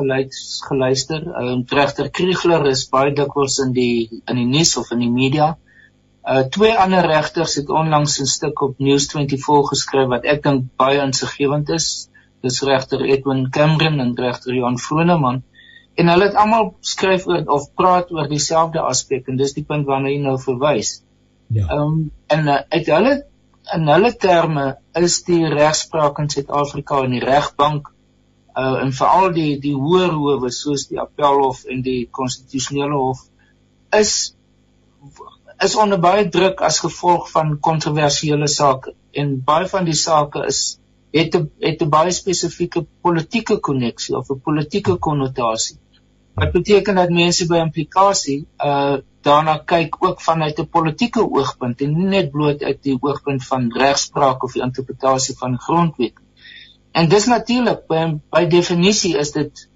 geluister. 0.68 1.22
Ehm 1.22 1.48
um, 1.52 1.64
regter 1.68 2.10
Kriegler 2.10 2.66
is 2.70 2.88
baie 2.88 3.12
dikwels 3.12 3.58
in 3.64 3.72
die 3.72 4.22
in 4.24 4.36
die 4.36 4.46
nuus 4.46 4.76
of 4.76 4.90
in 4.90 5.02
die 5.02 5.10
media. 5.10 5.56
Uh 6.26 6.44
twee 6.56 6.74
ander 6.74 7.06
regters 7.06 7.54
het 7.54 7.68
onlangs 7.70 8.20
'n 8.20 8.26
stuk 8.26 8.62
op 8.68 8.78
News24 8.78 9.70
geskryf 9.72 10.08
wat 10.14 10.24
ek 10.24 10.42
dink 10.42 10.64
baie 10.76 11.02
insiggewend 11.02 11.68
is 11.68 12.08
dis 12.44 12.62
regter 12.62 13.04
Edwin 13.04 13.46
Cameron 13.50 14.00
en 14.00 14.14
regter 14.18 14.54
Johan 14.54 14.78
Vroneman 14.78 15.42
en 15.96 16.10
hulle 16.12 16.28
het 16.28 16.36
almal 16.36 16.74
skryf 16.84 17.24
oor 17.26 17.46
of 17.56 17.70
praat 17.78 18.12
oor 18.12 18.28
dieselfde 18.28 18.82
aspek 18.84 19.28
en 19.30 19.40
dis 19.40 19.54
die 19.56 19.64
punt 19.64 19.86
waarna 19.88 20.12
jy 20.12 20.20
nou 20.20 20.36
verwys. 20.40 21.00
Ja. 21.48 21.66
Ehm 21.70 21.82
um, 21.82 21.98
en 22.26 22.48
uh, 22.52 22.60
uit 22.74 22.90
hulle 22.92 23.14
in 23.74 23.88
hulle 23.90 24.12
terme 24.22 24.66
is 25.00 25.20
die 25.26 25.42
regspraak 25.50 26.18
in 26.22 26.30
Suid-Afrika 26.30 27.02
en 27.04 27.16
die 27.16 27.24
regbank 27.24 27.92
uh 28.56 28.76
en 28.82 28.92
veral 28.98 29.32
die 29.36 29.58
die 29.62 29.74
hoër 29.76 30.14
howe 30.16 30.50
soos 30.58 30.86
die 30.90 31.00
appelhof 31.00 31.64
en 31.72 31.82
die 31.86 32.06
konstitusionele 32.18 33.00
hof 33.00 33.24
is 33.98 34.12
is 35.64 35.76
onder 35.82 36.00
baie 36.00 36.28
druk 36.36 36.62
as 36.68 36.80
gevolg 36.84 37.28
van 37.32 37.56
kontroversiële 37.68 38.48
sake 38.48 38.94
en 39.12 39.36
baie 39.50 39.68
van 39.72 39.84
die 39.88 39.98
sake 39.98 40.44
is 40.52 40.62
het 41.10 41.34
'n 41.36 41.50
het 41.58 41.82
'n 41.82 41.88
baie 41.88 42.10
spesifieke 42.10 42.86
politieke 43.00 43.58
koneksie 43.58 44.16
of 44.16 44.30
'n 44.30 44.40
politieke 44.40 44.94
konnotasie. 44.96 45.78
Wat 46.34 46.52
beteken 46.52 46.94
dat 46.94 47.10
mense 47.10 47.46
by 47.46 47.56
implikasie 47.56 48.46
uh 48.58 48.96
daarna 49.26 49.58
kyk 49.58 49.96
ook 50.04 50.20
vanuit 50.20 50.58
'n 50.58 50.68
politieke 50.68 51.30
oogpunt 51.30 51.80
en 51.80 51.96
nie 51.98 52.06
net 52.06 52.30
bloot 52.30 52.62
uit 52.62 52.82
die 52.82 52.98
oogpunt 53.00 53.44
van 53.44 53.72
regspraak 53.72 54.42
of 54.42 54.52
die 54.52 54.62
interpretasie 54.62 55.36
van 55.36 55.58
grondwet. 55.58 56.12
En 56.92 57.08
dis 57.08 57.26
natuurlik 57.26 57.86
by 57.86 58.18
by 58.30 58.46
definisie 58.46 59.16
is 59.18 59.32
dit 59.32 59.68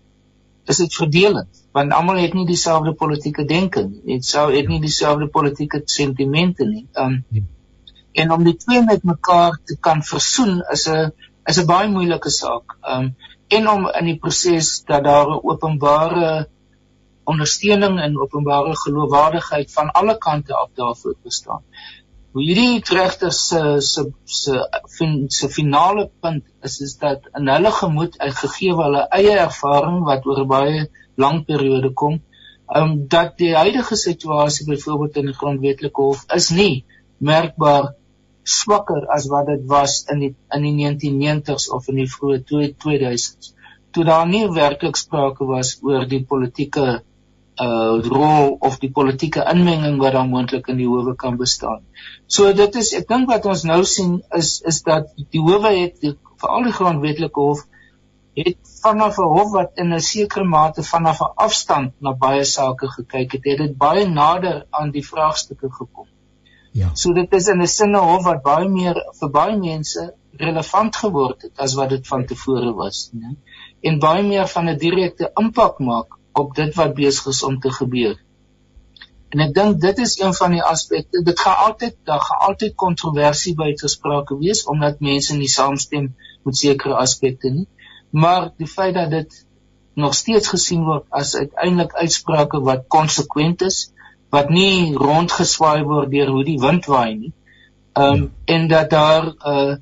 is 0.65 0.77
dit 0.77 0.95
verdelend 0.95 1.61
want 1.73 1.93
almal 1.93 2.17
het 2.17 2.35
nie 2.35 2.47
dieselfde 2.47 2.93
politieke 2.93 3.45
denke 3.45 3.83
nie. 3.89 4.01
Dit 4.05 4.25
sou 4.25 4.57
het 4.57 4.69
nie 4.69 4.81
dieselfde 4.81 5.27
politieke 5.27 5.83
sentimente 5.85 6.65
nie. 6.65 6.87
Um 6.95 7.25
ja. 7.29 7.43
En 8.13 8.33
om 8.33 8.45
die 8.45 8.57
twee 8.57 8.83
met 8.85 9.05
mekaar 9.05 9.59
te 9.65 9.77
kan 9.81 10.03
versoen 10.03 10.63
is 10.75 10.89
'n 10.89 11.13
is 11.51 11.59
'n 11.59 11.67
baie 11.67 11.89
moeilike 11.89 12.31
saak. 12.31 12.77
Um 12.95 13.15
en 13.49 13.69
om 13.69 13.89
in 13.99 14.05
die 14.05 14.19
proses 14.19 14.83
dat 14.87 15.05
daar 15.05 15.29
'n 15.29 15.41
openbare 15.43 16.49
ondersteuning 17.25 18.01
en 18.01 18.21
openbare 18.21 18.77
geloofwaardigheid 18.77 19.73
van 19.73 19.91
alle 19.91 20.19
kante 20.19 20.55
af 20.55 20.71
daarvoor 20.75 21.15
bestaan. 21.23 21.63
Hoe 22.33 22.43
hierdie 22.43 22.83
regter 22.95 23.33
se 23.33 23.61
se 23.79 24.03
se 24.25 24.67
se 25.29 25.49
finale 25.49 26.11
punt 26.21 26.45
is 26.63 26.81
is 26.81 26.97
dat 26.97 27.21
in 27.35 27.49
hulle 27.49 27.71
gemoed 27.71 28.15
gegee 28.19 28.75
hulle 28.75 29.07
eie 29.09 29.37
ervaring 29.47 30.05
wat 30.05 30.27
oor 30.27 30.47
baie 30.47 30.89
lang 31.15 31.45
periode 31.45 31.93
kom, 31.93 32.21
um 32.75 33.09
dat 33.09 33.39
die 33.39 33.55
huidige 33.57 33.97
situasie 33.97 34.67
byvoorbeeld 34.67 35.17
in 35.17 35.27
die 35.27 35.35
grondwetlike 35.35 36.03
hof 36.03 36.25
is 36.35 36.51
nie 36.51 36.85
merkbaar 37.19 37.95
swakker 38.45 39.07
as 39.15 39.29
wat 39.29 39.47
dit 39.47 39.65
was 39.69 40.05
in 40.13 40.21
die 40.25 40.35
in 40.57 40.63
die 40.63 40.75
1990s 40.81 41.69
of 41.77 41.89
in 41.89 42.03
die 42.03 42.11
vroeë 42.11 42.43
2000s 42.49 43.55
toe 43.93 44.05
daar 44.05 44.27
nie 44.27 44.47
werklik 44.49 44.97
sprake 44.97 45.47
was 45.47 45.79
oor 45.83 46.07
die 46.09 46.25
politieke 46.25 47.03
uh 47.61 47.97
rol 48.07 48.55
of 48.69 48.79
die 48.81 48.91
politieke 48.91 49.45
inmenging 49.53 49.99
wat 50.01 50.15
daar 50.17 50.29
moontlik 50.29 50.69
in 50.73 50.79
die 50.81 50.89
howe 50.89 51.15
kan 51.17 51.37
bestaan. 51.37 51.83
So 52.27 52.53
dit 52.57 52.77
is 52.81 52.93
ek 52.97 53.09
dink 53.09 53.29
wat 53.29 53.47
ons 53.47 53.67
nou 53.69 53.83
sien 53.85 54.21
is 54.39 54.61
is 54.73 54.81
dat 54.87 55.11
die 55.35 55.43
howe 55.45 55.75
het 55.77 55.99
veral 56.41 56.65
die 56.69 56.77
grondwetlike 56.79 57.47
hof 57.49 57.67
het 58.39 58.57
vanaf 58.83 59.19
'n 59.19 59.33
hof 59.37 59.51
wat 59.53 59.83
in 59.83 59.93
'n 59.95 60.01
sekere 60.01 60.45
mate 60.45 60.83
vanaf 60.83 61.21
'n 61.21 61.35
afstand 61.47 61.93
na 62.01 62.13
baie 62.13 62.45
sake 62.45 62.89
gekyk 62.97 63.33
het, 63.33 63.45
het 63.45 63.59
dit 63.59 63.77
baie 63.77 64.07
nader 64.09 64.67
aan 64.71 64.91
die 64.91 65.07
vraagstukke 65.13 65.69
gekom. 65.71 66.07
Ja. 66.73 66.95
So 66.95 67.13
dit 67.13 67.33
is 67.35 67.49
in 67.49 67.63
'n 67.63 67.67
sin 67.67 67.97
'n 67.97 68.03
hof 68.11 68.25
wat 68.25 68.43
baie 68.43 68.69
meer 68.69 68.97
vir 69.21 69.31
baie 69.31 69.57
mense 69.59 70.15
relevant 70.39 70.97
geword 70.97 71.43
het 71.43 71.59
as 71.59 71.75
wat 71.75 71.89
dit 71.89 72.07
van 72.07 72.25
tevore 72.27 72.73
was, 72.75 73.11
né? 73.13 73.37
En 73.81 73.99
baie 73.99 74.23
meer 74.23 74.47
van 74.49 74.69
'n 74.69 74.79
direkte 74.79 75.31
impak 75.35 75.79
maak 75.79 76.19
op 76.33 76.55
dit 76.55 76.75
wat 76.75 76.95
besig 76.95 77.27
is 77.27 77.43
om 77.43 77.61
te 77.61 77.71
gebeur. 77.71 78.17
En 79.31 79.41
ek 79.41 79.55
dink 79.55 79.81
dit 79.81 79.99
is 79.99 80.19
een 80.19 80.35
van 80.35 80.51
die 80.51 80.63
aspekte. 80.63 81.23
Dit 81.23 81.41
gaan 81.41 81.57
altyd 81.67 81.97
daar 82.05 82.21
gaan 82.21 82.49
altyd 82.49 82.75
kontroversie 82.75 83.55
by 83.55 83.73
gesprake 83.83 84.39
wees 84.39 84.65
omdat 84.65 85.01
mense 85.01 85.37
nie 85.37 85.49
saamstem 85.49 86.15
met 86.43 86.57
sekere 86.57 86.95
aspekte 86.95 87.51
nie. 87.51 87.69
Maar 88.11 88.51
die 88.57 88.67
feit 88.67 88.95
dat 88.95 89.11
dit 89.11 89.47
nog 89.95 90.15
steeds 90.15 90.49
gesien 90.49 90.85
word 90.85 91.07
as 91.11 91.37
uiteindelik 91.37 91.95
uitsprake 91.95 92.61
wat 92.61 92.87
konsekwent 92.89 93.63
is, 93.63 93.93
wat 94.31 94.51
nie 94.51 94.95
rondgeswaai 94.97 95.83
word 95.85 96.11
deur 96.11 96.33
hoe 96.35 96.45
die 96.47 96.59
wind 96.63 96.87
waai 96.87 97.15
nie. 97.15 97.33
Ehm 97.93 98.23
um, 98.23 98.27
en 98.45 98.69
dat 98.69 98.91
daar 98.91 99.33
uh 99.55 99.77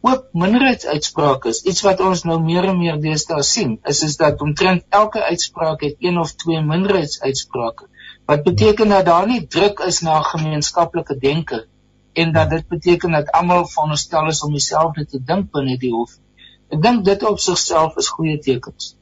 ook 0.00 0.28
minderheidsuitsprake 0.32 1.48
is. 1.48 1.62
Iets 1.62 1.82
wat 1.82 2.00
ons 2.00 2.22
nou 2.22 2.38
meer 2.40 2.68
en 2.70 2.78
meer 2.78 3.00
deesdae 3.02 3.42
sien, 3.42 3.78
is 3.92 4.02
is 4.06 4.16
dat 4.16 4.40
omtrent 4.40 4.84
elke 4.88 5.22
uitspraak 5.24 5.80
het 5.80 5.96
een 5.98 6.18
of 6.18 6.32
twee 6.32 6.60
minderheidsuitsprake. 6.62 7.88
Wat 8.26 8.42
beteken 8.42 8.88
dat 8.88 9.04
daar 9.04 9.26
nie 9.26 9.46
druk 9.46 9.78
is 9.78 10.00
na 10.00 10.20
gemeenskaplike 10.22 11.18
denke 11.18 11.66
en 12.12 12.32
dat 12.32 12.50
dit 12.50 12.68
beteken 12.68 13.10
dat 13.10 13.30
almal 13.30 13.66
veronderstel 13.66 14.26
is 14.26 14.42
om 14.42 14.52
dieselfde 14.52 15.06
te 15.06 15.22
dink 15.24 15.50
binne 15.50 15.78
die 15.78 15.92
hof. 15.92 16.14
Ek 16.68 16.82
dink 16.82 17.04
dit 17.04 17.22
op 17.24 17.38
sigself 17.38 17.96
is 17.96 18.08
goeie 18.08 18.38
tekens. 18.38 18.94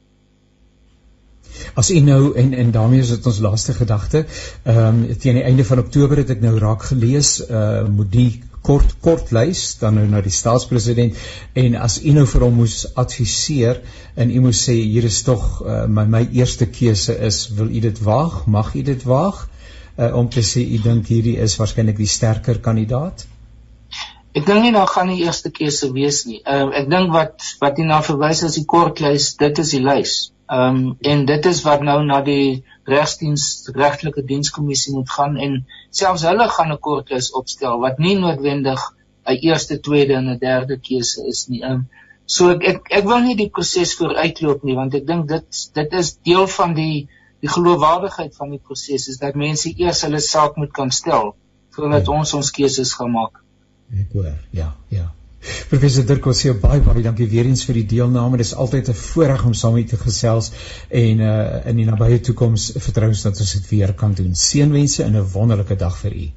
As 1.73 1.91
u 1.91 1.99
nou 1.99 2.21
en 2.35 2.53
en 2.53 2.71
daarmee 2.71 3.05
is 3.05 3.13
dit 3.15 3.25
ons 3.25 3.39
laaste 3.39 3.73
gedagte. 3.73 4.25
Ehm 4.63 4.77
um, 4.77 5.17
teen 5.17 5.39
die 5.39 5.43
einde 5.43 5.65
van 5.65 5.79
Oktober 5.79 6.17
het 6.17 6.29
ek 6.29 6.41
nou 6.41 6.57
raak 6.59 6.83
gelees, 6.91 7.39
uh 7.49 7.87
moet 7.87 8.11
die 8.11 8.31
kort 8.67 8.97
kort 9.03 9.31
lys 9.35 9.77
dan 9.81 9.95
nou 9.99 10.05
na 10.11 10.21
die 10.23 10.33
staatspresident 10.33 11.15
en 11.61 11.77
as 11.79 11.99
u 12.03 12.13
nou 12.15 12.25
vir 12.27 12.45
hom 12.47 12.57
moes 12.61 12.81
adviseer 12.99 13.79
en 14.19 14.33
u 14.33 14.41
moes 14.47 14.63
sê 14.67 14.75
hier 14.75 15.07
is 15.07 15.21
tog 15.27 15.45
uh, 15.61 15.85
my 15.87 16.03
my 16.17 16.23
eerste 16.39 16.67
keuse 16.79 17.15
is 17.29 17.45
wil 17.59 17.69
u 17.71 17.83
dit 17.87 18.01
waag? 18.09 18.43
Mag 18.57 18.73
u 18.75 18.83
dit 18.91 19.07
waag? 19.07 19.47
Uh 19.97 20.11
om 20.19 20.29
te 20.29 20.43
sê 20.45 20.65
u 20.65 20.81
dink 20.83 21.09
hierdie 21.13 21.37
is 21.47 21.57
waarskynlik 21.57 21.97
die 21.97 22.11
sterker 22.17 22.59
kandidaat? 22.67 23.25
Ek 24.37 24.45
dink 24.45 24.61
nie 24.61 24.73
daar 24.75 24.89
gaan 24.91 25.09
die 25.09 25.23
eerste 25.25 25.49
keuse 25.49 25.91
wees 25.95 26.25
nie. 26.29 26.41
Ehm 26.43 26.73
uh, 26.73 26.81
ek 26.81 26.89
dink 26.91 27.13
wat 27.15 27.53
wat 27.63 27.79
u 27.79 27.87
na 27.87 28.01
verwys 28.09 28.43
as 28.45 28.59
die 28.59 28.67
kort 28.75 29.01
lys, 29.01 29.35
dit 29.39 29.63
is 29.63 29.73
die 29.77 29.83
lys. 29.85 30.17
Ehm 30.47 30.75
um, 30.75 30.97
en 31.01 31.25
dit 31.25 31.45
is 31.45 31.61
wat 31.63 31.81
nou 31.83 31.97
na 32.07 32.21
die 32.23 32.63
regsdiens 32.87 33.69
regtelike 33.75 34.23
dienskommissie 34.23 34.93
moet 34.95 35.09
gaan 35.11 35.35
en 35.37 35.57
selfs 35.89 36.23
hulle 36.23 36.47
gaan 36.49 36.71
'n 36.71 36.79
kortlys 36.79 37.33
opstel 37.35 37.79
wat 37.83 37.99
nie 37.99 38.15
noodwendig 38.19 38.85
'n 39.25 39.39
eerste, 39.49 39.79
tweede 39.79 40.13
en 40.13 40.29
'n 40.31 40.37
derde 40.39 40.79
keuse 40.79 41.25
is 41.27 41.47
nie. 41.47 41.61
Ehm 41.63 41.73
um, 41.73 41.89
so 42.25 42.49
ek, 42.51 42.63
ek 42.63 42.87
ek 42.99 43.05
wil 43.11 43.19
nie 43.25 43.35
die 43.35 43.49
proses 43.49 43.95
vooruitloop 43.99 44.63
nie 44.63 44.75
want 44.75 44.95
ek 44.95 45.05
dink 45.07 45.27
dit 45.27 45.59
dit 45.73 45.93
is 45.93 46.15
deel 46.29 46.47
van 46.47 46.73
die 46.73 47.07
die 47.43 47.51
geloofwaardigheid 47.51 48.35
van 48.35 48.49
die 48.55 48.63
proses 48.63 49.07
is 49.07 49.19
dat 49.21 49.35
mense 49.35 49.73
eers 49.75 50.01
hulle 50.07 50.19
saak 50.19 50.55
moet 50.55 50.71
kan 50.71 50.91
stel 50.91 51.35
voordat 51.75 52.05
ja. 52.05 52.13
ons 52.13 52.33
ons 52.33 52.51
keuses 52.51 52.93
gaan 52.93 53.11
maak. 53.11 53.43
Ek 53.93 54.11
hoor. 54.13 54.33
Ja, 54.51 54.73
ja. 54.89 55.11
Professor 55.69 56.05
Dirk 56.05 56.25
ons 56.25 56.41
sê 56.43 56.53
baie 56.53 56.81
baie 56.81 57.03
dankie 57.03 57.29
weer 57.31 57.45
eens 57.45 57.65
vir 57.67 57.79
die 57.81 57.85
deelname. 57.95 58.37
Dit 58.37 58.47
is 58.47 58.55
altyd 58.55 58.89
'n 58.89 58.99
voorreg 59.01 59.45
om 59.45 59.53
saam 59.53 59.73
met 59.73 59.83
u 59.83 59.95
te 59.95 59.97
gesels 60.03 60.51
en 60.89 61.19
uh 61.19 61.65
in 61.65 61.75
die 61.75 61.85
nabye 61.85 62.19
toekoms 62.19 62.71
vertrou 62.75 63.09
ons 63.09 63.23
dat 63.23 63.39
ons 63.39 63.53
dit 63.53 63.69
weer 63.69 63.93
kan 63.93 64.13
doen. 64.13 64.35
Seënwense 64.35 65.03
en 65.03 65.15
'n 65.15 65.29
wonderlike 65.33 65.75
dag 65.75 65.97
vir 65.97 66.13
u. 66.15 66.29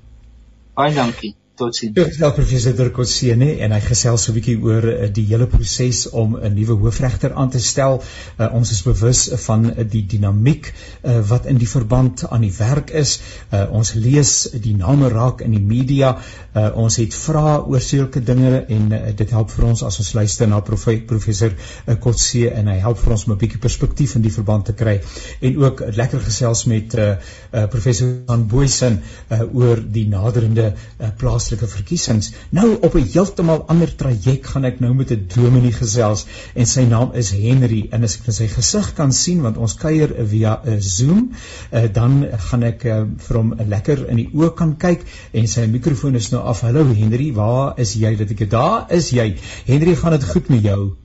Baie 0.74 0.94
dankie. 0.94 1.34
Totsiens. 1.60 1.92
Dit 1.94 2.14
is 2.14 2.34
professor 2.36 2.74
Dirk 2.76 2.98
Ossene 3.02 3.50
en 3.64 3.74
hy 3.74 3.80
gesels 3.84 4.24
so 4.24 4.32
'n 4.32 4.36
bietjie 4.38 4.56
oor 4.64 4.86
uh, 4.88 5.08
die 5.12 5.26
hele 5.28 5.46
proses 5.50 6.06
om 6.08 6.36
'n 6.36 6.54
nuwe 6.56 6.76
hoofregter 6.80 7.34
aan 7.34 7.50
te 7.50 7.60
stel. 7.60 8.00
Uh, 8.38 8.48
ons 8.56 8.70
is 8.72 8.80
bewus 8.86 9.28
van 9.44 9.66
die 9.92 10.02
dinamiek 10.06 10.70
uh, 10.72 11.20
wat 11.28 11.46
in 11.46 11.58
die 11.60 11.68
verband 11.68 12.24
aan 12.30 12.46
die 12.46 12.54
werk 12.56 12.90
is. 12.90 13.20
Uh, 13.52 13.66
ons 13.70 13.92
lees 13.94 14.32
die 14.54 14.74
name 14.76 15.08
raak 15.12 15.44
in 15.44 15.52
die 15.52 15.60
media. 15.74 16.16
Uh, 16.54 16.70
ons 16.74 16.96
het 16.96 17.14
vrae 17.14 17.58
oor 17.68 17.80
sulke 17.80 18.22
dinge 18.24 18.64
en 18.68 18.92
uh, 18.92 19.02
dit 19.16 19.30
help 19.30 19.50
vir 19.50 19.68
ons 19.68 19.82
as 19.82 20.00
ons 20.00 20.12
luister 20.14 20.48
na 20.48 20.60
prof, 20.60 20.88
professor 21.06 21.52
uh, 21.52 21.94
Kotse 22.00 22.48
en 22.50 22.72
hy 22.72 22.78
help 22.80 22.98
vir 23.04 23.12
ons 23.12 23.26
om 23.26 23.32
'n 23.36 23.38
bietjie 23.38 23.60
perspektief 23.60 24.16
in 24.16 24.22
die 24.22 24.32
verband 24.32 24.64
te 24.64 24.72
kry 24.72 25.00
en 25.40 25.60
ook 25.60 25.84
lekker 25.96 26.24
gesels 26.24 26.64
met 26.64 26.96
uh, 26.96 27.10
uh, 27.52 27.66
professor 27.68 28.16
van 28.26 28.46
Booysen 28.48 29.00
uh, 29.28 29.42
oor 29.52 29.84
die 29.84 30.08
naderende 30.08 30.72
uh, 30.72 31.12
plaas 31.18 31.49
plaaslike 31.50 31.68
verkiesings. 31.68 32.32
Nou 32.50 32.78
op 32.80 32.94
'n 32.94 33.06
heeltemal 33.12 33.64
ander 33.68 33.94
traject 33.96 34.46
gaan 34.46 34.64
ek 34.64 34.80
nou 34.80 34.94
met 34.94 35.10
'n 35.10 35.26
dominee 35.34 35.72
gesels 35.72 36.26
en 36.54 36.66
sy 36.66 36.82
naam 36.82 37.12
is 37.14 37.30
Henry 37.30 37.88
en 37.90 38.04
as 38.04 38.16
ek 38.16 38.32
sy 38.32 38.46
gesig 38.46 38.94
kan 38.94 39.12
sien 39.12 39.42
want 39.42 39.56
ons 39.56 39.74
kuier 39.74 40.26
via 40.26 40.60
'n 40.64 40.80
Zoom, 40.80 41.32
uh, 41.72 41.86
dan 41.92 42.26
gaan 42.50 42.62
ek 42.62 42.84
uh, 42.84 43.04
vir 43.16 43.36
hom 43.36 43.54
lekker 43.68 44.08
in 44.08 44.16
die 44.16 44.30
oë 44.32 44.54
kan 44.54 44.76
kyk 44.76 45.00
en 45.32 45.46
sy 45.46 45.66
mikrofoon 45.66 46.14
is 46.14 46.30
nou 46.30 46.42
af. 46.42 46.60
Hallo 46.60 46.84
Henry, 46.94 47.32
waar 47.32 47.78
is 47.78 47.94
jy? 47.94 48.16
Dat 48.16 48.30
ek 48.30 48.50
daar 48.50 48.86
is 48.90 49.10
jy. 49.10 49.36
Henry, 49.66 49.94
gaan 49.96 50.12
dit 50.12 50.24
goed 50.24 50.48
met 50.48 50.62
jou? 50.62 50.96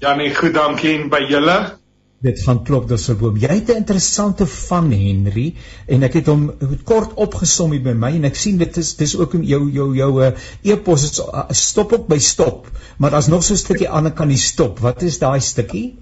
Ja 0.00 0.14
nee, 0.14 0.34
goed, 0.34 0.54
dankie 0.54 0.98
en 0.98 1.08
by 1.08 1.26
julle? 1.28 1.81
Dit 2.22 2.42
gaan 2.42 2.64
klop 2.64 2.88
Dusselboom. 2.88 3.36
Jy 3.36 3.48
het 3.48 3.70
'n 3.70 3.76
interessante 3.82 4.46
van 4.46 4.92
Henry 4.92 5.54
en 5.86 6.02
ek 6.02 6.12
het 6.12 6.26
hom 6.26 6.52
kort 6.84 7.14
opgesom 7.14 7.72
hier 7.72 7.82
by 7.82 7.92
my 7.92 8.14
en 8.14 8.24
ek 8.24 8.36
sien 8.36 8.58
dit 8.58 8.76
is 8.76 8.96
dis 8.96 9.16
ook 9.16 9.34
in 9.34 9.44
jou 9.44 9.70
jou 9.70 9.96
jou 9.96 10.22
uh, 10.22 10.30
e-pos 10.62 11.10
is 11.10 11.20
uh, 11.20 11.44
stop 11.50 11.92
op 11.92 12.08
by 12.08 12.18
stop, 12.18 12.70
maar 12.98 13.10
daar's 13.10 13.26
nog 13.26 13.44
so 13.44 13.54
'n 13.54 13.56
stukkie 13.56 13.88
ander 13.88 14.12
kan 14.12 14.28
die 14.28 14.36
stop. 14.36 14.78
Wat 14.78 15.02
is 15.02 15.18
daai 15.18 15.40
stukkie? 15.40 15.98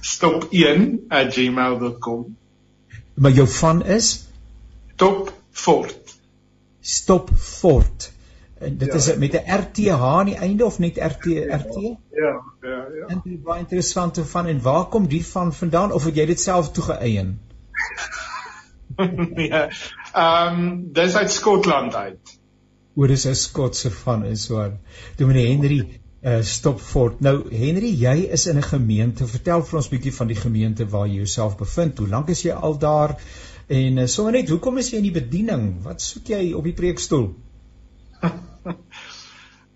stop1@gmail.com. 0.00 2.36
Maar 3.14 3.32
jou 3.32 3.48
van 3.48 3.84
is 3.84 4.24
stop 4.94 5.32
fort. 5.50 6.18
Stop 6.80 7.30
fort. 7.36 8.14
En 8.58 8.76
dit 8.76 8.88
ja, 8.88 8.94
is 8.94 9.16
met 9.16 9.32
'n 9.32 9.56
RTH 9.60 10.02
aan 10.02 10.26
die 10.26 10.34
einde 10.34 10.64
of 10.64 10.78
net 10.78 10.96
RT 10.96 11.24
RT? 11.24 11.74
Ja, 12.10 12.42
ja, 12.60 12.86
ja. 12.98 13.06
En 13.06 13.20
dit 13.24 13.42
baie 13.42 13.60
interessant 13.60 14.20
van 14.24 14.46
en 14.46 14.62
waar 14.62 14.84
kom 14.84 15.06
die 15.06 15.26
van 15.26 15.54
vandaan 15.54 15.92
of 15.92 16.04
het 16.04 16.16
jy 16.16 16.26
dit 16.26 16.40
self 16.40 16.70
toegeëien? 16.70 17.40
ja. 19.50 19.68
Ehm 20.12 20.60
um, 20.60 20.92
dis 20.92 21.14
uit 21.14 21.30
Skotland 21.30 21.94
uit. 21.94 22.38
Oor 22.94 23.06
dis 23.06 23.26
'n 23.26 23.34
Skotse 23.34 23.90
van 23.90 24.24
is 24.24 24.44
so. 24.44 24.72
Dominee 25.16 25.46
Henry, 25.46 26.00
uh 26.24 26.42
Stopfort. 26.42 27.20
Nou 27.20 27.36
Henry, 27.50 27.92
jy 28.00 28.16
is 28.32 28.46
in 28.46 28.56
'n 28.56 28.62
gemeente. 28.62 29.26
Vertel 29.26 29.64
vir 29.64 29.76
ons 29.76 29.88
bietjie 29.88 30.14
van 30.14 30.26
die 30.26 30.40
gemeente 30.40 30.88
waar 30.88 31.06
jy 31.06 31.14
jouself 31.14 31.56
bevind. 31.56 31.98
Hoe 31.98 32.08
lank 32.08 32.28
is 32.28 32.42
jy 32.42 32.52
al 32.52 32.78
daar? 32.78 33.20
En 33.66 33.96
uh, 33.98 34.06
sommer 34.06 34.32
net, 34.32 34.48
hoekom 34.48 34.78
is 34.78 34.90
jy 34.90 34.96
in 34.96 35.12
die 35.12 35.20
bediening? 35.20 35.82
Wat 35.82 36.02
soek 36.02 36.26
jy 36.26 36.52
op 36.52 36.64
die 36.64 36.72
preekstoel? 36.72 37.34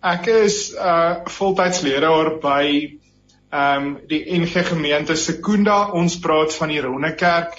Ek 0.01 0.27
is 0.33 0.73
uh 0.73 1.21
voltyds 1.29 1.83
leraar 1.85 2.39
by 2.41 2.65
ehm 3.51 3.85
um, 3.85 3.89
die 4.09 4.23
NG 4.33 4.63
gemeente 4.65 5.17
Sekunda. 5.17 5.91
Ons 5.93 6.17
praat 6.25 6.55
van 6.57 6.73
die 6.73 6.81
Ronnekerk. 6.81 7.59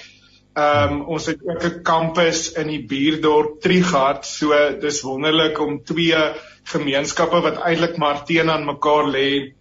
Ehm 0.57 0.93
um, 0.93 1.01
ons 1.13 1.27
het 1.29 1.43
ook 1.45 1.63
'n 1.63 1.83
kampus 1.83 2.51
in 2.57 2.67
die 2.67 2.81
buurdorp 2.81 3.61
Trigard. 3.61 4.25
So 4.25 4.57
dis 4.81 5.03
wonderlik 5.05 5.59
om 5.59 5.83
twee 5.83 6.17
gemeenskappe 6.63 7.41
wat 7.41 7.61
eintlik 7.61 7.97
maar 7.97 8.25
teenoor 8.25 8.65
mekaar 8.65 9.05
lê 9.13 9.53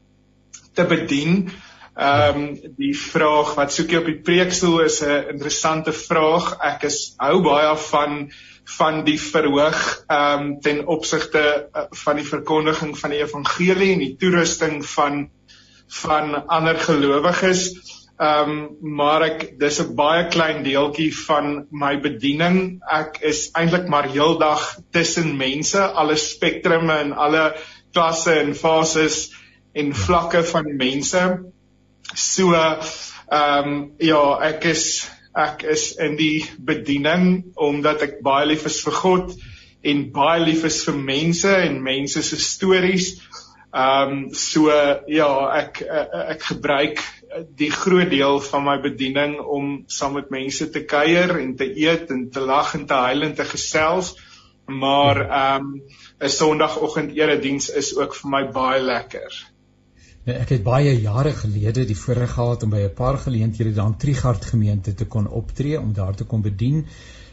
te 0.73 0.85
bedien. 0.85 1.51
Ehm 1.97 2.37
um, 2.37 2.59
die 2.77 2.97
vraag 2.97 3.55
wat 3.61 3.73
soek 3.73 3.91
jy 3.93 3.99
op 4.01 4.09
die 4.09 4.23
preekstoel 4.25 4.81
is 4.89 5.03
'n 5.03 5.37
interessante 5.37 5.93
vraag. 5.93 6.57
Ek 6.65 6.89
is 6.89 7.15
hou 7.19 7.43
baie 7.43 7.77
van 7.77 8.31
van 8.77 9.05
die 9.05 9.19
verhoog 9.21 9.81
ehm 10.07 10.41
um, 10.41 10.61
ten 10.61 10.87
opsigte 10.87 11.45
uh, 11.73 11.87
van 12.05 12.21
die 12.21 12.27
verkondiging 12.27 12.99
van 12.99 13.15
die 13.15 13.23
evangelie 13.23 13.93
en 13.95 14.05
die 14.05 14.17
toerusting 14.21 14.83
van 14.87 15.31
van 15.91 16.47
ander 16.47 16.79
gelowiges. 16.79 17.65
Ehm 18.21 18.51
um, 18.51 18.95
maar 18.97 19.23
ek 19.27 19.45
dis 19.59 19.81
'n 19.81 19.95
baie 19.97 20.27
klein 20.29 20.63
deeltjie 20.63 21.11
van 21.17 21.67
my 21.71 21.95
bediening. 22.01 22.81
Ek 22.85 23.19
is 23.25 23.49
eintlik 23.57 23.89
maar 23.89 24.09
heeldag 24.13 24.77
tussen 24.93 25.37
mense, 25.37 25.81
alle 25.81 26.17
spektrums 26.17 26.93
en 26.93 27.13
alle 27.13 27.55
klasse 27.93 28.35
en 28.41 28.55
fases 28.55 29.31
en 29.73 29.95
vlakke 29.95 30.43
van 30.45 30.77
mense. 30.77 31.23
So 32.15 32.53
ehm 32.55 33.69
um, 33.69 33.93
ja, 33.99 34.23
ek 34.51 34.65
is 34.65 35.11
ek 35.45 35.65
is 35.73 35.91
in 36.03 36.17
die 36.19 36.45
bediening 36.59 37.55
omdat 37.57 38.03
ek 38.07 38.21
baie 38.25 38.49
lief 38.51 38.67
is 38.71 38.81
vir 38.87 38.97
God 39.01 39.35
en 39.83 40.03
baie 40.13 40.41
lief 40.43 40.65
is 40.69 40.83
vir 40.87 40.97
mense 40.97 41.53
en 41.57 41.79
mense 41.85 42.23
se 42.23 42.41
stories. 42.41 43.15
Ehm 43.71 44.13
um, 44.13 44.23
so 44.35 44.67
ja, 45.07 45.31
ek 45.61 45.83
ek 45.87 46.43
gebruik 46.51 47.03
die 47.57 47.71
groot 47.71 48.11
deel 48.11 48.41
van 48.43 48.65
my 48.67 48.77
bediening 48.83 49.39
om 49.41 49.85
saam 49.87 50.17
met 50.19 50.33
mense 50.35 50.67
te 50.75 50.83
kuier 50.91 51.37
en 51.39 51.55
te 51.57 51.69
eet 51.71 52.11
en 52.11 52.27
te 52.35 52.43
lag 52.43 52.75
en 52.75 52.87
te 52.91 52.99
huil 53.07 53.29
en 53.29 53.37
te 53.39 53.47
gesels. 53.53 54.17
Maar 54.67 55.23
ehm 55.27 55.71
um, 55.71 55.71
'n 56.21 56.29
Sondagoggend 56.29 57.17
erediens 57.17 57.71
is 57.71 57.95
ook 57.97 58.15
vir 58.15 58.31
my 58.31 58.45
baie 58.53 58.83
lekker. 58.83 59.50
Ja, 60.29 60.35
ek 60.37 60.51
het 60.53 60.65
baie 60.65 60.91
jare 61.01 61.31
gelede 61.33 61.87
die 61.89 61.97
voorreg 61.97 62.35
gehad 62.37 62.65
om 62.67 62.73
by 62.75 62.81
'n 62.87 62.97
paar 62.97 63.17
geleenthede 63.19 63.73
dan 63.73 63.97
Trigard 63.97 64.45
gemeente 64.45 64.93
te 64.95 65.07
kon 65.07 65.29
optree 65.29 65.81
om 65.81 65.95
daar 65.97 66.15
te 66.15 66.25
kon 66.25 66.43
bedien 66.43 66.85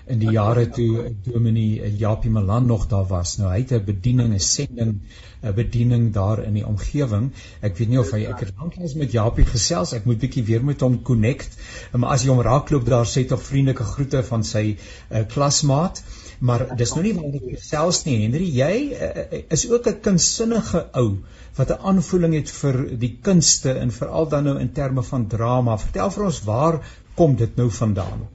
in 0.08 0.20
die 0.20 0.32
jare 0.32 0.70
toe 0.70 1.10
Dominee 1.26 1.90
Japie 2.00 2.32
Malan 2.32 2.66
nog 2.66 2.86
daar 2.88 3.08
was. 3.08 3.38
Nou 3.38 3.50
hy 3.52 3.58
het 3.60 3.74
'n 3.74 3.84
bediening, 3.84 4.34
'n 4.34 4.40
sending, 4.40 5.02
'n 5.44 5.54
bediening 5.54 6.14
daar 6.14 6.44
in 6.44 6.54
die 6.54 6.66
omgewing. 6.66 7.32
Ek 7.62 7.78
weet 7.78 7.90
nie 7.90 8.00
of 8.00 8.12
hy 8.12 8.24
ek 8.24 8.40
het 8.40 8.54
lanklaas 8.58 8.94
met 8.94 9.12
Japie 9.12 9.46
gesels. 9.46 9.94
Ek 9.94 10.06
moet 10.06 10.20
bietjie 10.20 10.44
weer 10.44 10.64
met 10.64 10.80
hom 10.82 11.02
connect. 11.02 11.58
Maar 11.92 12.10
as 12.10 12.24
jy 12.24 12.30
hom 12.30 12.42
raakloop 12.42 12.86
daar 12.86 13.06
sê 13.06 13.26
tog 13.28 13.44
vriendelike 13.44 13.84
groete 13.84 14.24
van 14.24 14.44
sy 14.44 14.78
uh, 15.12 15.26
klasmaat. 15.28 16.04
Maar 16.40 16.68
dis 16.78 16.94
nou 16.94 17.04
nie 17.04 17.16
waar 17.18 17.34
ek 17.40 17.50
gesels 17.56 18.04
nie. 18.06 18.20
Henry, 18.22 18.48
jy 18.54 18.74
uh, 18.94 19.42
is 19.50 19.66
ook 19.70 19.88
'n 19.88 20.02
kunsinnige 20.02 20.86
ou 20.94 21.18
wat 21.58 21.72
'n 21.72 21.82
aanvoeling 21.92 22.34
het 22.34 22.50
vir 22.62 22.98
die 22.98 23.18
kunste 23.22 23.74
en 23.74 23.92
veral 23.92 24.30
dan 24.30 24.44
nou 24.44 24.60
in 24.60 24.72
terme 24.72 25.04
van 25.04 25.28
drama. 25.28 25.78
Vertel 25.78 26.12
vir 26.12 26.26
ons 26.26 26.44
waar 26.44 26.82
kom 27.16 27.36
dit 27.36 27.56
nou 27.58 27.70
vandaan? 27.72 28.28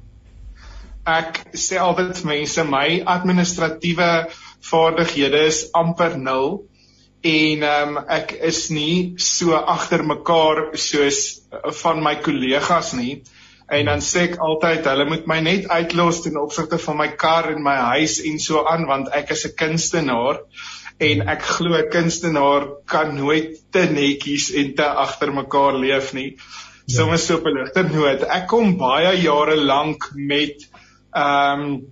ek 1.08 1.40
sê 1.58 1.80
altyd 1.82 2.22
mense 2.24 2.62
my 2.64 3.02
administratiewe 3.02 4.10
vaardighede 4.62 5.46
is 5.48 5.64
amper 5.74 6.14
nul 6.16 6.62
en 7.26 7.64
um, 7.66 7.96
ek 8.06 8.34
is 8.50 8.68
nie 8.70 9.14
so 9.18 9.54
agter 9.54 10.02
mekaar 10.06 10.76
soos 10.78 11.42
van 11.82 12.02
my 12.02 12.14
kollegas 12.22 12.92
nie 12.94 13.22
en 13.72 13.88
dan 13.88 14.02
sê 14.04 14.26
ek 14.28 14.40
altyd 14.44 14.86
hulle 14.90 15.06
moet 15.08 15.28
my 15.30 15.38
net 15.44 15.68
uitlos 15.72 16.20
ten 16.24 16.36
opsigte 16.40 16.78
van 16.82 16.98
my 16.98 17.08
kar 17.22 17.48
en 17.52 17.62
my 17.64 17.76
huis 17.94 18.18
en 18.28 18.40
so 18.42 18.64
aan 18.68 18.84
want 18.90 19.08
ek 19.16 19.32
is 19.36 19.46
'n 19.48 19.56
kunstenaar 19.62 20.42
en 21.08 21.22
ek 21.34 21.46
glo 21.54 21.78
'n 21.78 21.88
kunstenaar 21.94 22.66
kan 22.86 23.14
nooit 23.16 23.56
te 23.72 23.86
netjies 23.88 24.50
en 24.60 24.74
te 24.74 24.88
agter 25.04 25.32
mekaar 25.32 25.78
leef 25.84 26.12
nie. 26.12 26.36
Ja. 26.86 26.96
Soms 26.96 27.26
so 27.26 27.36
op 27.36 27.46
'n 27.46 27.56
ligter 27.58 27.88
noot. 27.88 28.22
Ek 28.22 28.46
kom 28.46 28.76
baie 28.76 29.16
jare 29.22 29.56
lank 29.56 30.10
met 30.14 30.68
ehm 31.14 31.60
um, 31.60 31.82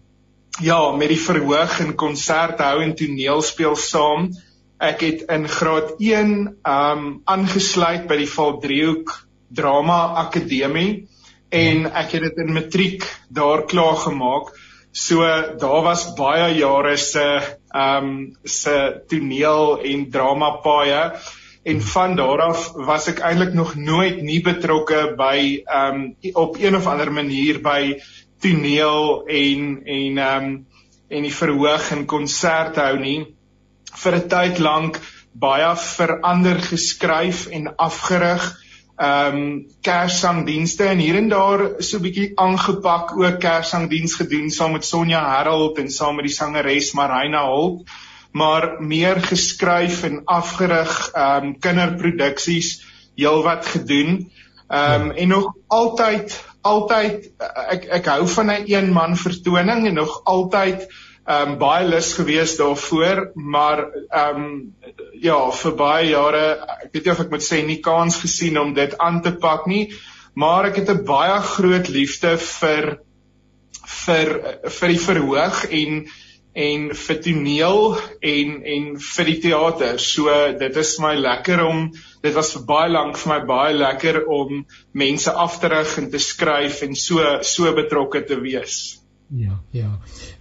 ja, 0.60 0.92
met 0.92 1.08
die 1.08 1.24
verhoog 1.28 1.80
en 1.80 1.94
konserte 1.96 2.62
hou 2.62 2.82
en 2.82 2.94
toneel 2.94 3.42
speel 3.42 3.76
saam. 3.76 4.28
Ek 4.78 5.00
het 5.00 5.22
in 5.30 5.48
graad 5.48 5.94
1 5.98 6.58
ehm 6.62 6.98
um, 6.98 7.22
aangesluit 7.24 8.06
by 8.06 8.16
die 8.16 8.32
Valdriehoek 8.36 9.16
Drama 9.48 10.00
Akademie 10.26 11.08
en 11.50 11.86
ek 11.90 12.14
het 12.14 12.26
dit 12.28 12.42
in 12.44 12.52
matriek 12.54 13.06
daar 13.28 13.64
klaar 13.66 13.98
gemaak. 14.06 14.54
So 14.92 15.22
daar 15.58 15.82
was 15.86 16.14
baie 16.18 16.54
jare 16.58 16.96
se 16.96 17.26
ehm 17.70 18.06
um, 18.06 18.36
se 18.44 19.02
toneel 19.08 19.80
en 19.80 20.10
drama 20.10 20.50
paaie. 20.62 21.12
En 21.62 21.82
van 21.82 22.16
daar 22.16 22.40
af 22.40 22.72
was 22.74 23.06
ek 23.08 23.18
eintlik 23.18 23.52
nog 23.54 23.74
nooit 23.74 24.22
nie 24.22 24.40
betrokke 24.42 25.14
by 25.16 25.62
ehm 25.66 25.94
um, 25.94 26.16
op 26.32 26.56
een 26.58 26.76
of 26.76 26.86
ander 26.86 27.12
manier 27.12 27.60
by 27.62 28.00
toneel 28.40 29.26
en 29.26 29.82
en 29.84 30.18
ehm 30.18 30.44
um, 30.44 30.66
en 31.10 31.22
die 31.26 31.34
verhoog 31.34 31.90
en 31.90 32.06
konserte 32.06 32.80
hou 32.80 32.98
nie. 32.98 33.26
Vir 33.94 34.14
'n 34.16 34.28
tyd 34.28 34.58
lank 34.58 35.00
baie 35.32 35.76
verander 35.76 36.58
geskryf 36.62 37.46
en 37.46 37.74
afgerig 37.76 38.46
ehm 39.00 39.36
um, 39.36 39.66
kerssangdienste 39.80 40.84
en 40.84 40.98
hier 40.98 41.16
en 41.16 41.28
daar 41.28 41.60
so 41.78 41.96
'n 41.96 42.02
bietjie 42.02 42.32
aangepak 42.34 43.16
ook 43.16 43.38
kerssangdiens 43.40 44.14
gedoen 44.14 44.50
saam 44.50 44.72
met 44.72 44.84
Sonja 44.84 45.22
Harold 45.24 45.78
en 45.78 45.90
saam 45.90 46.14
met 46.16 46.28
die 46.28 46.34
sangeres 46.34 46.92
Marina 46.92 47.46
Holt 47.46 47.88
maar 48.30 48.76
meer 48.78 49.20
geskryf 49.20 50.02
en 50.02 50.22
afgerig 50.24 51.10
ehm 51.12 51.44
um, 51.44 51.58
kinderproduksies 51.58 52.84
heelwat 53.16 53.66
gedoen. 53.66 54.30
Ehm 54.68 55.02
um, 55.02 55.10
en 55.10 55.28
nog 55.28 55.54
altyd 55.66 56.44
altyd 56.60 57.30
ek 57.68 57.84
ek 57.84 58.06
hou 58.06 58.28
van 58.28 58.50
'n 58.52 58.64
een, 58.66 58.92
man 58.92 59.16
vertoning 59.16 59.86
en 59.86 59.94
nog 59.94 60.20
altyd 60.24 60.86
um, 61.30 61.56
baie 61.60 61.88
lus 61.88 62.12
gewees 62.18 62.56
daarvoor 62.60 63.30
maar 63.34 63.84
ehm 63.88 64.44
um, 64.44 64.48
ja 65.22 65.38
vir 65.62 65.76
baie 65.76 66.08
jare 66.10 66.46
ek 66.84 66.94
weet 66.94 67.04
nie 67.04 67.12
of 67.12 67.20
ek 67.26 67.34
moet 67.34 67.46
sê 67.46 67.60
nie 67.66 67.80
kans 67.84 68.20
gesien 68.22 68.58
om 68.58 68.74
dit 68.74 68.96
aan 68.98 69.20
te 69.22 69.32
pak 69.44 69.66
nie 69.66 69.84
maar 70.34 70.70
ek 70.70 70.82
het 70.82 70.90
'n 70.90 71.04
baie 71.04 71.38
groot 71.52 71.88
liefde 71.88 72.36
vir 72.38 72.98
vir 74.06 74.28
vir 74.78 74.88
die 74.94 75.04
verhoog 75.06 75.64
en 75.70 76.04
en 76.52 76.90
vir 76.98 77.18
toneel 77.22 77.96
en 78.20 78.62
en 78.66 78.86
vir 78.98 79.24
die 79.24 79.40
teater. 79.40 79.98
So 79.98 80.30
dit 80.58 80.76
is 80.76 80.98
my 80.98 81.14
lekker 81.14 81.62
om 81.64 81.92
dit 82.22 82.34
was 82.34 82.52
vir 82.56 82.64
baie 82.66 82.90
lank 82.90 83.16
vir 83.16 83.32
my 83.32 83.40
baie 83.46 83.74
lekker 83.74 84.24
om 84.26 84.64
mense 84.92 85.30
af 85.30 85.60
te 85.60 85.68
rig 85.68 85.98
en 85.98 86.10
te 86.10 86.18
skryf 86.18 86.82
en 86.82 86.94
so 86.94 87.38
so 87.42 87.72
betrokke 87.74 88.24
te 88.26 88.40
wees. 88.40 89.00
Ja, 89.30 89.60
ja. 89.70 89.90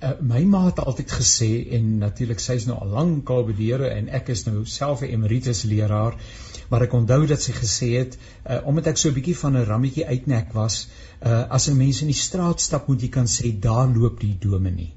Uh, 0.01 0.11
my 0.25 0.39
ma 0.49 0.63
het 0.65 0.79
altyd 0.81 1.11
gesê 1.13 1.49
en 1.77 1.97
natuurlik 2.01 2.39
sy's 2.41 2.65
nou 2.65 2.77
al 2.81 2.89
lank 2.95 3.29
al 3.29 3.43
bedeure 3.45 3.89
en 3.93 4.07
ek 4.17 4.31
is 4.33 4.47
nou 4.47 4.63
self 4.65 5.03
'n 5.05 5.11
emeritus 5.13 5.61
leraar, 5.69 6.17
maar 6.69 6.81
ek 6.87 6.95
onthou 6.97 7.27
dat 7.29 7.41
sy 7.41 7.53
gesê 7.53 7.89
het 7.99 8.17
uh, 8.17 8.57
omdat 8.65 8.87
ek 8.87 8.97
so 8.97 9.09
'n 9.09 9.13
bietjie 9.13 9.37
van 9.37 9.57
'n 9.57 9.65
rammetjie 9.69 10.07
uitnek 10.07 10.53
was, 10.53 10.87
uh, 11.21 11.45
as 11.49 11.69
'n 11.69 11.77
mens 11.77 12.01
in 12.01 12.09
die 12.09 12.17
straat 12.17 12.61
stap 12.61 12.87
moet 12.87 13.01
jy 13.01 13.09
kan 13.09 13.27
sê 13.27 13.53
daar 13.59 13.93
loop 13.93 14.19
die 14.19 14.37
dominee. 14.39 14.93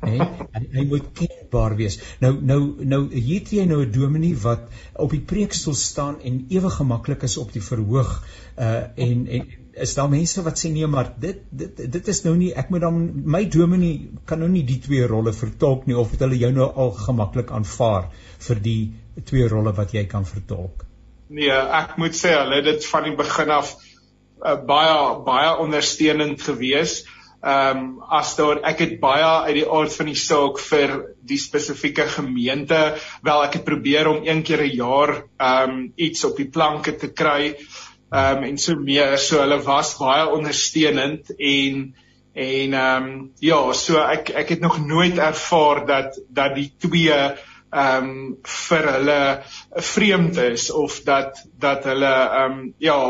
Hè? 0.00 0.18
En 0.52 0.66
hy 0.72 0.84
moet 0.88 1.08
kenbaar 1.12 1.76
wees. 1.76 1.98
Nou 2.20 2.34
nou 2.40 2.84
nou 2.84 3.00
hier 3.14 3.40
het 3.40 3.50
jy 3.52 3.64
nou 3.64 3.84
'n 3.86 3.92
dominee 3.92 4.36
wat 4.36 4.68
op 4.96 5.10
die 5.10 5.24
preekstoel 5.32 5.74
staan 5.74 6.20
en 6.20 6.44
ewe 6.48 6.70
gemaklik 6.70 7.22
is 7.22 7.36
op 7.36 7.52
die 7.52 7.62
verhoog 7.62 8.24
uh 8.58 8.84
en 8.96 9.26
en 9.26 9.48
is 9.80 9.94
daar 9.96 10.10
mense 10.12 10.42
wat 10.46 10.60
sê 10.60 10.70
nee 10.72 10.88
maar 10.90 11.12
dit 11.24 11.42
dit 11.50 11.82
dit 11.96 12.08
is 12.12 12.22
nou 12.24 12.34
nie 12.38 12.50
ek 12.62 12.70
moet 12.72 12.84
dan 12.84 12.98
my 13.36 13.42
dominee 13.54 14.10
kan 14.28 14.42
nou 14.42 14.48
nie 14.52 14.64
die 14.68 14.80
twee 14.84 15.06
rolle 15.10 15.32
vertolk 15.36 15.86
nie 15.88 15.96
of 15.98 16.12
het 16.14 16.24
hulle 16.26 16.40
jou 16.40 16.50
nou 16.56 16.68
al 16.84 16.92
gemaklik 16.98 17.52
aanvaar 17.56 18.10
vir 18.48 18.64
die 18.66 18.80
twee 19.30 19.48
rolle 19.52 19.72
wat 19.76 19.94
jy 19.96 20.04
kan 20.10 20.26
vertolk? 20.28 20.84
Nee 21.28 21.54
ek 21.80 21.96
moet 22.02 22.16
sê 22.16 22.34
hulle 22.36 22.60
dit 22.66 22.90
van 22.92 23.08
die 23.08 23.16
begin 23.16 23.54
af 23.56 23.72
uh, 23.76 24.56
baie 24.72 25.00
baie 25.26 25.56
ondersteunend 25.64 26.44
geweest 26.48 27.08
ehm 27.40 27.78
um, 27.78 27.84
as 28.20 28.34
daar 28.36 28.58
ek 28.68 28.82
het 28.84 28.96
baie 29.00 29.28
uit 29.48 29.54
die 29.62 29.68
aard 29.76 29.94
van 29.96 30.10
die 30.10 30.18
saak 30.22 30.58
vir 30.60 30.90
die 31.24 31.38
spesifieke 31.40 32.04
gemeente 32.16 32.80
wel 33.24 33.44
ek 33.46 33.60
het 33.60 33.64
probeer 33.68 34.10
om 34.10 34.26
een 34.26 34.42
keer 34.44 34.64
'n 34.66 34.74
jaar 34.76 35.14
ehm 35.20 35.70
um, 35.70 35.86
iets 35.96 36.24
op 36.28 36.36
die 36.36 36.50
planke 36.56 36.96
te 36.96 37.08
kry. 37.22 37.54
ehm 37.56 37.79
um, 38.10 38.44
en 38.44 38.58
so 38.58 38.76
meer 38.76 39.16
so 39.18 39.40
hulle 39.42 39.60
was 39.66 39.94
baie 39.98 40.26
ondersteunend 40.28 41.32
en 41.36 41.94
en 42.32 42.74
ehm 42.74 43.06
um, 43.06 43.30
ja 43.42 43.60
so 43.74 44.02
ek 44.02 44.30
ek 44.42 44.52
het 44.54 44.60
nog 44.60 44.78
nooit 44.86 45.18
ervaar 45.18 45.86
dat 45.86 46.20
dat 46.28 46.54
die 46.54 46.70
twee 46.78 47.16
ehm 47.70 48.04
um, 48.04 48.36
vir 48.42 48.86
hulle 48.92 49.22
vreemd 49.94 50.36
is 50.36 50.70
of 50.70 51.00
dat 51.06 51.42
dat 51.58 51.84
hulle 51.84 52.12
ehm 52.12 52.60
um, 52.60 52.62
ja 52.78 53.00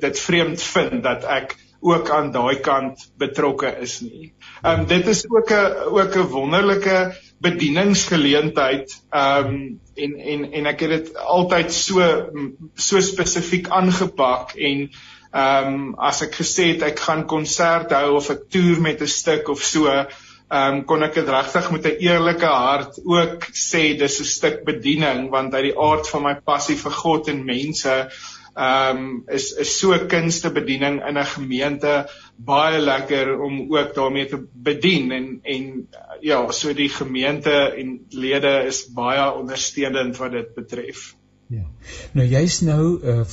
dit 0.00 0.20
vreemd 0.20 0.62
vind 0.62 1.02
dat 1.02 1.24
ek 1.24 1.56
ook 1.80 2.10
aan 2.10 2.32
daai 2.32 2.58
kant 2.60 3.04
betrokke 3.18 3.70
is 3.80 4.00
nie. 4.00 4.32
Ehm 4.62 4.80
um, 4.80 4.86
dit 4.86 5.06
is 5.06 5.24
ook 5.30 5.50
'n 5.50 5.72
ook 5.92 6.16
'n 6.16 6.30
wonderlike 6.32 7.14
bedieningsgeleentheid 7.44 8.94
ehm 9.10 9.46
um, 9.46 9.80
en 9.98 10.14
en 10.32 10.52
en 10.52 10.66
ek 10.70 10.80
het 10.86 10.90
dit 10.90 11.16
altyd 11.16 11.72
so 11.74 12.06
so 12.74 13.00
spesifiek 13.00 13.68
aangepak 13.68 14.54
en 14.56 14.88
ehm 15.32 15.74
um, 15.74 15.84
as 16.10 16.22
ek 16.26 16.38
gesê 16.40 16.72
het 16.72 16.82
ek 16.88 17.04
gaan 17.06 17.26
konsert 17.30 17.92
hou 17.92 18.16
of 18.16 18.30
ek 18.34 18.48
toer 18.54 18.80
met 18.80 19.02
'n 19.02 19.14
stuk 19.14 19.48
of 19.54 19.62
so 19.62 19.86
ehm 19.88 20.08
um, 20.50 20.84
kon 20.84 21.02
ek 21.02 21.14
dit 21.20 21.28
regtig 21.28 21.70
met 21.70 21.86
'n 21.86 22.00
eerlike 22.08 22.46
hart 22.46 23.00
ook 23.04 23.48
sê 23.52 23.98
dis 23.98 24.20
'n 24.20 24.24
stuk 24.24 24.64
bediening 24.64 25.30
want 25.30 25.54
uit 25.54 25.70
die 25.70 25.78
aard 25.78 26.08
van 26.08 26.22
my 26.22 26.34
passie 26.34 26.76
vir 26.76 26.92
God 27.02 27.28
en 27.28 27.44
mense 27.44 27.96
ehm 28.58 28.96
um, 28.96 29.22
is 29.30 29.52
is 29.62 29.72
so 29.78 29.94
kunstebediening 30.10 30.98
in 31.08 31.18
'n 31.18 31.24
gemeente 31.24 32.08
baie 32.36 32.80
lekker 32.80 33.40
om 33.40 33.60
ook 33.76 33.94
daarmee 33.94 34.26
te 34.26 34.40
bedien 34.52 35.12
en 35.12 35.40
en 35.42 35.88
ja, 36.20 36.40
so 36.52 36.74
die 36.74 36.88
gemeente 36.88 37.54
en 37.82 38.06
lede 38.10 38.64
is 38.66 38.86
baie 38.94 39.32
ondersteunend 39.32 40.16
wat 40.16 40.32
dit 40.32 40.54
betref. 40.54 41.14
Ja. 41.46 41.64
Nou 42.12 42.26
jy's 42.26 42.60
nou 42.60 42.98
uh 43.02 43.24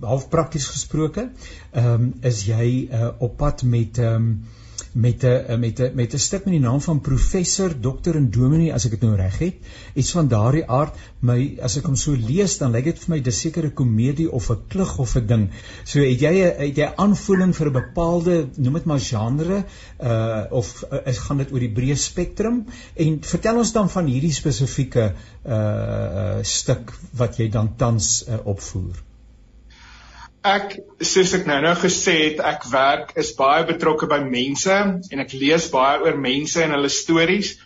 half 0.00 0.28
prakties 0.28 0.66
gesproke, 0.66 1.30
ehm 1.72 1.94
um, 1.94 2.12
is 2.22 2.44
jy 2.46 2.88
uh 2.90 3.10
op 3.18 3.36
pad 3.36 3.62
met 3.62 3.98
ehm 3.98 4.14
um, 4.14 4.46
met 4.92 5.24
'n 5.24 5.60
met 5.60 5.80
'n 5.80 5.94
met 5.94 6.14
'n 6.14 6.18
stuk 6.18 6.44
met 6.44 6.54
die 6.54 6.60
naam 6.60 6.80
van 6.80 7.00
professor 7.00 7.80
dokter 7.80 8.16
en 8.16 8.30
dominee 8.30 8.72
as 8.74 8.84
ek 8.84 8.90
dit 8.90 9.00
nou 9.00 9.16
reg 9.16 9.38
het 9.38 9.54
iets 9.94 10.10
van 10.10 10.28
daardie 10.28 10.64
aard 10.66 10.94
my 11.20 11.58
as 11.62 11.76
ek 11.76 11.86
hom 11.86 11.96
so 11.96 12.14
lees 12.14 12.58
dan 12.58 12.72
lyk 12.72 12.84
dit 12.84 12.98
vir 12.98 13.14
my 13.14 13.20
dis 13.20 13.40
sekere 13.40 13.70
komedie 13.70 14.30
of 14.30 14.50
'n 14.50 14.58
klug 14.68 14.98
of 14.98 15.16
'n 15.16 15.26
ding. 15.26 15.48
So 15.84 16.00
het 16.00 16.20
jy 16.20 16.34
het 16.58 16.76
jy 16.76 16.92
aanvoeling 16.96 17.56
vir 17.56 17.66
'n 17.66 17.72
bepaalde 17.72 18.48
noem 18.56 18.74
dit 18.74 18.84
maar 18.84 19.00
genre 19.00 19.64
uh 20.02 20.44
of 20.50 20.84
uh, 20.92 20.98
is 21.06 21.18
gaan 21.18 21.38
dit 21.38 21.52
oor 21.52 21.60
die 21.60 21.74
breë 21.74 21.96
spektrum 21.96 22.64
en 22.94 23.18
vertel 23.20 23.56
ons 23.56 23.72
dan 23.72 23.90
van 23.90 24.06
hierdie 24.06 24.32
spesifieke 24.32 25.12
uh, 25.46 25.52
uh 25.52 26.38
stuk 26.42 26.92
wat 27.12 27.36
jy 27.36 27.48
dan 27.48 27.76
tans 27.76 28.24
uh, 28.28 28.38
opvoer 28.44 29.07
ek 30.46 30.78
soos 31.02 31.32
ek 31.34 31.46
nou 31.48 31.58
nou 31.62 31.74
gesê 31.78 32.14
het, 32.28 32.42
ek 32.44 32.66
werk 32.70 33.14
is 33.18 33.32
baie 33.38 33.64
betrokke 33.66 34.08
by 34.10 34.20
mense 34.24 34.74
en 34.74 35.24
ek 35.24 35.34
lees 35.34 35.68
baie 35.72 35.98
oor 36.04 36.16
mense 36.20 36.62
en 36.62 36.76
hulle 36.76 36.92
stories. 36.92 37.56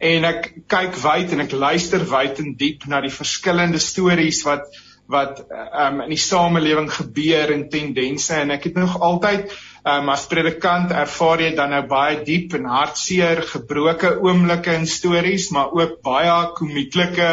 En 0.00 0.24
ek 0.24 0.52
kyk 0.70 0.96
wyd 1.02 1.32
en 1.34 1.44
ek 1.44 1.52
luister 1.52 2.04
wyd 2.08 2.40
en 2.40 2.54
diep 2.56 2.86
na 2.88 3.02
die 3.04 3.12
verskillende 3.12 3.80
stories 3.80 4.44
wat 4.48 4.68
wat 5.10 5.40
um, 5.50 6.04
in 6.04 6.12
die 6.12 6.20
samelewing 6.22 6.86
gebeur 6.94 7.50
en 7.50 7.64
tendense. 7.68 8.30
En 8.30 8.52
ek 8.54 8.68
het 8.68 8.76
nog 8.78 8.92
altyd 9.02 9.50
um, 9.82 10.12
as 10.12 10.28
predikant 10.30 10.92
ervaar 10.94 11.42
jy 11.42 11.50
dan 11.58 11.74
nou 11.74 11.82
baie 11.90 12.20
diep 12.26 12.54
en 12.58 12.68
hartseer 12.70 13.42
gebroke 13.48 14.12
oomblikke 14.22 14.76
in 14.78 14.86
stories 14.86 15.48
maar 15.56 15.74
ook 15.74 15.98
baie 16.06 16.36
komieklike 16.54 17.30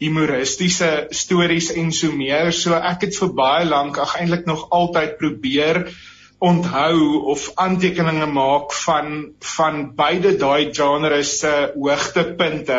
humoristiese 0.00 0.90
stories 1.10 1.70
en 1.76 1.92
so 1.92 2.12
meer. 2.16 2.52
So 2.56 2.74
ek 2.74 3.06
het 3.06 3.18
vir 3.20 3.34
baie 3.36 3.68
lank 3.68 4.00
ag 4.00 4.16
eintlik 4.20 4.46
nog 4.48 4.68
altyd 4.70 5.18
probeer 5.20 5.84
onthou 6.40 7.20
of 7.34 7.50
aantekeninge 7.60 8.26
maak 8.32 8.72
van 8.72 9.16
van 9.56 9.80
beide 9.96 10.36
daai 10.40 10.72
genres 10.72 11.38
se 11.42 11.52
hoogtepunte 11.74 12.78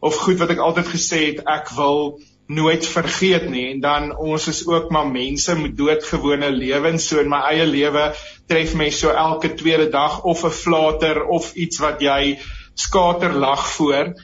of 0.00 0.20
goed 0.24 0.38
wat 0.38 0.52
ek 0.54 0.62
altyd 0.66 0.92
gesê 0.92 1.22
het 1.24 1.40
ek 1.54 1.72
wil 1.74 2.20
nooit 2.50 2.86
vergeet 2.86 3.48
nie 3.50 3.66
en 3.72 3.82
dan 3.82 4.06
ons 4.14 4.46
is 4.52 4.62
ook 4.66 4.90
maar 4.94 5.10
mense 5.10 5.54
met 5.58 5.74
doodgewone 5.78 6.52
lewens 6.54 7.08
so 7.10 7.18
in 7.22 7.30
my 7.34 7.42
eie 7.50 7.66
lewe 7.66 8.06
tref 8.50 8.76
my 8.78 8.88
so 8.94 9.10
elke 9.24 9.52
tweede 9.58 9.90
dag 9.90 10.22
of 10.22 10.44
'n 10.46 10.56
flater 10.62 11.22
of 11.38 11.52
iets 11.54 11.82
wat 11.82 12.02
jy 12.06 12.38
skater 12.86 13.34
lag 13.34 13.66
voor 13.74 14.14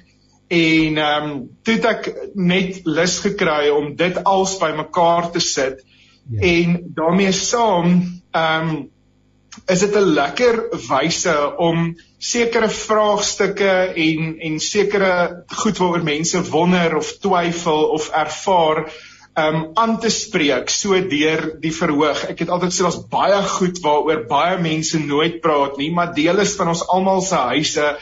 en 0.48 0.98
ehm 0.98 1.30
um, 1.30 1.38
toe 1.62 1.74
het 1.74 1.86
ek 1.90 2.10
net 2.34 2.84
lus 2.84 3.18
gekry 3.24 3.68
om 3.74 3.94
dit 3.96 4.18
als 4.24 4.58
bymekaar 4.58 5.30
te 5.34 5.40
sit 5.40 5.82
ja. 6.30 6.40
en 6.40 6.76
daarmee 6.94 7.32
saam 7.32 7.96
ehm 8.30 8.70
um, 8.70 8.84
is 9.66 9.80
dit 9.80 9.96
'n 9.96 10.12
lekker 10.14 10.56
wyse 10.88 11.56
om 11.56 11.96
sekere 12.18 12.68
vraagstukke 12.68 13.72
en 13.96 14.38
en 14.38 14.60
sekere 14.60 15.44
goed 15.62 15.78
waaroor 15.78 16.04
mense 16.04 16.42
wonder 16.50 16.96
of 16.96 17.12
twyfel 17.20 17.84
of 17.96 18.08
ervaar 18.08 18.86
um 19.36 19.70
aan 19.74 19.98
te 20.00 20.10
spreek 20.10 20.70
so 20.72 20.96
deur 21.08 21.42
die 21.60 21.72
verhoog. 21.72 22.24
Ek 22.30 22.38
het 22.38 22.48
altyd 22.48 22.72
sê 22.72 22.86
daar's 22.86 23.02
baie 23.12 23.42
goed 23.42 23.80
waaroor 23.84 24.22
baie 24.30 24.58
mense 24.62 24.98
nooit 24.98 25.40
praat 25.44 25.76
nie, 25.76 25.90
maar 25.92 26.14
deel 26.14 26.40
is 26.40 26.54
van 26.56 26.68
ons 26.72 26.86
almal 26.88 27.20
se 27.20 27.42
huise 27.52 27.96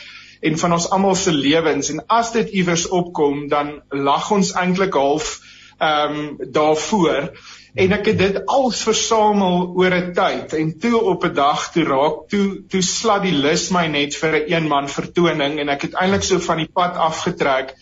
en 0.45 0.59
van 0.61 0.77
ons 0.77 0.91
almal 0.93 1.15
se 1.19 1.33
lewens. 1.33 1.91
En 1.91 2.05
as 2.07 2.33
dit 2.37 2.55
iewers 2.61 2.87
opkom 2.89 3.47
dan 3.49 3.79
lag 3.89 4.31
ons 4.35 4.53
eintlik 4.61 4.97
half 5.01 5.39
ehm 5.79 6.19
um, 6.19 6.37
daarvoor. 6.55 7.33
En 7.75 7.93
ek 7.97 8.07
het 8.07 8.19
dit 8.19 8.37
als 8.47 8.83
versamel 8.87 9.73
oor 9.75 9.95
'n 9.95 10.13
tyd. 10.15 10.53
En 10.53 10.79
toe 10.79 11.01
op 11.01 11.25
'n 11.25 11.35
dag 11.35 11.73
toe 11.73 11.85
raak 11.85 12.29
toe 12.29 12.63
toe 12.69 12.83
slat 12.83 13.23
die 13.23 13.35
lus 13.35 13.71
my 13.71 13.87
net 13.87 14.17
vir 14.17 14.31
'n 14.31 14.35
een 14.35 14.53
eenman 14.53 14.89
vertoning. 14.89 15.59
En 15.59 15.69
ek 15.69 15.83
het 15.83 15.95
eintlik 15.95 16.23
so 16.23 16.39
van 16.39 16.57
die 16.57 16.71
pad 16.73 16.97
afgetrek 16.97 17.75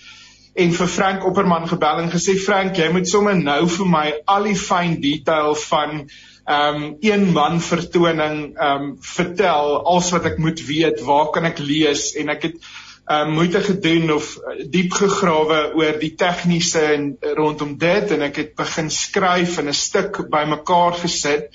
en 0.55 0.73
vir 0.73 0.87
Frank 0.87 1.25
Opperman 1.25 1.69
gebel 1.69 2.03
en 2.03 2.11
gesê 2.13 2.35
Frank 2.37 2.77
jy 2.77 2.91
moet 2.93 3.09
sommer 3.09 3.37
nou 3.37 3.69
vir 3.69 3.87
my 3.89 4.13
al 4.27 4.45
die 4.45 4.59
fyn 4.59 5.01
detail 5.01 5.55
van 5.55 6.09
um 6.45 6.97
een 7.01 7.29
man 7.33 7.61
vertoning 7.61 8.59
um 8.59 8.97
vertel 9.01 9.77
als 9.87 10.11
wat 10.11 10.25
ek 10.27 10.39
moet 10.39 10.63
weet, 10.67 11.03
waar 11.07 11.31
kan 11.31 11.47
ek 11.47 11.63
lees 11.63 12.13
en 12.19 12.33
ek 12.35 12.49
het 12.49 12.57
um 13.11 13.33
moeite 13.37 13.61
gedoen 13.63 14.11
of 14.15 14.37
uh, 14.39 14.65
diep 14.71 14.93
gegrawe 14.95 15.73
oor 15.79 15.99
die 16.01 16.15
tegniese 16.19 16.83
en 16.95 17.09
rondom 17.39 17.77
dit 17.79 18.11
en 18.15 18.27
ek 18.29 18.37
het 18.43 18.53
begin 18.59 18.91
skryf 18.91 19.59
en 19.59 19.69
'n 19.71 19.75
stuk 19.75 20.23
bymekaar 20.31 20.99
gesit. 21.03 21.51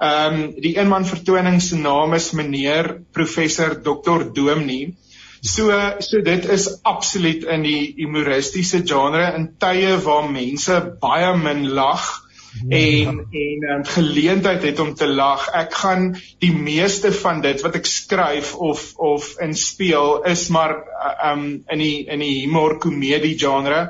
Um 0.00 0.54
die 0.60 0.76
een 0.78 0.88
man 0.88 1.06
vertoning 1.06 1.60
se 1.62 1.76
naam 1.76 2.14
is 2.14 2.32
meneer 2.32 3.00
professor 3.12 3.80
Dr 3.82 4.32
Doomnie. 4.32 4.96
So 5.40 5.72
so 6.00 6.20
dit 6.20 6.44
is 6.44 6.82
absoluut 6.82 7.44
in 7.44 7.62
die 7.62 7.94
humoristiese 7.96 8.82
genre 8.84 9.34
in 9.34 9.54
tye 9.58 9.96
waar 10.04 10.30
mense 10.30 10.80
baie 11.00 11.36
min 11.36 11.68
lag 11.68 12.27
en 12.68 13.26
en 13.30 13.64
um, 13.70 13.84
geleentheid 13.84 14.62
het 14.62 14.80
om 14.80 14.94
te 14.94 15.06
lag. 15.06 15.48
Ek 15.56 15.74
gaan 15.74 16.10
die 16.42 16.52
meeste 16.52 17.12
van 17.12 17.42
dit 17.44 17.60
wat 17.64 17.76
ek 17.78 17.86
skryf 17.88 18.54
of 18.54 18.92
of 18.96 19.34
inspeel 19.44 20.22
is 20.28 20.48
maar 20.54 20.78
um 21.30 21.44
in 21.68 21.82
die 21.82 22.06
in 22.08 22.24
die 22.24 22.34
humor 22.42 22.78
komedie 22.82 23.36
genre. 23.38 23.88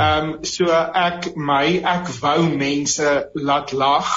Um 0.00 0.38
so 0.46 0.70
ek 0.70 1.32
my 1.36 1.80
ek 1.84 2.10
wou 2.20 2.48
mense 2.48 3.14
laat 3.34 3.72
lag 3.72 4.10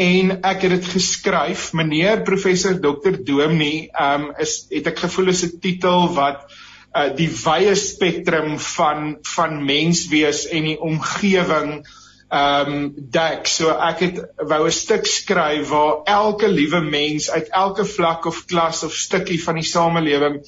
en 0.00 0.36
ek 0.40 0.64
het 0.64 0.76
dit 0.78 0.90
geskryf. 0.94 1.70
Meneer 1.76 2.24
professor 2.24 2.78
Dr 2.80 3.20
Doomnie 3.26 3.90
um 4.00 4.30
is 4.38 4.64
het 4.70 4.92
ek 4.94 5.06
gevoel 5.06 5.34
is 5.34 5.44
'n 5.44 5.58
titel 5.60 6.12
wat 6.16 6.46
uh 6.94 7.08
die 7.14 7.30
wye 7.30 7.74
spektrum 7.78 8.58
van 8.58 9.18
van 9.34 9.64
menswees 9.64 10.46
en 10.50 10.64
die 10.72 10.78
omgewing 10.78 11.82
ehm 12.30 12.72
um, 12.72 12.82
dek. 13.10 13.48
So 13.50 13.72
ek 13.74 14.02
het 14.04 14.18
wou 14.36 14.66
'n 14.66 14.72
stuk 14.72 15.06
skryf 15.06 15.68
waar 15.68 16.02
elke 16.04 16.48
liewe 16.48 16.80
mens 16.80 17.30
uit 17.30 17.48
elke 17.48 17.84
vlak 17.84 18.24
of 18.24 18.44
klas 18.46 18.82
of 18.86 18.94
stukkie 18.94 19.42
van 19.42 19.58
die 19.58 19.66
samelewing 19.66 20.38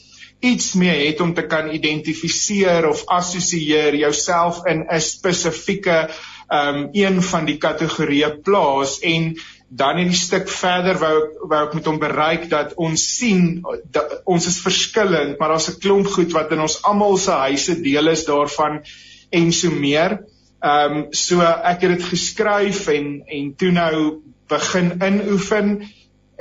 iets 0.40 0.72
mee 0.74 1.06
het 1.06 1.20
om 1.20 1.34
te 1.34 1.46
kan 1.46 1.70
identifiseer 1.70 2.88
of 2.88 3.02
assosieer 3.06 3.94
jouself 3.94 4.64
in 4.66 4.86
'n 4.86 5.00
spesifieke 5.00 6.08
ehm 6.48 6.76
um, 6.76 6.88
een 6.92 7.22
van 7.22 7.44
die 7.44 7.58
kategorieë 7.58 8.30
plaas 8.42 8.98
en 9.00 9.34
dan 9.68 9.98
in 9.98 10.08
die 10.08 10.22
stuk 10.22 10.48
verder 10.48 10.98
wou 10.98 11.16
wou 11.48 11.66
ek 11.66 11.74
met 11.74 11.86
hom 11.86 11.98
bereik 11.98 12.50
dat 12.50 12.74
ons 12.74 13.16
sien 13.16 13.64
dat 13.90 14.20
ons 14.24 14.46
is 14.46 14.60
verskillend 14.60 15.38
maar 15.38 15.48
daar's 15.48 15.70
'n 15.70 15.80
klomp 15.80 16.06
goed 16.06 16.32
wat 16.32 16.52
in 16.52 16.60
ons 16.60 16.82
almal 16.82 17.16
se 17.16 17.30
huise 17.30 17.80
deel 17.80 18.08
is 18.08 18.24
daarvan 18.24 18.84
en 19.30 19.52
so 19.52 19.70
meer. 19.70 20.20
Ehm 20.62 20.96
um, 20.96 21.06
so 21.10 21.42
ek 21.42 21.82
het 21.82 21.96
dit 21.96 22.04
geskryf 22.12 22.86
en 22.88 23.22
en 23.26 23.54
toe 23.58 23.70
nou 23.74 24.22
begin 24.48 24.92
inoefen 25.02 25.82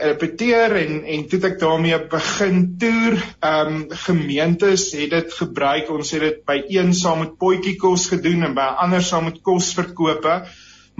repeteer 0.02 0.76
en 0.78 1.04
en 1.06 1.24
toe 1.30 1.40
ek 1.50 1.60
daarmee 1.62 2.00
begin 2.12 2.64
toer. 2.82 3.18
Ehm 3.40 3.76
um, 3.76 3.86
gemeentes 4.06 4.92
het 4.98 5.14
dit 5.14 5.34
gebruik. 5.40 5.90
Ons 5.90 6.14
het 6.16 6.26
dit 6.28 6.44
by 6.46 6.60
een 6.70 6.94
saam 6.98 7.24
met 7.26 7.38
potjie 7.38 7.78
kos 7.82 8.10
gedoen 8.14 8.46
en 8.50 8.58
by 8.58 8.68
ander 8.86 9.02
saam 9.02 9.30
met 9.30 9.42
kos 9.42 9.74
verkope. 9.78 10.42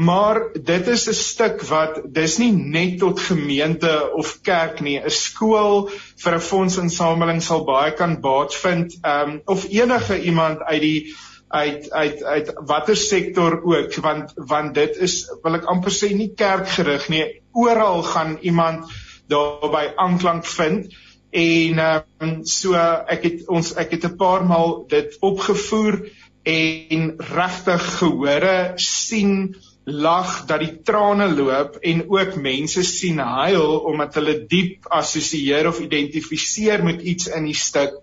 Maar 0.02 0.40
dit 0.54 0.88
is 0.88 1.08
'n 1.10 1.14
stuk 1.14 1.62
wat 1.70 2.02
dis 2.14 2.38
nie 2.38 2.52
net 2.52 3.00
tot 3.00 3.20
gemeente 3.20 4.12
of 4.14 4.42
kerk 4.42 4.82
nie. 4.82 5.00
'n 5.00 5.10
Skool 5.10 5.90
vir 6.24 6.36
'n 6.36 6.48
fondsinsameling 6.52 7.42
sal 7.42 7.66
baie 7.66 7.92
kan 7.92 8.22
baat 8.22 8.56
vind. 8.56 8.98
Ehm 9.02 9.30
um, 9.30 9.42
of 9.46 9.70
enige 9.70 10.22
iemand 10.22 10.62
uit 10.62 10.82
die 10.82 11.14
uit 11.52 11.92
uit 11.92 12.24
uit 12.24 12.52
watter 12.66 12.98
sektor 12.98 13.60
ook 13.64 13.96
want 13.96 14.34
want 14.36 14.76
dit 14.76 14.98
is 15.08 15.16
wil 15.44 15.60
ek 15.60 15.70
amper 15.72 15.94
sê 15.96 16.12
nie 16.16 16.32
kerkgerig 16.36 17.08
nie. 17.14 17.24
Oral 17.52 18.04
gaan 18.08 18.38
iemand 18.42 18.92
daarby 19.32 19.92
aanklank 19.96 20.46
vind 20.48 20.92
en 21.32 21.80
um, 21.80 22.32
so 22.48 22.76
ek 22.76 23.24
het 23.28 23.44
ons 23.48 23.74
ek 23.80 23.96
het 23.96 24.06
'n 24.08 24.18
paar 24.20 24.44
maal 24.48 24.84
dit 24.88 25.18
opgevoer 25.20 26.02
en 26.44 27.14
regtig 27.18 27.84
gehore 28.00 28.74
sien 28.76 29.56
lag 29.86 30.46
dat 30.46 30.60
die 30.62 30.82
trane 30.86 31.28
loop 31.32 31.78
en 31.82 32.04
ook 32.10 32.36
mense 32.36 32.84
sien 32.84 33.20
huil 33.20 33.80
omdat 33.92 34.16
hulle 34.20 34.46
diep 34.48 34.86
assosieer 34.90 35.68
of 35.68 35.80
identifiseer 35.80 36.84
met 36.84 37.02
iets 37.02 37.28
in 37.28 37.46
die 37.50 37.58
stuk 37.58 37.98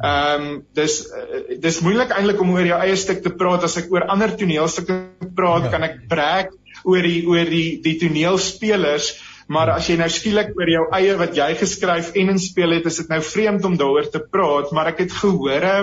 Ehm 0.00 0.44
um, 0.44 0.52
dis 0.72 0.94
uh, 1.12 1.56
dis 1.60 1.80
moeilik 1.84 2.12
eintlik 2.16 2.40
om 2.40 2.54
oor 2.54 2.64
jou 2.64 2.78
eie 2.80 2.96
stuk 2.96 3.20
te 3.24 3.32
praat. 3.36 3.66
As 3.68 3.76
ek 3.76 3.90
oor 3.92 4.06
ander 4.12 4.32
toneelstukke 4.32 4.96
praat 5.36 5.66
ja. 5.68 5.72
kan 5.74 5.84
ek 5.84 5.98
brag 6.08 6.54
oor 6.88 7.04
die 7.04 7.26
oor 7.28 7.50
die 7.50 7.80
die 7.84 7.98
toneelspelers. 8.00 9.12
Maar 9.50 9.74
as 9.74 9.90
jy 9.90 9.98
nou 9.98 10.08
skielik 10.08 10.54
oor 10.56 10.70
jou 10.70 10.86
eie 10.96 11.18
wat 11.18 11.36
jy 11.36 11.50
geskryf 11.58 12.14
en 12.16 12.32
inspel 12.36 12.78
het 12.78 12.86
is 12.86 13.00
dit 13.02 13.12
nou 13.12 13.20
vreemd 13.26 13.66
om 13.66 13.76
daaroor 13.76 14.08
te 14.08 14.22
praat. 14.24 14.72
Maar 14.72 14.94
ek 14.94 15.04
het 15.04 15.18
gehore 15.20 15.76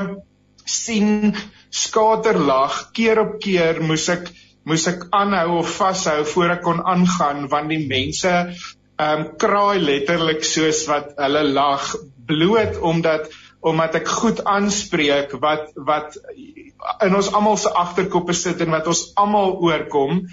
sien 0.65 1.35
skaterlag 1.69 2.87
keer 2.97 3.21
op 3.21 3.37
keer 3.43 3.83
moes 3.85 4.07
ek 4.09 4.31
moes 4.67 4.87
ek 4.89 5.05
aanhou 5.15 5.59
of 5.61 5.77
vashou 5.77 6.23
voor 6.33 6.57
ek 6.57 6.65
kon 6.65 6.81
aangaan 6.81 7.45
want 7.53 7.69
die 7.69 7.85
mense 7.85 8.33
ehm 8.33 9.19
um, 9.21 9.25
kraai 9.37 9.77
letterlik 9.77 10.41
soos 10.41 10.87
wat 10.89 11.13
hulle 11.21 11.43
lag 11.53 11.91
bloot 12.27 12.79
omdat 12.81 13.29
omdat 13.67 13.95
ek 14.01 14.11
goed 14.19 14.43
aanspreek 14.45 15.33
wat 15.43 15.71
wat 15.75 16.17
in 17.05 17.15
ons 17.15 17.31
almal 17.33 17.57
se 17.57 17.71
agterkoppe 17.71 18.35
sit 18.37 18.61
en 18.63 18.73
wat 18.75 18.87
ons 18.87 19.03
almal 19.19 19.57
oorkom. 19.63 20.23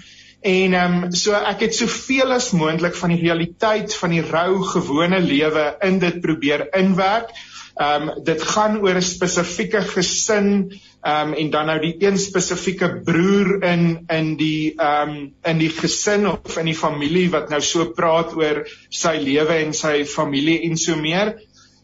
En 0.45 0.77
ehm 0.77 1.03
um, 1.03 1.11
so 1.17 1.33
ek 1.33 1.65
het 1.65 1.75
soveel 1.75 2.35
as 2.35 2.51
moontlik 2.53 2.95
van 2.99 3.15
die 3.15 3.21
realiteit 3.23 3.95
van 3.97 4.13
die 4.13 4.23
rou 4.25 4.61
gewone 4.75 5.19
lewe 5.23 5.71
in 5.87 5.99
dit 6.03 6.19
probeer 6.21 6.67
inwerk. 6.77 7.31
Ehm 7.75 8.09
um, 8.09 8.23
dit 8.23 8.43
gaan 8.51 8.77
oor 8.83 8.99
'n 8.99 9.01
spesifieke 9.01 9.81
gesin 9.81 10.51
ehm 11.01 11.27
um, 11.29 11.33
en 11.33 11.49
dan 11.49 11.65
nou 11.65 11.79
die 11.81 11.95
een 11.99 12.17
spesifieke 12.17 12.89
broer 13.05 13.63
in 13.63 14.05
in 14.09 14.35
die 14.37 14.73
ehm 14.77 15.09
um, 15.09 15.33
in 15.43 15.57
die 15.57 15.69
gesin 15.69 16.27
of 16.29 16.57
in 16.57 16.65
die 16.65 16.77
familie 16.77 17.29
wat 17.29 17.49
nou 17.49 17.61
so 17.61 17.89
praat 17.97 18.37
oor 18.37 18.63
sy 18.89 19.17
lewe 19.21 19.59
en 19.65 19.73
sy 19.73 20.05
familie 20.05 20.61
en 20.69 20.77
so 20.77 20.95
meer. 20.95 21.35